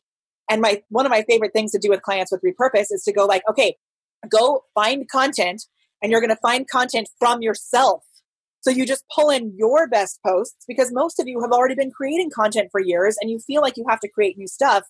And 0.50 0.62
my 0.62 0.82
one 0.88 1.06
of 1.06 1.10
my 1.10 1.24
favorite 1.28 1.52
things 1.52 1.72
to 1.72 1.78
do 1.78 1.90
with 1.90 2.02
clients 2.02 2.32
with 2.32 2.42
repurpose 2.42 2.86
is 2.90 3.02
to 3.04 3.12
go 3.12 3.26
like, 3.26 3.42
okay, 3.48 3.76
go 4.30 4.64
find 4.74 5.08
content 5.08 5.64
and 6.02 6.10
you're 6.10 6.20
going 6.20 6.34
to 6.34 6.40
find 6.40 6.68
content 6.68 7.08
from 7.18 7.42
yourself. 7.42 8.04
So 8.60 8.70
you 8.70 8.86
just 8.86 9.04
pull 9.14 9.30
in 9.30 9.54
your 9.56 9.88
best 9.88 10.20
posts 10.26 10.64
because 10.66 10.90
most 10.92 11.20
of 11.20 11.28
you 11.28 11.40
have 11.40 11.52
already 11.52 11.74
been 11.74 11.90
creating 11.90 12.30
content 12.34 12.68
for 12.72 12.80
years 12.80 13.16
and 13.20 13.30
you 13.30 13.38
feel 13.38 13.62
like 13.62 13.76
you 13.76 13.84
have 13.88 14.00
to 14.00 14.08
create 14.08 14.36
new 14.36 14.48
stuff, 14.48 14.84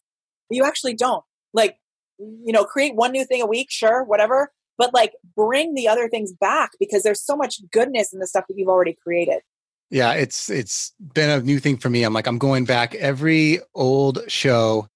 but 0.48 0.56
you 0.56 0.64
actually 0.64 0.94
don't. 0.94 1.24
Like, 1.52 1.76
you 2.18 2.52
know, 2.52 2.64
create 2.64 2.94
one 2.94 3.12
new 3.12 3.24
thing 3.24 3.42
a 3.42 3.46
week, 3.46 3.68
sure, 3.70 4.04
whatever, 4.04 4.50
but 4.78 4.94
like 4.94 5.12
bring 5.36 5.74
the 5.74 5.88
other 5.88 6.08
things 6.08 6.32
back 6.32 6.70
because 6.80 7.02
there's 7.02 7.20
so 7.20 7.36
much 7.36 7.60
goodness 7.70 8.12
in 8.12 8.20
the 8.20 8.26
stuff 8.26 8.44
that 8.48 8.56
you've 8.56 8.68
already 8.68 8.96
created. 9.02 9.40
Yeah, 9.90 10.12
it's 10.12 10.48
it's 10.48 10.92
been 11.14 11.30
a 11.30 11.42
new 11.42 11.58
thing 11.58 11.76
for 11.78 11.90
me. 11.90 12.04
I'm 12.04 12.12
like 12.12 12.26
I'm 12.26 12.38
going 12.38 12.64
back 12.64 12.94
every 12.94 13.60
old 13.74 14.20
show. 14.28 14.86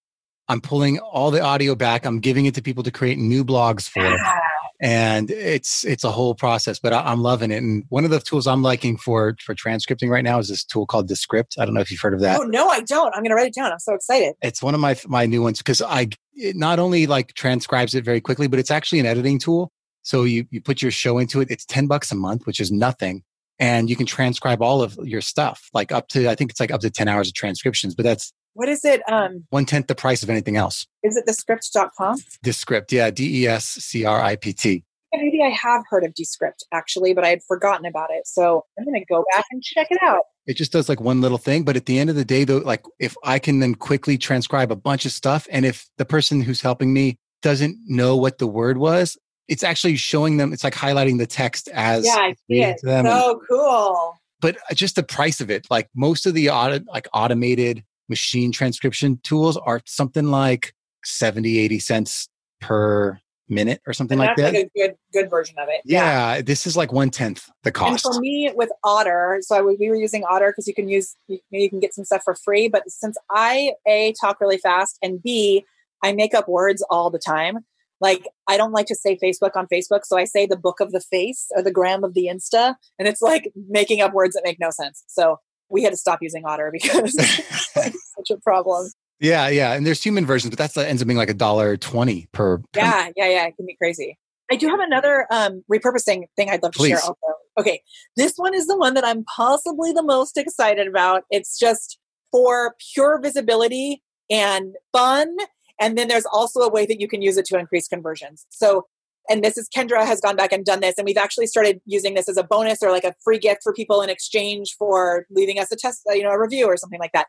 I'm 0.49 0.61
pulling 0.61 0.99
all 0.99 1.30
the 1.30 1.41
audio 1.41 1.74
back. 1.74 2.05
I'm 2.05 2.20
giving 2.20 2.47
it 2.47 2.55
to 2.57 2.62
people 2.62 2.83
to 2.83 2.91
create 2.91 3.18
new 3.18 3.45
blogs 3.45 3.89
for. 3.89 4.03
Yeah. 4.03 4.41
And 4.80 5.30
it's 5.30 5.85
it's 5.85 6.03
a 6.03 6.11
whole 6.11 6.35
process, 6.35 6.80
but 6.80 6.93
I, 6.93 7.12
am 7.12 7.22
loving 7.22 7.53
it. 7.53 7.62
And 7.62 7.85
one 7.89 8.05
of 8.05 8.11
the 8.11 8.18
tools 8.18 8.49
I'm 8.49 8.62
liking 8.62 8.97
for 8.97 9.37
for 9.41 9.55
transcripting 9.55 10.11
right 10.11 10.24
now 10.24 10.41
is 10.41 10.49
this 10.49 10.64
tool 10.64 10.87
called 10.87 11.07
Descript. 11.07 11.55
I 11.59 11.64
don't 11.64 11.72
know 11.72 11.80
if 11.80 11.91
you've 11.91 12.01
heard 12.01 12.14
of 12.14 12.20
that. 12.20 12.41
Oh 12.41 12.43
no, 12.43 12.68
I 12.68 12.80
don't. 12.80 13.14
I'm 13.14 13.22
going 13.22 13.30
to 13.30 13.37
write 13.37 13.47
it 13.47 13.55
down. 13.55 13.70
I'm 13.70 13.78
so 13.78 13.95
excited. 13.95 14.35
It's 14.43 14.61
one 14.61 14.74
of 14.74 14.80
my 14.80 14.97
my 15.07 15.24
new 15.24 15.41
ones 15.41 15.59
because 15.59 15.80
I 15.80 16.09
it 16.35 16.57
not 16.57 16.78
only 16.78 17.07
like 17.07 17.35
transcribes 17.35 17.95
it 17.95 18.05
very 18.05 18.20
quickly, 18.20 18.47
but 18.47 18.59
it's 18.59 18.70
actually 18.70 19.01
an 19.01 19.07
editing 19.07 19.39
tool. 19.39 19.70
So 20.03 20.24
you, 20.24 20.47
you 20.51 20.61
put 20.61 20.83
your 20.83 20.91
show 20.91 21.18
into 21.18 21.41
it. 21.41 21.51
It's 21.51 21.64
10 21.64 21.87
bucks 21.87 22.11
a 22.11 22.16
month, 22.16 22.47
which 22.47 22.61
is 22.61 22.72
nothing. 22.72 23.22
And 23.59 23.89
you 23.89 23.95
can 23.95 24.07
transcribe 24.07 24.61
all 24.61 24.83
of 24.83 24.99
your 25.05 25.20
stuff, 25.20 25.68
like 25.72 25.93
up 25.93 26.09
to, 26.09 26.28
I 26.28 26.35
think 26.35 26.51
it's 26.51 26.59
like 26.59 26.72
up 26.72 26.80
to 26.80 26.91
10 26.91 27.07
hours 27.07 27.28
of 27.28 27.35
transcriptions, 27.35 27.95
but 27.95 28.03
that's 28.03 28.33
what 28.55 28.68
is 28.68 28.85
it? 28.85 29.01
Um, 29.11 29.45
one 29.51 29.64
tenth 29.64 29.87
the 29.87 29.95
price 29.95 30.22
of 30.22 30.28
anything 30.28 30.57
else. 30.57 30.87
Is 31.03 31.16
it 31.16 31.24
descript.com? 31.26 32.18
Descript, 32.43 32.93
yeah, 32.93 33.11
D 33.11 33.45
E 33.45 33.47
S 33.47 33.64
C 33.64 34.05
R 34.05 34.20
I 34.20 34.37
P 34.37 34.53
T. 34.53 34.85
Maybe 35.14 35.43
I 35.43 35.51
have 35.51 35.85
heard 35.89 36.05
of 36.05 36.14
Descript 36.14 36.64
actually, 36.72 37.14
but 37.14 37.24
I 37.24 37.28
had 37.28 37.43
forgotten 37.47 37.87
about 37.87 38.09
it. 38.11 38.26
So 38.26 38.64
I'm 38.78 38.85
going 38.85 38.99
to 38.99 39.07
go 39.07 39.24
back 39.35 39.45
and 39.51 39.62
check 39.62 39.89
it 39.91 39.99
out. 40.03 40.22
It 40.47 40.57
just 40.57 40.72
does 40.72 40.88
like 40.88 41.01
one 41.01 41.20
little 41.20 41.38
thing. 41.38 41.64
But 41.64 41.76
at 41.76 41.86
the 41.86 41.99
end 41.99 42.11
of 42.11 42.16
the 42.16 42.24
day, 42.24 42.45
though, 42.45 42.59
like 42.59 42.84
if 42.99 43.16
I 43.24 43.38
can 43.38 43.61
then 43.61 43.74
quickly 43.74 44.18
transcribe 44.18 44.72
a 44.72 44.76
bunch 44.76 45.05
of 45.05 45.12
stuff, 45.12 45.47
and 45.51 45.64
if 45.64 45.86
the 45.99 46.05
person 46.05 46.43
who's 46.43 46.61
helping 46.61 46.93
me 46.93 47.18
doesn't 47.43 47.78
know 47.86 48.16
what 48.16 48.38
the 48.38 48.47
word 48.47 48.78
was, 48.78 49.16
it's 49.49 49.62
actually 49.62 49.97
showing 49.97 50.36
them, 50.36 50.53
it's 50.53 50.64
like 50.64 50.74
highlighting 50.74 51.18
the 51.18 51.26
text 51.26 51.68
as 51.68 52.07
yeah, 52.07 52.16
I 52.16 52.34
see 52.49 52.62
it. 52.62 52.80
so 52.80 53.40
cool. 53.49 54.16
But 54.40 54.57
uh, 54.70 54.74
just 54.74 54.97
the 54.97 55.03
price 55.03 55.40
of 55.40 55.51
it, 55.51 55.66
like 55.70 55.88
most 55.95 56.26
of 56.26 56.34
the 56.34 56.51
auto, 56.51 56.80
like 56.88 57.07
automated 57.12 57.84
machine 58.09 58.53
transcription 58.53 59.20
tools 59.22 59.57
are 59.57 59.80
something 59.86 60.26
like 60.26 60.74
70, 61.05 61.59
80 61.59 61.78
cents 61.78 62.28
per 62.61 63.20
minute 63.49 63.80
or 63.86 63.93
something 63.93 64.18
like 64.18 64.36
that. 64.36 64.55
Like 64.55 64.70
a 64.76 64.78
good 64.78 64.95
good 65.12 65.30
version 65.30 65.57
of 65.59 65.68
it. 65.68 65.82
Yeah, 65.84 66.36
yeah. 66.36 66.43
this 66.43 66.66
is 66.66 66.76
like 66.76 66.93
one 66.93 67.11
tenth 67.11 67.49
the 67.62 67.72
cost. 67.72 68.05
And 68.05 68.14
for 68.14 68.20
me, 68.20 68.51
with 68.55 68.70
Otter, 68.84 69.38
so 69.43 69.57
I 69.57 69.61
was, 69.61 69.76
we 69.78 69.88
were 69.88 69.97
using 69.97 70.24
Otter 70.24 70.51
because 70.51 70.66
you 70.66 70.74
can 70.74 70.88
use 70.88 71.16
you, 71.28 71.38
you, 71.51 71.68
can 71.68 71.80
get 71.80 71.95
some 71.95 72.05
stuff 72.05 72.22
for 72.24 72.34
free. 72.34 72.68
But 72.68 72.88
since 72.88 73.16
I 73.30 73.72
a 73.86 74.14
talk 74.20 74.40
really 74.40 74.59
fast 74.59 74.99
and 75.03 75.22
b 75.22 75.64
I 76.03 76.12
make 76.12 76.34
up 76.34 76.49
words 76.49 76.84
all 76.90 77.11
the 77.11 77.18
time. 77.18 77.59
Like 78.01 78.26
I 78.49 78.57
don't 78.57 78.72
like 78.72 78.86
to 78.86 78.97
say 78.97 79.16
Facebook 79.22 79.55
on 79.55 79.68
Facebook, 79.72 80.05
so 80.05 80.16
I 80.16 80.24
say 80.24 80.47
the 80.47 80.57
book 80.57 80.80
of 80.80 80.90
the 80.90 81.01
face 81.01 81.47
or 81.55 81.62
the 81.62 81.70
gram 81.70 82.03
of 82.03 82.14
the 82.14 82.28
Insta, 82.32 82.74
and 82.99 83.07
it's 83.07 83.22
like 83.22 83.53
making 83.68 84.01
up 84.01 84.12
words 84.12 84.34
that 84.34 84.43
make 84.45 84.59
no 84.59 84.70
sense. 84.70 85.05
So 85.07 85.38
we 85.68 85.84
had 85.84 85.90
to 85.90 85.97
stop 85.97 86.18
using 86.20 86.45
Otter 86.45 86.70
because 86.72 87.14
it's 87.76 88.14
such 88.16 88.30
a 88.30 88.40
problem. 88.40 88.90
Yeah, 89.23 89.49
yeah, 89.49 89.73
and 89.73 89.87
there's 89.87 90.03
human 90.03 90.27
versions, 90.27 90.51
but 90.51 90.59
that's 90.59 90.75
that 90.75 90.89
ends 90.89 91.01
up 91.01 91.09
being 91.09 91.16
like 91.16 91.31
a 91.31 91.35
dollar 91.35 91.77
twenty 91.79 92.29
per. 92.33 92.61
Yeah, 92.77 93.11
yeah, 93.16 93.29
yeah. 93.29 93.47
It 93.47 93.57
can 93.57 93.66
be 93.66 93.77
crazy. 93.77 94.18
I 94.51 94.57
do 94.57 94.68
have 94.68 94.81
another 94.81 95.27
um, 95.31 95.64
repurposing 95.73 96.25
thing 96.37 96.51
I'd 96.51 96.62
love 96.62 96.73
to 96.73 96.79
Please. 96.79 96.91
share. 96.91 96.99
Also, 96.99 97.39
okay, 97.59 97.81
this 98.16 98.35
one 98.37 98.55
is 98.55 98.66
the 98.66 98.77
one 98.77 98.93
that 98.95 99.05
I'm 99.05 99.25
possibly 99.25 99.93
the 99.93 100.03
most 100.03 100.37
excited 100.37 100.87
about. 100.87 101.23
It's 101.31 101.59
just 101.59 101.99
for 102.31 102.75
pure 102.93 103.18
visibility 103.20 104.03
and 104.29 104.75
fun 104.93 105.37
and 105.83 105.99
then 105.99 106.07
there's 106.07 106.27
also 106.27 106.61
a 106.61 106.70
way 106.70 106.87
that 106.87 107.01
you 107.01 107.09
can 107.09 107.23
use 107.23 107.37
it 107.37 107.45
to 107.47 107.59
increase 107.59 107.89
conversions. 107.89 108.47
So, 108.51 108.87
and 109.29 109.43
this 109.43 109.59
is 109.59 109.68
Kendra 109.68 110.07
has 110.07 110.20
gone 110.20 110.37
back 110.37 110.53
and 110.53 110.64
done 110.64 110.79
this, 110.81 110.95
and 110.97 111.05
we've 111.05 111.16
actually 111.16 111.49
started 111.49 111.81
using 111.87 112.14
this 112.14 112.29
as 112.29 112.37
a 112.37 112.45
bonus 112.45 112.83
or 112.83 112.93
like 112.93 113.03
a 113.03 113.14
free 113.25 113.39
gift 113.39 113.62
for 113.64 113.73
people 113.73 114.01
in 114.01 114.09
exchange 114.09 114.77
for 114.79 115.27
leaving 115.29 115.59
us 115.59 115.73
a 115.73 115.77
test, 115.77 116.03
you 116.11 116.23
know, 116.23 116.31
a 116.31 116.41
review 116.41 116.66
or 116.66 116.77
something 116.77 117.01
like 117.01 117.11
that. 117.12 117.27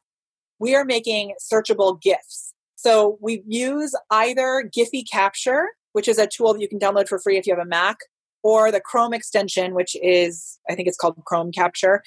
We 0.60 0.76
are 0.76 0.86
making 0.86 1.36
searchable 1.42 2.02
GIFs. 2.02 2.54
So 2.76 3.18
we 3.22 3.44
use 3.48 3.96
either 4.10 4.70
Giphy 4.76 5.10
Capture, 5.10 5.70
which 5.94 6.08
is 6.08 6.18
a 6.18 6.28
tool 6.28 6.54
that 6.54 6.62
you 6.62 6.68
can 6.68 6.80
download 6.80 7.08
for 7.08 7.20
free 7.20 7.38
if 7.38 7.48
you 7.48 7.54
have 7.54 7.66
a 7.66 7.68
Mac, 7.68 7.98
or 8.44 8.72
the 8.72 8.82
Chrome 8.82 9.14
extension, 9.14 9.74
which 9.74 9.96
is, 10.02 10.60
I 10.70 10.76
think 10.76 10.88
it's 10.88 10.98
called 10.98 11.16
Chrome 11.26 11.52
Capture. 11.52 12.04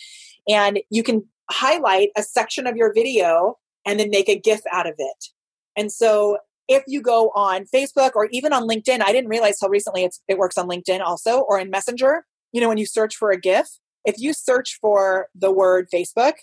And 0.49 0.81
you 0.91 1.03
can 1.03 1.25
highlight 1.51 2.11
a 2.17 2.23
section 2.23 2.67
of 2.67 2.77
your 2.77 2.93
video 2.93 3.57
and 3.87 3.99
then 3.99 4.11
make 4.11 4.29
a 4.29 4.39
GIF 4.39 4.61
out 4.73 4.87
of 4.87 4.95
it. 4.99 5.25
And 5.77 5.91
so 5.91 6.39
if 6.69 6.83
you 6.87 7.01
go 7.01 7.31
on 7.35 7.65
Facebook 7.73 8.13
or 8.15 8.29
even 8.33 8.53
on 8.53 8.69
LinkedIn, 8.69 9.01
I 9.01 9.13
didn't 9.13 9.31
realize 9.31 9.59
till 9.59 9.69
recently 9.69 10.11
it 10.29 10.39
works 10.39 10.59
on 10.59 10.69
LinkedIn 10.69 11.01
also 11.01 11.41
or 11.41 11.59
in 11.59 11.71
Messenger. 11.71 12.25
You 12.53 12.61
know, 12.61 12.69
when 12.69 12.79
you 12.79 12.87
search 12.87 13.17
for 13.17 13.31
a 13.31 13.39
GIF, 13.39 13.69
if 14.05 14.19
you 14.19 14.33
search 14.33 14.79
for 14.81 15.29
the 15.35 15.53
word 15.53 15.89
Facebook, 15.93 16.35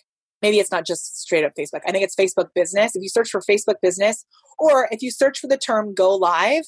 maybe 0.44 0.60
it's 0.60 0.72
not 0.72 0.86
just 0.86 1.20
straight 1.20 1.44
up 1.44 1.54
Facebook. 1.58 1.80
I 1.88 1.92
think 1.92 2.04
it's 2.04 2.16
Facebook 2.16 2.50
business. 2.54 2.96
If 2.96 3.02
you 3.02 3.10
search 3.10 3.32
for 3.32 3.42
Facebook 3.42 3.76
business 3.82 4.26
or 4.60 4.88
if 4.92 5.02
you 5.02 5.10
search 5.10 5.40
for 5.40 5.48
the 5.48 5.58
term 5.58 5.96
go 5.96 6.14
live, 6.14 6.66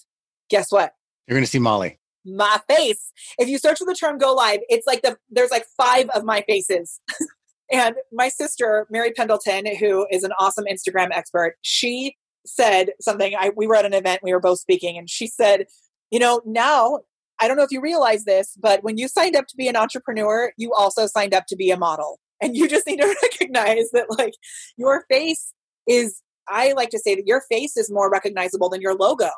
guess 0.49 0.71
what? 0.71 0.93
You're 1.27 1.35
going 1.35 1.45
to 1.45 1.51
see 1.51 1.59
Molly. 1.59 1.99
My 2.25 2.59
face. 2.67 3.11
If 3.37 3.49
you 3.49 3.59
search 3.59 3.77
for 3.77 3.85
the 3.85 3.93
term 3.93 4.17
go 4.17 4.33
live, 4.33 4.61
it's 4.69 4.87
like 4.87 5.03
the 5.03 5.17
there's 5.29 5.51
like 5.51 5.65
five 5.77 6.09
of 6.15 6.23
my 6.23 6.43
faces. 6.47 6.99
and 7.71 7.95
my 8.11 8.29
sister, 8.29 8.87
Mary 8.89 9.11
Pendleton, 9.11 9.75
who 9.75 10.07
is 10.09 10.23
an 10.23 10.31
awesome 10.39 10.65
Instagram 10.65 11.09
expert, 11.11 11.55
she 11.61 12.15
said 12.45 12.91
something. 12.99 13.35
I, 13.37 13.51
we 13.55 13.67
were 13.67 13.75
at 13.75 13.85
an 13.85 13.93
event, 13.93 14.21
we 14.23 14.33
were 14.33 14.39
both 14.39 14.59
speaking, 14.59 14.97
and 14.97 15.07
she 15.07 15.27
said, 15.27 15.65
You 16.09 16.19
know, 16.19 16.41
now 16.45 17.01
I 17.39 17.47
don't 17.47 17.57
know 17.57 17.63
if 17.63 17.71
you 17.71 17.81
realize 17.81 18.23
this, 18.23 18.57
but 18.59 18.83
when 18.83 18.97
you 18.97 19.07
signed 19.07 19.35
up 19.35 19.47
to 19.47 19.57
be 19.57 19.67
an 19.67 19.75
entrepreneur, 19.75 20.51
you 20.57 20.73
also 20.73 21.05
signed 21.05 21.33
up 21.33 21.45
to 21.49 21.55
be 21.55 21.69
a 21.69 21.77
model. 21.77 22.19
And 22.41 22.55
you 22.55 22.67
just 22.67 22.85
need 22.85 22.99
to 23.01 23.15
recognize 23.23 23.89
that, 23.91 24.07
like, 24.09 24.33
your 24.77 25.05
face 25.09 25.53
is, 25.87 26.21
I 26.47 26.73
like 26.73 26.89
to 26.89 26.99
say 26.99 27.15
that 27.15 27.27
your 27.27 27.41
face 27.49 27.77
is 27.77 27.91
more 27.91 28.09
recognizable 28.11 28.69
than 28.69 28.81
your 28.81 28.95
logo. 28.95 29.29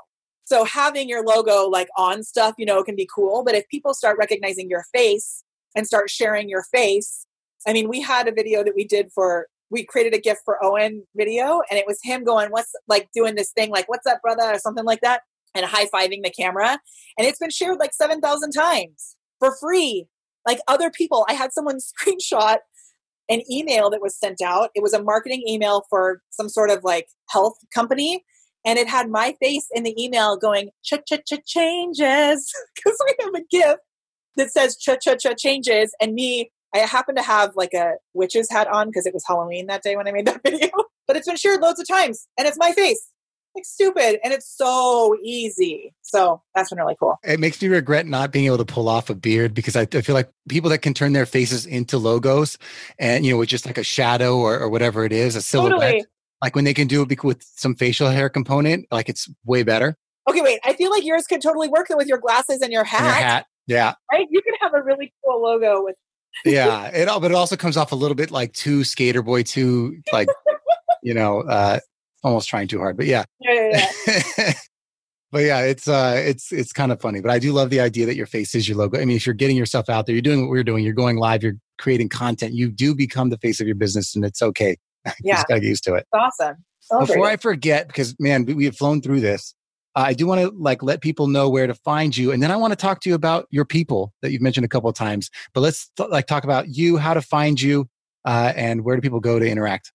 So 0.45 0.64
having 0.64 1.10
your 1.10 1.26
logo 1.26 1.68
like 1.68 1.89
on 1.98 2.24
stuff, 2.24 2.56
you 2.58 2.66
know, 2.66 2.82
can 2.82 2.95
be 2.95 3.10
cool. 3.14 3.43
But 3.43 3.56
if 3.56 3.68
people 3.68 3.93
start 3.93 4.18
recognizing 4.18 4.70
your 4.70 4.86
face 4.93 5.43
and 5.76 5.86
start 5.86 6.10
sharing 6.10 6.48
your 6.48 6.64
face, 6.64 7.28
I 7.68 7.74
mean, 7.74 7.89
we 7.89 8.00
had 8.00 8.30
a 8.30 8.32
video 8.32 8.64
that 8.64 8.74
we 8.74 8.86
did 8.86 9.12
for 9.14 9.48
we 9.70 9.84
created 9.84 10.14
a 10.14 10.22
gift 10.22 10.41
for 10.45 10.64
Owen 10.64 11.06
video 11.18 11.62
and 11.70 11.78
it 11.78 11.86
was 11.86 12.00
him 12.02 12.24
going, 12.24 12.50
What's 12.50 12.72
like 12.88 13.10
doing 13.14 13.36
this 13.36 13.52
thing, 13.52 13.70
like, 13.72 13.89
what's 13.89 14.08
up, 14.08 14.22
brother? 14.22 14.43
or 14.43 14.60
something 14.60 14.86
like 14.86 15.02
that, 15.02 15.24
and 15.54 15.66
high 15.66 15.88
fiving 15.88 16.24
the 16.24 16.30
camera. 16.30 16.80
And 17.18 17.28
it's 17.28 17.39
been 17.39 17.50
shared 17.50 17.78
like 17.78 17.93
7,000 17.93 18.52
times 18.52 19.18
for 19.39 19.54
free. 19.58 20.08
Like 20.45 20.60
other 20.70 20.89
people, 20.89 21.26
I 21.28 21.34
had 21.34 21.52
someone 21.52 21.80
screenshot 22.06 22.60
an 23.30 23.41
email 23.51 23.89
that 23.89 24.01
was 24.01 24.17
sent 24.17 24.41
out. 24.41 24.69
It 24.75 24.84
was 24.84 24.93
a 24.93 25.03
marketing 25.03 25.43
email 25.47 25.84
for 25.89 26.21
some 26.32 26.49
sort 26.49 26.69
of 26.69 26.84
like 26.84 27.07
health 27.30 27.55
company. 27.73 28.23
And 28.65 28.78
it 28.78 28.88
had 28.88 29.09
my 29.09 29.36
face 29.41 29.67
in 29.73 29.84
the 29.84 29.95
email 30.01 30.36
going, 30.36 30.69
cha 30.84 30.97
cha 31.07 31.17
cha 31.25 31.38
changes. 31.45 32.53
Because 32.75 32.97
I 33.07 33.23
have 33.23 33.34
a 33.36 33.45
gift 33.49 33.82
that 34.36 34.51
says 34.51 34.78
cha 34.78 34.95
cha 34.95 35.15
cha 35.15 35.34
changes. 35.34 35.93
And 36.01 36.13
me 36.13 36.51
I 36.73 36.80
happen 36.80 37.15
to 37.15 37.21
have 37.21 37.53
like 37.55 37.73
a 37.73 37.93
witch's 38.13 38.49
hat 38.51 38.67
on 38.67 38.88
because 38.88 39.05
it 39.05 39.13
was 39.13 39.23
Halloween 39.25 39.67
that 39.67 39.84
day 39.84 39.95
when 39.95 40.07
I 40.07 40.11
made 40.11 40.28
that 40.28 40.41
video. 40.45 40.69
But 41.07 41.15
it's 41.15 41.28
been 41.28 41.38
shared 41.38 41.61
loads 41.61 41.80
of 41.80 41.88
times 41.88 42.28
and 42.38 42.47
it's 42.47 42.57
my 42.57 42.71
face. 42.71 43.11
Like 43.58 43.66
stupid. 43.66 44.20
And 44.24 44.32
it's 44.32 44.47
so 44.47 45.18
easy. 45.24 45.95
So 46.03 46.43
that's 46.53 46.70
been 46.70 46.78
really 46.78 46.95
cool. 46.99 47.18
It 47.24 47.39
makes 47.39 47.60
me 47.60 47.70
regret 47.70 48.05
not 48.05 48.32
being 48.32 48.45
able 48.45 48.60
to 48.60 48.66
pull 48.66 48.88
off 48.88 49.10
a 49.10 49.16
beard 49.16 49.55
because 49.55 49.76
I, 49.76 49.82
I 49.82 50.01
feel 50.01 50.14
like 50.14 50.30
people 50.47 50.70
that 50.70 50.84
can 50.84 50.93
turn 50.93 51.14
their 51.14 51.26
faces 51.26 51.66
into 51.66 51.97
logos 51.97 52.60
and, 52.99 53.26
you 53.26 53.32
know, 53.32 53.39
with 53.39 53.49
just 53.49 53.66
like 53.66 53.80
a 53.80 53.84
shadow 53.84 54.38
or, 54.38 54.60
or 54.60 54.70
whatever 54.70 55.05
it 55.05 55.12
is, 55.12 55.36
a 55.36 55.41
silhouette. 55.41 55.72
Totally. 55.72 56.05
Like 56.39 56.55
when 56.55 56.66
they 56.66 56.74
can 56.76 56.88
do 56.88 57.01
it 57.01 57.24
with 57.24 57.41
some 57.41 57.74
facial 57.74 58.10
hair 58.10 58.30
component, 58.30 58.86
like 58.91 59.10
it's 59.10 59.28
way 59.43 59.64
better. 59.64 59.97
Okay, 60.30 60.41
wait. 60.41 60.60
I 60.64 60.74
feel 60.74 60.91
like 60.91 61.03
yours 61.03 61.26
could 61.26 61.41
totally 61.41 61.68
work 61.68 61.88
with 61.89 62.08
your 62.08 62.20
glasses 62.20 62.62
and 62.62 62.72
your 62.72 62.84
hat. 62.84 63.01
And 63.01 63.08
your 63.08 63.14
hat. 63.16 63.45
Yeah. 63.66 63.93
Right? 64.12 64.28
You 64.30 64.43
can 64.43 64.53
have 64.62 64.76
a 64.76 64.84
really 64.84 65.12
cool 65.26 65.41
logo 65.41 65.84
with 65.84 65.95
yeah, 66.45 66.91
it 66.93 67.08
all, 67.08 67.20
but 67.20 67.32
it 67.32 67.34
also 67.34 67.55
comes 67.55 67.78
off 67.78 67.91
a 67.91 67.95
little 67.95 68.14
bit 68.14 68.30
like 68.30 68.53
too 68.53 68.84
skater 68.84 69.24
boy, 69.24 69.41
too 69.41 69.99
like 70.14 70.28
you 71.01 71.16
know, 71.16 71.41
uh, 71.41 71.80
almost 72.24 72.49
trying 72.49 72.68
too 72.68 72.80
hard. 72.80 72.97
But 72.97 73.05
yeah, 73.05 73.26
yeah, 73.39 73.53
yeah, 73.72 73.91
yeah. 74.38 74.53
but 75.32 75.39
yeah, 75.43 75.61
it's 75.61 75.88
uh, 75.88 76.22
it's 76.24 76.51
it's 76.51 76.74
kind 76.74 76.91
of 76.91 77.01
funny. 77.01 77.22
But 77.22 77.32
I 77.32 77.39
do 77.39 77.51
love 77.51 77.70
the 77.70 77.80
idea 77.80 78.05
that 78.05 78.15
your 78.15 78.26
face 78.26 78.55
is 78.55 78.68
your 78.68 78.78
logo. 78.78 78.99
I 78.99 79.05
mean, 79.05 79.18
if 79.18 79.26
you're 79.26 79.36
getting 79.36 79.57
yourself 79.57 79.89
out 79.89 80.05
there, 80.05 80.15
you're 80.15 80.22
doing 80.22 80.41
what 80.41 80.49
we're 80.49 80.63
doing. 80.63 80.84
You're 80.84 80.93
going 80.93 81.18
live. 81.18 81.43
You're 81.43 81.57
creating 81.78 82.09
content. 82.09 82.53
You 82.53 82.72
do 82.72 82.95
become 82.95 83.30
the 83.30 83.38
face 83.38 83.59
of 83.59 83.68
your 83.68 83.76
business, 83.76 84.15
and 84.15 84.26
it's 84.26 84.41
okay. 84.41 84.78
Yeah, 85.24 85.36
just 85.36 85.47
gotta 85.47 85.61
get 85.61 85.70
used 85.70 85.84
to 85.86 85.93
it. 85.93 86.05
It's 86.11 86.39
awesome. 86.41 86.57
Before 86.99 87.28
I 87.28 87.38
forget, 87.38 87.88
because 87.88 88.15
man, 88.20 88.45
we, 88.45 88.53
we 88.53 88.65
have 88.65 88.76
flown 88.76 89.01
through 89.01 89.22
this. 89.22 89.53
I 89.95 90.13
do 90.13 90.28
want 90.28 90.41
to 90.41 90.49
like 90.55 90.84
let 90.84 91.01
people 91.01 91.28
know 91.28 91.49
where 91.49 91.65
to 91.65 91.74
find 91.74 92.15
you, 92.15 92.32
and 92.32 92.43
then 92.43 92.51
I 92.51 92.55
want 92.55 92.72
to 92.72 92.76
talk 92.76 93.01
to 93.01 93.09
you 93.09 93.15
about 93.15 93.47
your 93.49 93.65
people 93.65 94.13
that 94.22 94.32
you've 94.32 94.41
mentioned 94.41 94.65
a 94.65 94.68
couple 94.68 94.89
of 94.89 94.95
times. 94.95 95.30
But 95.53 95.61
let's 95.61 95.89
th- 95.97 96.09
like 96.09 96.28
talk 96.28 96.43
about 96.43 96.70
you, 96.70 96.97
how 96.97 97.13
to 97.13 97.22
find 97.22 97.59
you, 97.59 97.89
uh, 98.26 98.53
and 98.55 98.84
where 98.84 98.95
do 98.95 99.01
people 99.01 99.20
go 99.20 99.39
to 99.39 99.49
interact. 99.49 99.91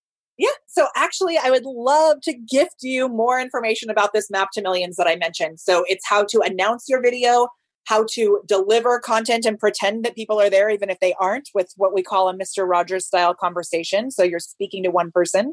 So 0.73 0.89
actually, 0.97 1.37
I 1.37 1.51
would 1.51 1.67
love 1.67 2.23
to 2.23 2.33
gift 2.33 2.77
you 2.81 3.09
more 3.09 3.39
information 3.39 3.91
about 3.91 4.15
this 4.15 4.31
map 4.31 4.49
to 4.55 4.63
millions 4.63 4.97
that 4.97 5.07
I 5.07 5.17
mentioned. 5.17 5.61
So 5.61 5.85
it's 5.87 6.07
how 6.09 6.25
to 6.25 6.41
announce 6.41 6.87
your 6.89 7.03
video, 7.03 7.49
how 7.87 8.07
to 8.13 8.41
deliver 8.47 8.99
content 8.99 9.45
and 9.45 9.59
pretend 9.59 10.03
that 10.05 10.17
people 10.17 10.41
are 10.41 10.49
there, 10.49 10.71
even 10.71 10.89
if 10.89 10.99
they 11.01 11.15
aren't, 11.21 11.51
with 11.55 11.73
what 11.77 11.93
we 11.93 12.03
call 12.03 12.31
a 12.31 12.35
Mr. 12.35 12.67
Rogers 12.67 13.07
style 13.07 13.35
conversation. 13.35 14.11
So 14.11 14.23
you're 14.23 14.39
speaking 14.39 14.83
to 14.85 14.91
one 14.91 15.11
person, 15.11 15.53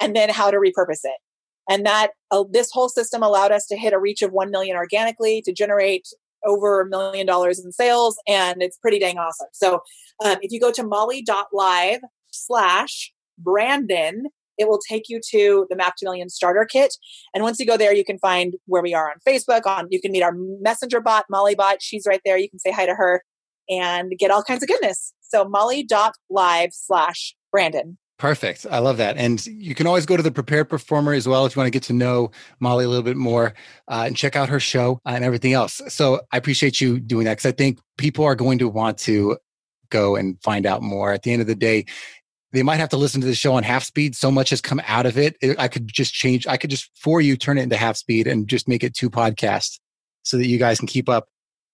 and 0.00 0.16
then 0.16 0.30
how 0.30 0.50
to 0.50 0.56
repurpose 0.56 1.00
it 1.04 1.20
and 1.68 1.86
that 1.86 2.10
uh, 2.30 2.44
this 2.50 2.70
whole 2.70 2.88
system 2.88 3.22
allowed 3.22 3.52
us 3.52 3.66
to 3.66 3.76
hit 3.76 3.92
a 3.92 3.98
reach 3.98 4.22
of 4.22 4.32
1 4.32 4.50
million 4.50 4.76
organically 4.76 5.42
to 5.42 5.52
generate 5.52 6.08
over 6.44 6.80
a 6.80 6.88
million 6.88 7.26
dollars 7.26 7.58
in 7.58 7.72
sales 7.72 8.18
and 8.28 8.62
it's 8.62 8.76
pretty 8.76 8.98
dang 8.98 9.18
awesome 9.18 9.46
so 9.52 9.80
um, 10.24 10.36
if 10.42 10.52
you 10.52 10.60
go 10.60 10.70
to 10.70 10.82
molly.live 10.82 12.00
slash 12.30 13.12
brandon 13.38 14.26
it 14.58 14.68
will 14.68 14.80
take 14.88 15.08
you 15.08 15.20
to 15.30 15.66
the 15.70 15.76
map 15.76 15.94
to 15.96 16.04
million 16.04 16.28
starter 16.28 16.64
kit 16.64 16.94
and 17.34 17.42
once 17.42 17.58
you 17.58 17.66
go 17.66 17.76
there 17.76 17.94
you 17.94 18.04
can 18.04 18.18
find 18.18 18.54
where 18.66 18.82
we 18.82 18.94
are 18.94 19.10
on 19.10 19.16
facebook 19.26 19.66
on 19.66 19.86
you 19.90 20.00
can 20.00 20.12
meet 20.12 20.22
our 20.22 20.34
messenger 20.60 21.00
bot 21.00 21.24
molly 21.30 21.54
bot 21.54 21.80
she's 21.80 22.04
right 22.06 22.20
there 22.24 22.36
you 22.36 22.48
can 22.48 22.58
say 22.58 22.70
hi 22.70 22.86
to 22.86 22.94
her 22.94 23.22
and 23.68 24.12
get 24.18 24.30
all 24.30 24.42
kinds 24.42 24.62
of 24.62 24.68
goodness 24.68 25.12
so 25.20 25.44
molly.live 25.44 26.70
slash 26.72 27.34
brandon 27.50 27.98
Perfect. 28.16 28.64
I 28.70 28.78
love 28.78 28.98
that. 28.98 29.16
And 29.16 29.44
you 29.46 29.74
can 29.74 29.88
always 29.88 30.06
go 30.06 30.16
to 30.16 30.22
the 30.22 30.30
Prepared 30.30 30.68
Performer 30.68 31.14
as 31.14 31.26
well 31.26 31.46
if 31.46 31.56
you 31.56 31.60
want 31.60 31.66
to 31.66 31.72
get 31.72 31.82
to 31.84 31.92
know 31.92 32.30
Molly 32.60 32.84
a 32.84 32.88
little 32.88 33.02
bit 33.02 33.16
more 33.16 33.54
uh, 33.88 34.04
and 34.06 34.16
check 34.16 34.36
out 34.36 34.48
her 34.48 34.60
show 34.60 35.00
uh, 35.04 35.10
and 35.10 35.24
everything 35.24 35.52
else. 35.52 35.80
So 35.88 36.20
I 36.32 36.36
appreciate 36.36 36.80
you 36.80 37.00
doing 37.00 37.24
that 37.24 37.38
because 37.38 37.46
I 37.46 37.52
think 37.52 37.80
people 37.98 38.24
are 38.24 38.36
going 38.36 38.58
to 38.60 38.68
want 38.68 38.98
to 38.98 39.36
go 39.90 40.14
and 40.14 40.40
find 40.42 40.64
out 40.64 40.80
more. 40.80 41.12
At 41.12 41.24
the 41.24 41.32
end 41.32 41.42
of 41.42 41.48
the 41.48 41.56
day, 41.56 41.86
they 42.54 42.62
might 42.62 42.78
have 42.78 42.88
to 42.90 42.96
listen 42.96 43.20
to 43.20 43.26
the 43.26 43.34
show 43.34 43.54
on 43.54 43.64
half 43.64 43.82
speed. 43.82 44.14
So 44.14 44.30
much 44.30 44.50
has 44.50 44.60
come 44.60 44.80
out 44.86 45.06
of 45.06 45.18
it. 45.18 45.36
I 45.58 45.66
could 45.66 45.88
just 45.88 46.14
change, 46.14 46.46
I 46.46 46.56
could 46.56 46.70
just 46.70 46.88
for 46.94 47.20
you 47.20 47.36
turn 47.36 47.58
it 47.58 47.62
into 47.62 47.76
half 47.76 47.96
speed 47.96 48.28
and 48.28 48.46
just 48.46 48.68
make 48.68 48.84
it 48.84 48.94
two 48.94 49.10
podcasts 49.10 49.80
so 50.22 50.36
that 50.38 50.46
you 50.46 50.56
guys 50.56 50.78
can 50.78 50.86
keep 50.86 51.08
up. 51.08 51.28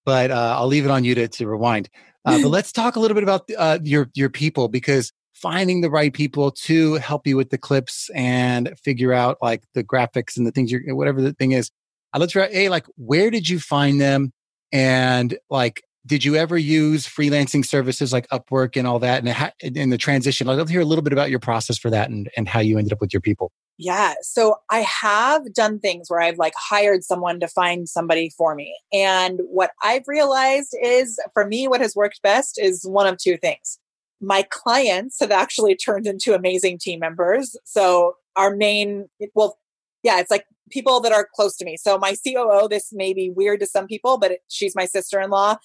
But 0.06 0.30
uh, 0.30 0.56
I'll 0.58 0.66
leave 0.66 0.86
it 0.86 0.90
on 0.90 1.04
you 1.04 1.14
to, 1.14 1.28
to 1.28 1.46
rewind. 1.46 1.90
Uh, 2.24 2.40
but 2.42 2.48
let's 2.48 2.72
talk 2.72 2.96
a 2.96 3.00
little 3.00 3.14
bit 3.14 3.22
about 3.22 3.48
uh, 3.56 3.78
your 3.82 4.10
your 4.14 4.30
people 4.30 4.68
because 4.68 5.12
finding 5.34 5.80
the 5.80 5.90
right 5.90 6.12
people 6.12 6.50
to 6.50 6.94
help 6.94 7.26
you 7.26 7.36
with 7.36 7.50
the 7.50 7.58
clips 7.58 8.10
and 8.14 8.74
figure 8.82 9.12
out 9.12 9.38
like 9.40 9.62
the 9.74 9.84
graphics 9.84 10.36
and 10.36 10.46
the 10.46 10.50
things 10.50 10.70
you're 10.72 10.94
whatever 10.94 11.20
the 11.20 11.32
thing 11.34 11.52
is. 11.52 11.70
I 12.12 12.18
looked 12.18 12.32
for 12.32 12.48
a 12.50 12.68
like 12.70 12.86
where 12.96 13.30
did 13.30 13.48
you 13.48 13.58
find 13.58 14.00
them 14.00 14.32
and 14.72 15.38
like 15.48 15.82
did 16.06 16.24
you 16.24 16.36
ever 16.36 16.56
use 16.56 17.06
freelancing 17.06 17.64
services 17.64 18.12
like 18.12 18.26
Upwork 18.28 18.76
and 18.76 18.86
all 18.86 18.98
that 19.00 19.22
and 19.22 19.76
in 19.76 19.90
the 19.90 19.98
transition? 19.98 20.48
I'd 20.48 20.54
love 20.54 20.68
to 20.68 20.72
hear 20.72 20.80
a 20.80 20.86
little 20.86 21.02
bit 21.02 21.12
about 21.12 21.30
your 21.30 21.38
process 21.38 21.78
for 21.78 21.90
that 21.90 22.08
and, 22.08 22.30
and 22.36 22.48
how 22.48 22.60
you 22.60 22.78
ended 22.78 22.92
up 22.92 23.00
with 23.00 23.12
your 23.12 23.20
people. 23.20 23.52
Yeah. 23.76 24.14
So 24.22 24.56
I 24.70 24.80
have 24.80 25.52
done 25.54 25.78
things 25.78 26.08
where 26.08 26.20
I've 26.20 26.38
like 26.38 26.54
hired 26.56 27.04
someone 27.04 27.40
to 27.40 27.48
find 27.48 27.88
somebody 27.88 28.30
for 28.36 28.54
me. 28.54 28.74
And 28.92 29.40
what 29.48 29.72
I've 29.82 30.04
realized 30.06 30.76
is 30.82 31.18
for 31.32 31.46
me, 31.46 31.68
what 31.68 31.80
has 31.80 31.94
worked 31.94 32.20
best 32.22 32.58
is 32.60 32.84
one 32.84 33.06
of 33.06 33.18
two 33.18 33.36
things 33.36 33.78
my 34.20 34.44
clients 34.50 35.18
have 35.20 35.30
actually 35.30 35.74
turned 35.74 36.06
into 36.06 36.34
amazing 36.34 36.78
team 36.78 37.00
members. 37.00 37.56
So 37.64 38.16
our 38.36 38.54
main, 38.54 39.08
well, 39.34 39.58
yeah, 40.02 40.20
it's 40.20 40.30
like 40.30 40.44
people 40.70 41.00
that 41.00 41.12
are 41.12 41.26
close 41.34 41.56
to 41.56 41.64
me. 41.64 41.76
So 41.76 41.98
my 41.98 42.14
COO, 42.24 42.68
this 42.68 42.90
may 42.92 43.12
be 43.12 43.30
weird 43.30 43.60
to 43.60 43.66
some 43.66 43.86
people, 43.86 44.18
but 44.18 44.32
it, 44.32 44.40
she's 44.48 44.76
my 44.76 44.84
sister-in-law. 44.84 45.56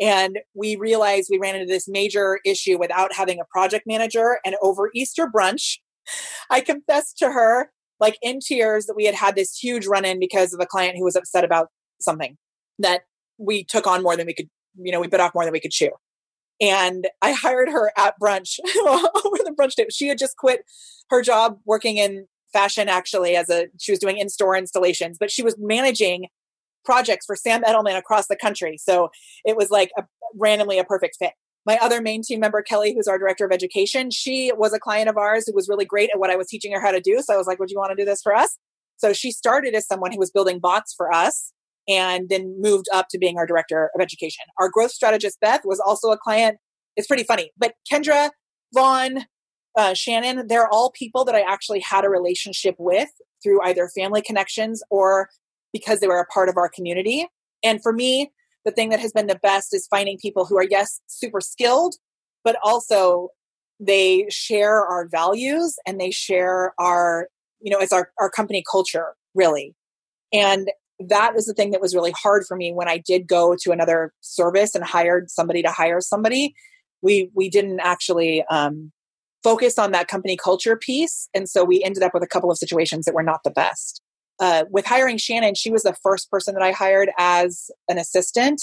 And 0.00 0.38
we 0.54 0.76
realized 0.76 1.28
we 1.30 1.38
ran 1.38 1.54
into 1.54 1.72
this 1.72 1.88
major 1.88 2.40
issue 2.44 2.78
without 2.78 3.14
having 3.14 3.38
a 3.40 3.44
project 3.50 3.84
manager. 3.86 4.38
And 4.44 4.56
over 4.62 4.90
Easter 4.94 5.28
brunch, 5.28 5.78
I 6.50 6.60
confessed 6.60 7.18
to 7.18 7.30
her, 7.30 7.70
like 8.00 8.18
in 8.22 8.40
tears, 8.40 8.86
that 8.86 8.96
we 8.96 9.04
had 9.04 9.14
had 9.14 9.36
this 9.36 9.56
huge 9.56 9.86
run 9.86 10.04
in 10.04 10.18
because 10.18 10.52
of 10.52 10.60
a 10.60 10.66
client 10.66 10.96
who 10.96 11.04
was 11.04 11.16
upset 11.16 11.44
about 11.44 11.68
something 12.00 12.36
that 12.78 13.02
we 13.38 13.64
took 13.64 13.86
on 13.86 14.02
more 14.02 14.16
than 14.16 14.26
we 14.26 14.34
could, 14.34 14.48
you 14.76 14.92
know, 14.92 15.00
we 15.00 15.06
bit 15.06 15.20
off 15.20 15.34
more 15.34 15.44
than 15.44 15.52
we 15.52 15.60
could 15.60 15.70
chew. 15.70 15.90
And 16.60 17.08
I 17.22 17.32
hired 17.32 17.68
her 17.68 17.92
at 17.96 18.14
brunch 18.20 18.58
over 18.78 19.38
the 19.44 19.54
brunch 19.58 19.74
table. 19.74 19.90
She 19.90 20.08
had 20.08 20.18
just 20.18 20.36
quit 20.36 20.64
her 21.10 21.22
job 21.22 21.58
working 21.64 21.96
in 21.96 22.26
fashion, 22.52 22.88
actually, 22.88 23.36
as 23.36 23.50
a 23.50 23.66
she 23.80 23.92
was 23.92 23.98
doing 23.98 24.18
in 24.18 24.28
store 24.28 24.56
installations, 24.56 25.18
but 25.18 25.30
she 25.30 25.42
was 25.42 25.56
managing 25.58 26.26
projects 26.84 27.26
for 27.26 27.36
Sam 27.36 27.62
Edelman 27.62 27.96
across 27.96 28.26
the 28.26 28.36
country. 28.36 28.76
So 28.78 29.10
it 29.44 29.56
was 29.56 29.70
like 29.70 29.90
a, 29.98 30.04
randomly 30.36 30.78
a 30.78 30.84
perfect 30.84 31.16
fit. 31.18 31.32
My 31.66 31.78
other 31.80 32.02
main 32.02 32.22
team 32.22 32.40
member, 32.40 32.60
Kelly, 32.62 32.94
who's 32.94 33.08
our 33.08 33.18
director 33.18 33.46
of 33.46 33.52
education, 33.52 34.10
she 34.10 34.52
was 34.54 34.74
a 34.74 34.78
client 34.78 35.08
of 35.08 35.16
ours 35.16 35.44
who 35.46 35.54
was 35.54 35.68
really 35.68 35.86
great 35.86 36.10
at 36.12 36.20
what 36.20 36.30
I 36.30 36.36
was 36.36 36.46
teaching 36.48 36.72
her 36.72 36.80
how 36.80 36.90
to 36.90 37.00
do. 37.00 37.22
So 37.22 37.32
I 37.32 37.36
was 37.36 37.46
like, 37.46 37.58
Would 37.58 37.70
you 37.70 37.78
want 37.78 37.90
to 37.90 37.96
do 37.96 38.04
this 38.04 38.20
for 38.22 38.34
us? 38.34 38.58
So 38.96 39.12
she 39.12 39.30
started 39.32 39.74
as 39.74 39.86
someone 39.86 40.12
who 40.12 40.18
was 40.18 40.30
building 40.30 40.58
bots 40.58 40.94
for 40.94 41.12
us 41.12 41.52
and 41.88 42.28
then 42.28 42.56
moved 42.60 42.86
up 42.92 43.08
to 43.10 43.18
being 43.18 43.38
our 43.38 43.46
director 43.46 43.90
of 43.94 44.00
education. 44.00 44.44
Our 44.58 44.68
growth 44.70 44.92
strategist, 44.92 45.40
Beth, 45.40 45.62
was 45.64 45.80
also 45.80 46.10
a 46.10 46.18
client. 46.18 46.58
It's 46.96 47.06
pretty 47.06 47.24
funny. 47.24 47.50
But 47.58 47.74
Kendra, 47.90 48.30
Vaughn, 48.72 49.24
uh, 49.76 49.94
Shannon, 49.94 50.46
they're 50.46 50.68
all 50.68 50.90
people 50.92 51.24
that 51.24 51.34
I 51.34 51.40
actually 51.40 51.80
had 51.80 52.04
a 52.04 52.08
relationship 52.08 52.76
with 52.78 53.08
through 53.42 53.60
either 53.62 53.90
family 53.94 54.22
connections 54.22 54.82
or 54.90 55.28
because 55.74 56.00
they 56.00 56.06
were 56.06 56.20
a 56.20 56.26
part 56.26 56.48
of 56.48 56.56
our 56.56 56.70
community. 56.70 57.26
And 57.62 57.82
for 57.82 57.92
me, 57.92 58.30
the 58.64 58.70
thing 58.70 58.88
that 58.90 59.00
has 59.00 59.12
been 59.12 59.26
the 59.26 59.38
best 59.42 59.74
is 59.74 59.86
finding 59.88 60.16
people 60.16 60.46
who 60.46 60.56
are, 60.56 60.64
yes, 60.64 61.00
super 61.06 61.42
skilled, 61.42 61.96
but 62.44 62.56
also 62.64 63.28
they 63.80 64.26
share 64.30 64.86
our 64.86 65.06
values 65.06 65.76
and 65.86 66.00
they 66.00 66.10
share 66.10 66.72
our, 66.78 67.28
you 67.60 67.70
know, 67.70 67.80
it's 67.80 67.92
our, 67.92 68.10
our 68.18 68.30
company 68.30 68.62
culture, 68.70 69.14
really. 69.34 69.74
And 70.32 70.70
that 71.00 71.34
was 71.34 71.46
the 71.46 71.54
thing 71.54 71.72
that 71.72 71.80
was 71.80 71.94
really 71.94 72.12
hard 72.12 72.44
for 72.46 72.56
me 72.56 72.72
when 72.72 72.88
I 72.88 72.98
did 72.98 73.26
go 73.26 73.56
to 73.62 73.72
another 73.72 74.12
service 74.20 74.74
and 74.74 74.84
hired 74.84 75.30
somebody 75.30 75.62
to 75.62 75.70
hire 75.70 76.00
somebody. 76.00 76.54
We 77.02 77.30
we 77.34 77.50
didn't 77.50 77.80
actually 77.80 78.44
um, 78.44 78.92
focus 79.42 79.78
on 79.78 79.90
that 79.90 80.08
company 80.08 80.36
culture 80.36 80.76
piece, 80.76 81.28
and 81.34 81.48
so 81.48 81.64
we 81.64 81.82
ended 81.82 82.02
up 82.02 82.14
with 82.14 82.22
a 82.22 82.28
couple 82.28 82.50
of 82.50 82.58
situations 82.58 83.04
that 83.04 83.14
were 83.14 83.24
not 83.24 83.40
the 83.44 83.50
best. 83.50 84.00
Uh, 84.40 84.64
with 84.70 84.86
hiring 84.86 85.18
Shannon, 85.18 85.54
she 85.54 85.70
was 85.70 85.82
the 85.82 85.96
first 86.02 86.30
person 86.30 86.54
that 86.54 86.62
I 86.62 86.72
hired 86.72 87.10
as 87.18 87.70
an 87.88 87.98
assistant 87.98 88.62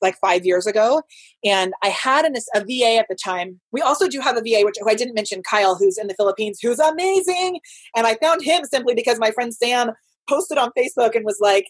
like 0.00 0.16
five 0.18 0.46
years 0.46 0.66
ago. 0.66 1.02
And 1.44 1.74
I 1.82 1.88
had 1.88 2.24
an, 2.24 2.34
a 2.54 2.60
VA 2.60 2.98
at 2.98 3.06
the 3.08 3.16
time. 3.16 3.60
We 3.72 3.80
also 3.80 4.08
do 4.08 4.20
have 4.20 4.36
a 4.36 4.40
VA, 4.40 4.64
which 4.64 4.76
I 4.86 4.94
didn't 4.94 5.14
mention, 5.14 5.42
Kyle, 5.48 5.76
who's 5.76 5.98
in 5.98 6.06
the 6.06 6.14
Philippines, 6.14 6.58
who's 6.62 6.78
amazing. 6.78 7.60
And 7.94 8.06
I 8.06 8.16
found 8.16 8.42
him 8.42 8.64
simply 8.64 8.94
because 8.94 9.18
my 9.18 9.30
friend 9.30 9.54
Sam 9.54 9.90
posted 10.28 10.58
on 10.58 10.70
Facebook 10.76 11.14
and 11.14 11.24
was 11.24 11.38
like, 11.40 11.66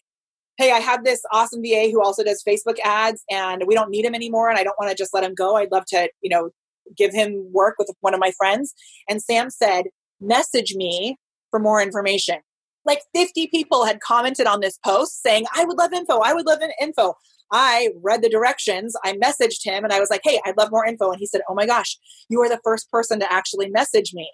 Hey, 0.57 0.73
I 0.73 0.79
have 0.79 1.05
this 1.05 1.23
awesome 1.33 1.63
VA 1.63 1.89
who 1.91 2.03
also 2.03 2.23
does 2.23 2.45
Facebook 2.47 2.79
ads 2.85 3.25
and 3.31 3.65
we 3.67 3.75
don't 3.75 3.91
need 3.91 4.05
him 4.05 4.15
anymore. 4.15 4.51
And 4.51 4.59
I 4.59 4.63
don't 4.63 4.79
want 4.79 4.91
to 4.91 4.97
just 4.97 5.15
let 5.15 5.25
him 5.25 5.35
go. 5.35 5.57
I'd 5.57 5.73
love 5.73 5.87
to, 5.87 6.11
you 6.21 6.29
know, 6.29 6.51
give 6.97 7.15
him 7.15 7.51
work 7.51 7.77
with 7.79 7.91
one 8.01 8.13
of 8.13 8.21
my 8.21 8.33
friends. 8.33 8.75
And 9.09 9.23
Sam 9.23 9.49
said, 9.49 9.87
message 10.21 10.75
me 10.75 11.17
for 11.51 11.59
more 11.59 11.81
information. 11.81 12.41
Like 12.85 13.03
50 13.15 13.49
people 13.49 13.85
had 13.85 14.01
commented 14.01 14.47
on 14.47 14.61
this 14.61 14.79
post 14.85 15.23
saying, 15.23 15.45
I 15.55 15.65
would 15.65 15.77
love 15.77 15.93
info. 15.93 16.21
I 16.21 16.33
would 16.33 16.47
love 16.47 16.61
an 16.61 16.73
info. 16.81 17.15
I 17.53 17.91
read 18.03 18.23
the 18.23 18.29
directions. 18.29 18.95
I 19.05 19.15
messaged 19.15 19.65
him 19.65 19.85
and 19.85 19.93
I 19.93 20.01
was 20.01 20.11
like, 20.11 20.21
hey, 20.25 20.41
I'd 20.45 20.57
love 20.57 20.71
more 20.71 20.87
info. 20.87 21.11
And 21.11 21.19
he 21.19 21.27
said, 21.27 21.41
oh 21.49 21.55
my 21.55 21.67
gosh, 21.67 21.99
you 22.29 22.41
are 22.41 22.49
the 22.49 22.61
first 22.63 22.91
person 22.91 23.19
to 23.21 23.33
actually 23.33 23.69
message 23.71 24.13
me, 24.15 24.31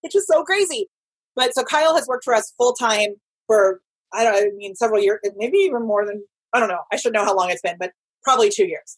which 0.00 0.14
is 0.14 0.26
so 0.26 0.44
crazy. 0.44 0.88
But 1.34 1.54
so 1.54 1.64
Kyle 1.64 1.94
has 1.96 2.06
worked 2.06 2.24
for 2.24 2.34
us 2.34 2.52
full 2.56 2.72
time 2.74 3.14
for, 3.46 3.80
I 4.12 4.24
don't 4.24 4.36
I 4.36 4.50
mean, 4.56 4.74
several 4.76 5.02
years, 5.02 5.20
maybe 5.36 5.58
even 5.58 5.86
more 5.86 6.06
than, 6.06 6.24
I 6.52 6.60
don't 6.60 6.68
know. 6.68 6.82
I 6.92 6.96
should 6.96 7.12
know 7.12 7.24
how 7.24 7.36
long 7.36 7.50
it's 7.50 7.62
been, 7.62 7.76
but 7.78 7.92
probably 8.22 8.50
two 8.50 8.66
years. 8.66 8.96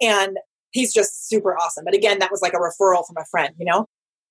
And 0.00 0.38
he's 0.70 0.92
just 0.92 1.28
super 1.28 1.56
awesome. 1.56 1.84
But 1.84 1.94
again, 1.94 2.20
that 2.20 2.30
was 2.30 2.42
like 2.42 2.52
a 2.52 2.58
referral 2.58 3.06
from 3.06 3.16
a 3.18 3.24
friend, 3.30 3.54
you 3.58 3.66
know? 3.66 3.86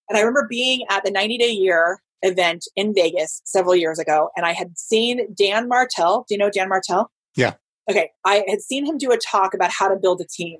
And 0.08 0.18
I 0.18 0.22
remember 0.22 0.48
being 0.50 0.84
at 0.90 1.04
the 1.04 1.12
90 1.12 1.38
day 1.38 1.52
year 1.52 2.02
event 2.22 2.66
in 2.76 2.94
Vegas 2.94 3.42
several 3.46 3.76
years 3.76 4.00
ago, 4.00 4.30
and 4.36 4.46
I 4.46 4.54
had 4.54 4.78
seen 4.78 5.34
Dan 5.34 5.68
Martell. 5.68 6.26
Do 6.28 6.36
you 6.36 6.40
know 6.40 6.50
Dan 6.50 6.70
Martell? 6.70 7.12
Yeah. 7.36 7.54
Okay. 7.90 8.12
I 8.26 8.44
had 8.48 8.62
seen 8.62 8.86
him 8.86 8.98
do 8.98 9.12
a 9.12 9.18
talk 9.18 9.54
about 9.54 9.72
how 9.72 9.88
to 9.88 9.96
build 9.96 10.22
a 10.22 10.26
team 10.26 10.60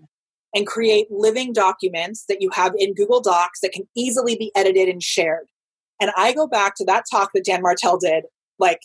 and 0.56 0.66
create 0.66 1.08
living 1.12 1.54
documents 1.54 2.26
that 2.28 2.42
you 2.42 2.50
have 2.54 2.74
in 2.78 2.96
Google 2.96 3.22
Docs 3.22 3.60
that 3.62 3.72
can 3.72 3.84
easily 3.96 4.36
be 4.36 4.52
edited 4.56 4.90
and 4.90 5.04
shared. 5.04 5.48
And 6.02 6.12
I 6.18 6.34
go 6.34 6.48
back 6.48 6.76
to 6.78 6.86
that 6.86 7.06
talk 7.12 7.32
that 7.34 7.46
Dan 7.46 7.62
Martell 7.62 8.00
did 8.00 8.24
like 8.58 8.80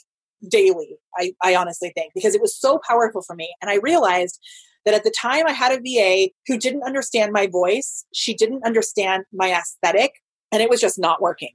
daily, 0.48 0.98
I, 1.16 1.32
I 1.42 1.54
honestly 1.54 1.92
think, 1.94 2.12
because 2.14 2.34
it 2.34 2.42
was 2.42 2.58
so 2.58 2.78
powerful 2.86 3.22
for 3.22 3.34
me. 3.34 3.54
And 3.62 3.70
I 3.70 3.76
realized 3.76 4.38
that 4.84 4.94
at 4.94 5.04
the 5.04 5.10
time 5.10 5.46
I 5.46 5.52
had 5.52 5.72
a 5.72 5.80
VA 5.80 6.30
who 6.46 6.58
didn't 6.58 6.82
understand 6.82 7.32
my 7.32 7.46
voice, 7.46 8.04
she 8.12 8.34
didn't 8.34 8.64
understand 8.64 9.24
my 9.32 9.52
aesthetic, 9.52 10.12
and 10.52 10.62
it 10.62 10.68
was 10.68 10.80
just 10.80 10.98
not 10.98 11.22
working. 11.22 11.52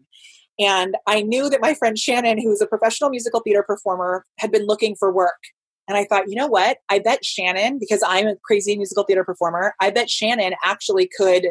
And 0.59 0.97
I 1.07 1.21
knew 1.21 1.49
that 1.49 1.61
my 1.61 1.73
friend 1.73 1.97
Shannon, 1.97 2.37
who's 2.37 2.61
a 2.61 2.67
professional 2.67 3.09
musical 3.09 3.39
theater 3.39 3.63
performer, 3.63 4.25
had 4.37 4.51
been 4.51 4.65
looking 4.65 4.95
for 4.95 5.11
work. 5.11 5.39
And 5.87 5.97
I 5.97 6.05
thought, 6.05 6.29
you 6.29 6.35
know 6.35 6.47
what? 6.47 6.77
I 6.89 6.99
bet 6.99 7.25
Shannon, 7.25 7.79
because 7.79 8.03
I'm 8.05 8.27
a 8.27 8.35
crazy 8.43 8.75
musical 8.77 9.03
theater 9.05 9.23
performer, 9.23 9.73
I 9.79 9.89
bet 9.89 10.09
Shannon 10.09 10.53
actually 10.63 11.09
could 11.17 11.47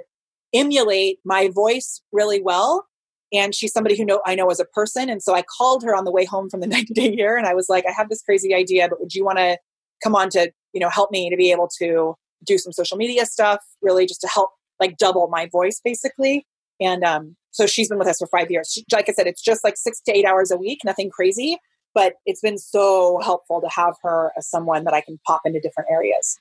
emulate 0.55 1.19
my 1.25 1.49
voice 1.49 2.03
really 2.13 2.41
well. 2.41 2.87
And 3.33 3.55
she's 3.55 3.73
somebody 3.73 3.97
who 3.97 4.05
know 4.05 4.23
I 4.25 4.35
know 4.35 4.51
as 4.51 4.61
a 4.61 4.65
person. 4.65 5.11
And 5.11 5.23
so 5.23 5.35
I 5.35 5.43
called 5.43 5.83
her 5.83 5.95
on 5.95 6.05
the 6.05 6.13
way 6.13 6.25
home 6.25 6.49
from 6.49 6.61
the 6.61 6.67
90 6.69 6.95
day 6.95 7.13
year 7.13 7.37
and 7.37 7.47
I 7.47 7.55
was 7.55 7.69
like, 7.69 7.85
I 7.87 7.93
have 7.93 8.09
this 8.09 8.23
crazy 8.23 8.55
idea, 8.55 8.89
but 8.89 9.01
would 9.01 9.15
you 9.15 9.25
want 9.25 9.39
to 9.39 9.59
come 10.03 10.15
on 10.15 10.31
to, 10.31 10.53
you 10.73 10.81
know, 10.81 10.89
help 10.89 11.11
me 11.11 11.29
to 11.31 11.37
be 11.37 11.51
able 11.51 11.69
to 11.79 12.15
do 12.47 12.59
some 12.59 12.73
social 12.73 12.97
media 12.97 13.27
stuff, 13.27 13.61
really 13.83 14.07
just 14.07 14.21
to 14.21 14.29
help 14.29 14.51
like 14.79 14.97
double 14.97 15.29
my 15.29 15.49
voice 15.51 15.81
basically. 15.85 16.47
And 16.81 17.03
um, 17.03 17.37
so 17.51 17.67
she's 17.67 17.89
been 17.89 17.99
with 17.99 18.09
us 18.09 18.19
for 18.19 18.27
five 18.27 18.51
years. 18.51 18.71
She, 18.73 18.85
like 18.93 19.09
I 19.09 19.13
said, 19.13 19.27
it's 19.27 19.43
just 19.43 19.65
like 19.65 19.77
six 19.77 20.01
to 20.03 20.17
eight 20.17 20.25
hours 20.25 20.51
a 20.51 20.57
week, 20.57 20.81
nothing 20.85 21.11
crazy 21.11 21.59
but 21.95 22.15
it's 22.27 22.41
been 22.41 22.59
so 22.59 23.19
helpful 23.19 23.61
to 23.61 23.69
have 23.69 23.95
her 24.03 24.33
as 24.37 24.49
someone 24.49 24.85
that 24.85 24.95
I 24.95 25.01
can 25.01 25.19
pop 25.27 25.43
into 25.45 25.59
different 25.59 25.91
areas. 25.91 26.39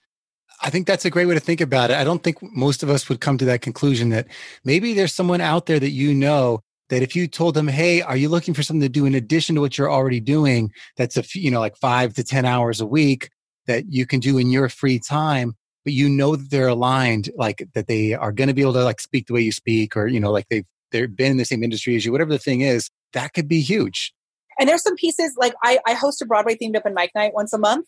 I 0.62 0.70
think 0.70 0.88
that's 0.88 1.06
a 1.06 1.10
great 1.10 1.26
way 1.26 1.34
to 1.34 1.40
think 1.40 1.62
about 1.62 1.92
it. 1.92 1.98
I 1.98 2.04
don't 2.04 2.24
think 2.24 2.38
most 2.42 2.84
of 2.84 2.90
us 2.90 3.10
would 3.10 3.22
come 3.22 3.38
to 3.40 3.46
that 3.46 3.62
conclusion 3.62 4.10
that 4.10 4.28
maybe 4.64 4.94
there's 4.94 5.14
someone 5.14 5.42
out 5.42 5.66
there 5.66 5.80
that 5.80 5.90
you 5.90 6.14
know 6.14 6.62
that 6.90 7.02
if 7.04 7.16
you 7.16 7.28
told 7.28 7.54
them, 7.56 7.68
"Hey, 7.68 8.02
are 8.02 8.16
you 8.16 8.30
looking 8.30 8.54
for 8.54 8.64
something 8.64 8.82
to 8.82 8.90
do 8.90 9.06
in 9.06 9.16
addition 9.16 9.56
to 9.56 9.62
what 9.62 9.78
you're 9.78 9.92
already 9.92 10.20
doing? 10.20 10.72
That's 10.96 11.18
a 11.18 11.24
you 11.34 11.52
know 11.52 11.60
like 11.60 11.76
five 11.78 12.14
to 12.16 12.24
ten 12.24 12.46
hours 12.46 12.80
a 12.80 12.86
week 12.86 13.30
that 13.68 13.92
you 13.92 14.06
can 14.06 14.20
do 14.20 14.38
in 14.38 14.50
your 14.50 14.70
free 14.70 15.00
time." 15.00 15.56
But 15.84 15.94
you 15.94 16.10
know 16.10 16.36
that 16.36 16.50
they're 16.50 16.68
aligned, 16.68 17.30
like 17.36 17.68
that 17.74 17.88
they 17.88 18.14
are 18.14 18.32
going 18.32 18.50
to 18.50 18.54
be 18.54 18.62
able 18.62 18.74
to 18.74 18.84
like 18.84 19.00
speak 19.00 19.28
the 19.28 19.34
way 19.34 19.42
you 19.42 19.52
speak, 19.52 19.96
or 19.96 20.08
you 20.08 20.20
know, 20.20 20.32
like 20.32 20.48
they've 20.50 20.66
they've 20.92 21.14
been 21.14 21.32
in 21.32 21.38
the 21.38 21.46
same 21.46 21.64
industry 21.64 21.96
as 21.96 22.06
you, 22.06 22.12
whatever 22.12 22.32
the 22.32 22.40
thing 22.40 22.62
is. 22.62 22.90
That 23.14 23.34
could 23.34 23.48
be 23.48 23.62
huge. 23.62 24.14
And 24.60 24.68
there's 24.68 24.84
some 24.84 24.96
pieces 24.96 25.36
like 25.38 25.54
I, 25.64 25.80
I 25.86 25.94
host 25.94 26.22
a 26.22 26.26
Broadway 26.26 26.56
themed 26.56 26.76
open 26.76 26.94
mic 26.94 27.12
night 27.16 27.34
once 27.34 27.54
a 27.54 27.58
month, 27.58 27.88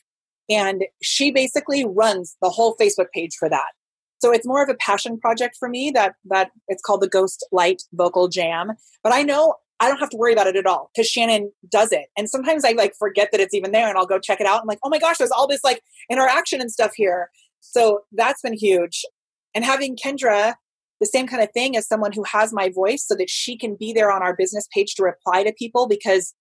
and 0.49 0.83
she 1.01 1.31
basically 1.31 1.85
runs 1.85 2.37
the 2.41 2.49
whole 2.49 2.75
Facebook 2.77 3.07
page 3.13 3.35
for 3.37 3.49
that. 3.49 3.71
So 4.19 4.31
it's 4.31 4.45
more 4.45 4.61
of 4.61 4.69
a 4.69 4.75
passion 4.75 5.17
project 5.17 5.55
for 5.57 5.69
me 5.69 5.91
that 5.91 6.15
that 6.25 6.51
it's 6.67 6.81
called 6.81 7.01
the 7.01 7.07
Ghost 7.07 7.45
Light 7.51 7.83
Vocal 7.93 8.27
Jam. 8.27 8.73
But 9.03 9.13
I 9.13 9.23
know 9.23 9.55
I 9.79 9.87
don't 9.87 9.99
have 9.99 10.09
to 10.09 10.17
worry 10.17 10.33
about 10.33 10.47
it 10.47 10.57
at 10.57 10.65
all 10.65 10.91
because 10.93 11.09
Shannon 11.09 11.51
does 11.69 11.91
it. 11.91 12.07
And 12.17 12.29
sometimes 12.29 12.65
I 12.65 12.71
like 12.71 12.93
forget 12.99 13.29
that 13.31 13.39
it's 13.39 13.53
even 13.53 13.71
there 13.71 13.87
and 13.87 13.97
I'll 13.97 14.05
go 14.05 14.19
check 14.19 14.41
it 14.41 14.47
out. 14.47 14.61
I'm 14.61 14.67
like, 14.67 14.79
oh 14.83 14.89
my 14.89 14.99
gosh, 14.99 15.17
there's 15.17 15.31
all 15.31 15.47
this 15.47 15.63
like 15.63 15.81
interaction 16.09 16.59
and 16.59 16.71
stuff 16.71 16.91
here. 16.95 17.29
So 17.61 18.01
that's 18.11 18.41
been 18.41 18.53
huge. 18.53 19.05
And 19.55 19.63
having 19.63 19.95
Kendra 19.95 20.55
the 20.99 21.05
same 21.05 21.27
kind 21.27 21.41
of 21.41 21.51
thing 21.51 21.77
as 21.77 21.87
someone 21.87 22.11
who 22.11 22.23
has 22.23 22.53
my 22.53 22.69
voice 22.69 23.05
so 23.07 23.15
that 23.15 23.29
she 23.29 23.57
can 23.57 23.75
be 23.75 23.93
there 23.93 24.11
on 24.11 24.21
our 24.21 24.35
business 24.35 24.67
page 24.73 24.95
to 24.95 25.03
reply 25.03 25.43
to 25.43 25.53
people 25.53 25.87
because 25.87 26.33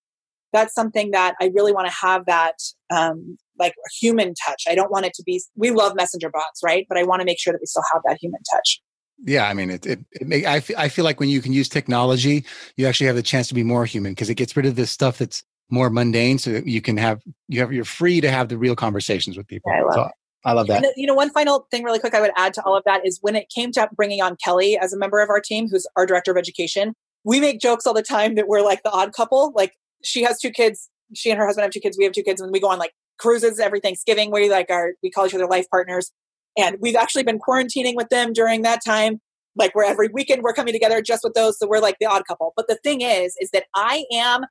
that's 0.53 0.75
something 0.75 1.11
that 1.11 1.35
I 1.41 1.51
really 1.55 1.73
want 1.73 1.87
to 1.89 1.93
have 1.93 2.27
that 2.27 2.55
um, 2.91 3.37
like 3.59 3.75
human 4.01 4.35
touch. 4.47 4.65
I 4.69 4.75
don't 4.75 4.91
want 4.91 5.07
it 5.07 5.15
to 5.15 5.23
be. 5.25 5.43
We 5.57 5.71
love 5.71 5.95
messenger 5.95 6.31
bots, 6.31 6.61
right? 6.65 6.87
But 6.89 6.99
I 6.99 7.03
want 7.05 7.21
to 7.21 7.27
make 7.27 7.39
sure 7.39 7.53
that 7.53 7.61
we 7.61 7.67
still 7.67 7.85
have 7.93 8.03
that 8.07 8.19
human 8.21 8.41
touch. 8.51 8.81
Yeah, 9.25 9.49
I 9.49 9.55
mean, 9.55 9.71
it. 9.71 9.85
it, 9.85 9.99
it 10.13 10.27
may, 10.27 10.45
I, 10.45 10.59
f- 10.59 10.71
I 10.79 10.89
feel 10.89 11.05
like 11.05 11.19
when 11.19 11.29
you 11.29 11.41
can 11.41 11.53
use 11.53 11.69
technology, 11.69 12.45
you 12.77 12.87
actually 12.87 13.09
have 13.09 13.17
the 13.17 13.23
chance 13.23 13.49
to 13.49 13.55
be 13.55 13.65
more 13.65 13.85
human 13.85 14.13
because 14.13 14.31
it 14.31 14.37
gets 14.37 14.57
rid 14.57 14.65
of 14.65 14.77
this 14.77 14.91
stuff 14.91 15.19
that's 15.19 15.43
more 15.71 15.91
mundane, 15.91 16.39
so 16.39 16.53
that 16.53 16.67
you 16.67 16.81
can 16.81 16.97
have 16.97 17.21
you 17.49 17.61
have 17.61 17.73
you're 17.73 17.85
free 17.85 18.21
to 18.21 18.31
have 18.31 18.49
the 18.49 18.57
real 18.57 18.77
conversations 18.77 19.37
with 19.37 19.47
people. 19.47 19.71
Yeah, 19.73 19.81
I 19.81 19.85
love 19.85 19.95
so, 19.95 20.11
I 20.45 20.53
love 20.53 20.69
that. 20.69 20.85
And, 20.85 20.93
you 20.97 21.07
know, 21.07 21.15
one 21.15 21.31
final 21.31 21.67
thing, 21.71 21.83
really 21.83 21.99
quick, 21.99 22.15
I 22.15 22.21
would 22.21 22.31
add 22.37 22.55
to 22.55 22.63
all 22.63 22.77
of 22.77 22.85
that 22.85 23.07
is 23.07 23.19
when 23.21 23.35
it 23.35 23.49
came 23.55 23.73
to 23.73 23.89
bringing 23.97 24.23
on 24.23 24.37
Kelly 24.43 24.79
as 24.81 24.93
a 24.93 24.99
member 24.99 25.21
of 25.21 25.31
our 25.31 25.41
team, 25.41 25.69
who's 25.69 25.87
our 25.97 26.07
director 26.07 26.31
of 26.31 26.37
education. 26.37 26.95
We 27.25 27.41
make 27.41 27.61
jokes 27.61 27.87
all 27.87 27.95
the 27.95 28.03
time 28.03 28.37
that 28.37 28.47
we're 28.47 28.63
like 28.63 28.83
the 28.85 28.91
odd 28.91 29.13
couple. 29.13 29.53
Like 29.55 29.73
she 30.05 30.23
has 30.23 30.39
two 30.39 30.51
kids. 30.51 30.89
She 31.15 31.31
and 31.31 31.39
her 31.39 31.47
husband 31.47 31.65
have 31.65 31.73
two 31.73 31.81
kids. 31.81 31.99
We 31.99 32.05
have 32.05 32.13
two 32.13 32.23
kids, 32.23 32.41
and 32.41 32.53
we 32.53 32.61
go 32.61 32.69
on 32.69 32.79
like 32.79 32.93
cruises 33.19 33.59
every 33.59 33.81
Thanksgiving. 33.81 34.31
We 34.31 34.49
like 34.49 34.71
our 34.71 34.93
we 35.03 35.11
call 35.11 35.27
each 35.27 35.35
other 35.35 35.47
life 35.47 35.67
partners, 35.71 36.13
and 36.57 36.77
we've 36.81 36.97
actually 36.97 37.25
been 37.25 37.39
quarantining 37.39 37.97
with 37.97 38.09
them 38.09 38.33
during 38.33 38.63
that 38.63 38.81
time. 38.85 39.21
Like 39.57 39.75
where 39.75 39.87
every 39.87 40.09
weekend 40.09 40.43
we're 40.43 40.53
coming 40.53 40.73
together 40.73 41.03
just 41.03 41.25
with 41.25 41.35
those, 41.35 41.59
so 41.59 41.67
we're 41.67 41.81
like 41.81 41.97
the 41.99 42.07
odd 42.07 42.23
couple. 42.29 42.53
But 42.57 42.69
the 42.69 42.77
thing 42.77 43.01
is, 43.01 43.35
is 43.41 43.51
that 43.51 43.65
I 43.75 44.05
am 44.13 44.43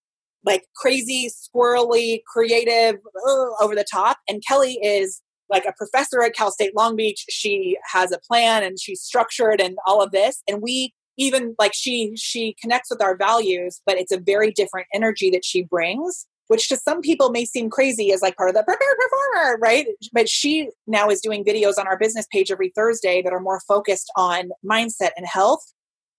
like 0.44 0.66
crazy, 0.76 1.30
squirrely, 1.30 2.22
creative, 2.28 2.96
uh, 3.28 3.64
over 3.64 3.74
the 3.74 3.86
top, 3.90 4.18
and 4.28 4.44
Kelly 4.46 4.80
is 4.84 5.22
like 5.50 5.66
a 5.66 5.74
professor 5.74 6.22
at 6.22 6.36
Cal 6.36 6.52
State 6.52 6.76
Long 6.76 6.96
Beach. 6.96 7.26
She 7.30 7.78
has 7.92 8.12
a 8.12 8.20
plan 8.20 8.64
and 8.64 8.80
she's 8.80 9.02
structured 9.02 9.62
and 9.62 9.78
all 9.86 10.02
of 10.02 10.12
this, 10.12 10.42
and 10.48 10.62
we 10.62 10.94
even 11.18 11.56
like 11.58 11.74
she 11.74 12.14
she 12.16 12.56
connects 12.62 12.90
with 12.92 13.02
our 13.02 13.18
values 13.18 13.82
but 13.86 13.98
it's 13.98 14.12
a 14.12 14.20
very 14.20 14.52
different 14.52 14.88
energy 14.94 15.32
that 15.32 15.44
she 15.44 15.64
brings 15.64 16.28
which 16.48 16.70
to 16.70 16.78
some 16.78 17.02
people 17.02 17.30
may 17.30 17.44
seem 17.44 17.70
crazy 17.70 18.12
as 18.12 18.22
like 18.22 18.38
part 18.38 18.50
of 18.50 18.56
the 18.56 18.64
prepared 18.64 18.98
performer 18.98 19.58
right? 19.60 19.88
But 20.14 20.30
she 20.30 20.70
now 20.86 21.10
is 21.10 21.22
doing 21.22 21.44
videos 21.44 21.78
on 21.78 21.88
our 21.88 21.98
business 21.98 22.26
page 22.32 22.52
every 22.52 22.72
thursday 22.76 23.22
that 23.22 23.34
are 23.34 23.40
more 23.40 23.62
focused 23.68 24.12
on 24.16 24.50
mindset 24.66 25.12
and 25.18 25.26
health. 25.26 25.62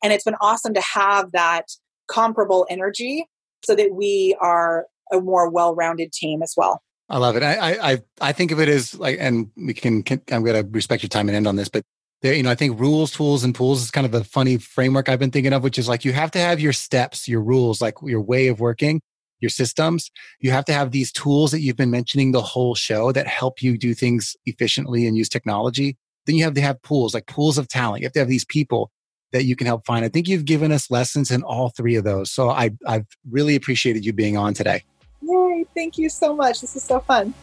And 0.02 0.12
it's 0.12 0.24
been 0.24 0.36
awesome 0.40 0.74
to 0.74 0.80
have 0.80 1.32
that 1.32 1.66
comparable 2.08 2.66
energy 2.70 3.26
so 3.64 3.74
that 3.74 3.94
we 3.94 4.36
are 4.40 4.86
a 5.12 5.20
more 5.20 5.48
well-rounded 5.48 6.12
team 6.12 6.42
as 6.42 6.54
well 6.56 6.82
I 7.08 7.18
love 7.18 7.36
it. 7.36 7.42
I, 7.42 7.92
I 7.92 8.02
I 8.20 8.32
think 8.32 8.50
of 8.50 8.60
it 8.60 8.68
as 8.68 8.94
like, 8.98 9.16
and 9.18 9.50
we 9.56 9.72
can. 9.74 10.02
can 10.02 10.20
I'm 10.30 10.44
going 10.44 10.62
to 10.62 10.70
respect 10.70 11.02
your 11.02 11.08
time 11.08 11.28
and 11.28 11.36
end 11.36 11.46
on 11.46 11.56
this, 11.56 11.68
but 11.68 11.82
there, 12.20 12.34
you 12.34 12.42
know, 12.42 12.50
I 12.50 12.54
think 12.54 12.78
rules, 12.78 13.12
tools, 13.12 13.44
and 13.44 13.54
pools 13.54 13.82
is 13.82 13.90
kind 13.90 14.06
of 14.06 14.12
a 14.12 14.24
funny 14.24 14.58
framework 14.58 15.08
I've 15.08 15.18
been 15.18 15.30
thinking 15.30 15.52
of, 15.52 15.62
which 15.62 15.78
is 15.78 15.88
like 15.88 16.04
you 16.04 16.12
have 16.12 16.30
to 16.32 16.38
have 16.38 16.60
your 16.60 16.72
steps, 16.72 17.28
your 17.28 17.40
rules, 17.40 17.80
like 17.80 17.94
your 18.02 18.20
way 18.20 18.48
of 18.48 18.60
working, 18.60 19.00
your 19.40 19.50
systems. 19.50 20.10
You 20.40 20.50
have 20.50 20.64
to 20.66 20.72
have 20.72 20.90
these 20.90 21.12
tools 21.12 21.52
that 21.52 21.60
you've 21.60 21.76
been 21.76 21.90
mentioning 21.90 22.32
the 22.32 22.42
whole 22.42 22.74
show 22.74 23.12
that 23.12 23.26
help 23.26 23.62
you 23.62 23.78
do 23.78 23.94
things 23.94 24.36
efficiently 24.46 25.06
and 25.06 25.16
use 25.16 25.28
technology. 25.28 25.96
Then 26.26 26.36
you 26.36 26.44
have 26.44 26.54
to 26.54 26.60
have 26.60 26.82
pools, 26.82 27.14
like 27.14 27.26
pools 27.26 27.56
of 27.56 27.68
talent. 27.68 28.02
You 28.02 28.06
have 28.06 28.12
to 28.14 28.18
have 28.18 28.28
these 28.28 28.44
people 28.44 28.90
that 29.32 29.44
you 29.44 29.54
can 29.56 29.66
help 29.66 29.86
find. 29.86 30.04
I 30.04 30.08
think 30.08 30.26
you've 30.26 30.44
given 30.44 30.72
us 30.72 30.90
lessons 30.90 31.30
in 31.30 31.42
all 31.42 31.70
three 31.70 31.94
of 31.94 32.04
those. 32.04 32.30
So 32.30 32.50
I, 32.50 32.70
I've 32.86 33.06
really 33.30 33.54
appreciated 33.54 34.04
you 34.04 34.12
being 34.12 34.36
on 34.36 34.54
today. 34.54 34.84
Yay. 35.20 35.66
Thank 35.74 35.98
you 35.98 36.08
so 36.08 36.34
much. 36.34 36.60
This 36.60 36.76
is 36.76 36.82
so 36.82 37.00
fun. 37.00 37.34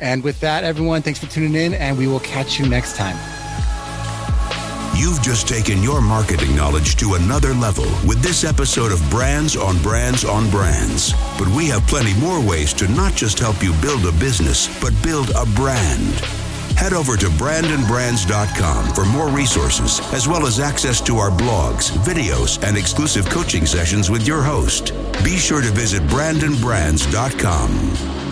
And 0.00 0.22
with 0.22 0.38
that, 0.40 0.64
everyone, 0.64 1.02
thanks 1.02 1.18
for 1.18 1.26
tuning 1.26 1.54
in, 1.54 1.74
and 1.74 1.98
we 1.98 2.06
will 2.06 2.20
catch 2.20 2.58
you 2.58 2.68
next 2.68 2.96
time. 2.96 3.16
You've 4.96 5.22
just 5.22 5.46
taken 5.46 5.82
your 5.82 6.00
marketing 6.00 6.56
knowledge 6.56 6.96
to 6.96 7.14
another 7.14 7.54
level 7.54 7.84
with 8.06 8.20
this 8.20 8.42
episode 8.42 8.90
of 8.90 9.10
Brands 9.10 9.56
on 9.56 9.80
Brands 9.82 10.24
on 10.24 10.50
Brands. 10.50 11.12
But 11.38 11.48
we 11.48 11.66
have 11.68 11.86
plenty 11.86 12.18
more 12.20 12.44
ways 12.44 12.72
to 12.74 12.88
not 12.88 13.14
just 13.14 13.38
help 13.38 13.62
you 13.62 13.72
build 13.74 14.04
a 14.06 14.12
business, 14.18 14.66
but 14.80 14.92
build 15.02 15.30
a 15.36 15.46
brand. 15.54 16.47
Head 16.76 16.92
over 16.92 17.16
to 17.16 17.26
brandonbrands.com 17.26 18.94
for 18.94 19.04
more 19.04 19.28
resources, 19.28 20.00
as 20.12 20.28
well 20.28 20.46
as 20.46 20.60
access 20.60 21.00
to 21.02 21.18
our 21.18 21.30
blogs, 21.30 21.90
videos, 22.04 22.62
and 22.62 22.76
exclusive 22.76 23.28
coaching 23.28 23.66
sessions 23.66 24.10
with 24.10 24.26
your 24.26 24.42
host. 24.42 24.92
Be 25.24 25.36
sure 25.36 25.60
to 25.60 25.70
visit 25.70 26.02
brandonbrands.com. 26.04 28.27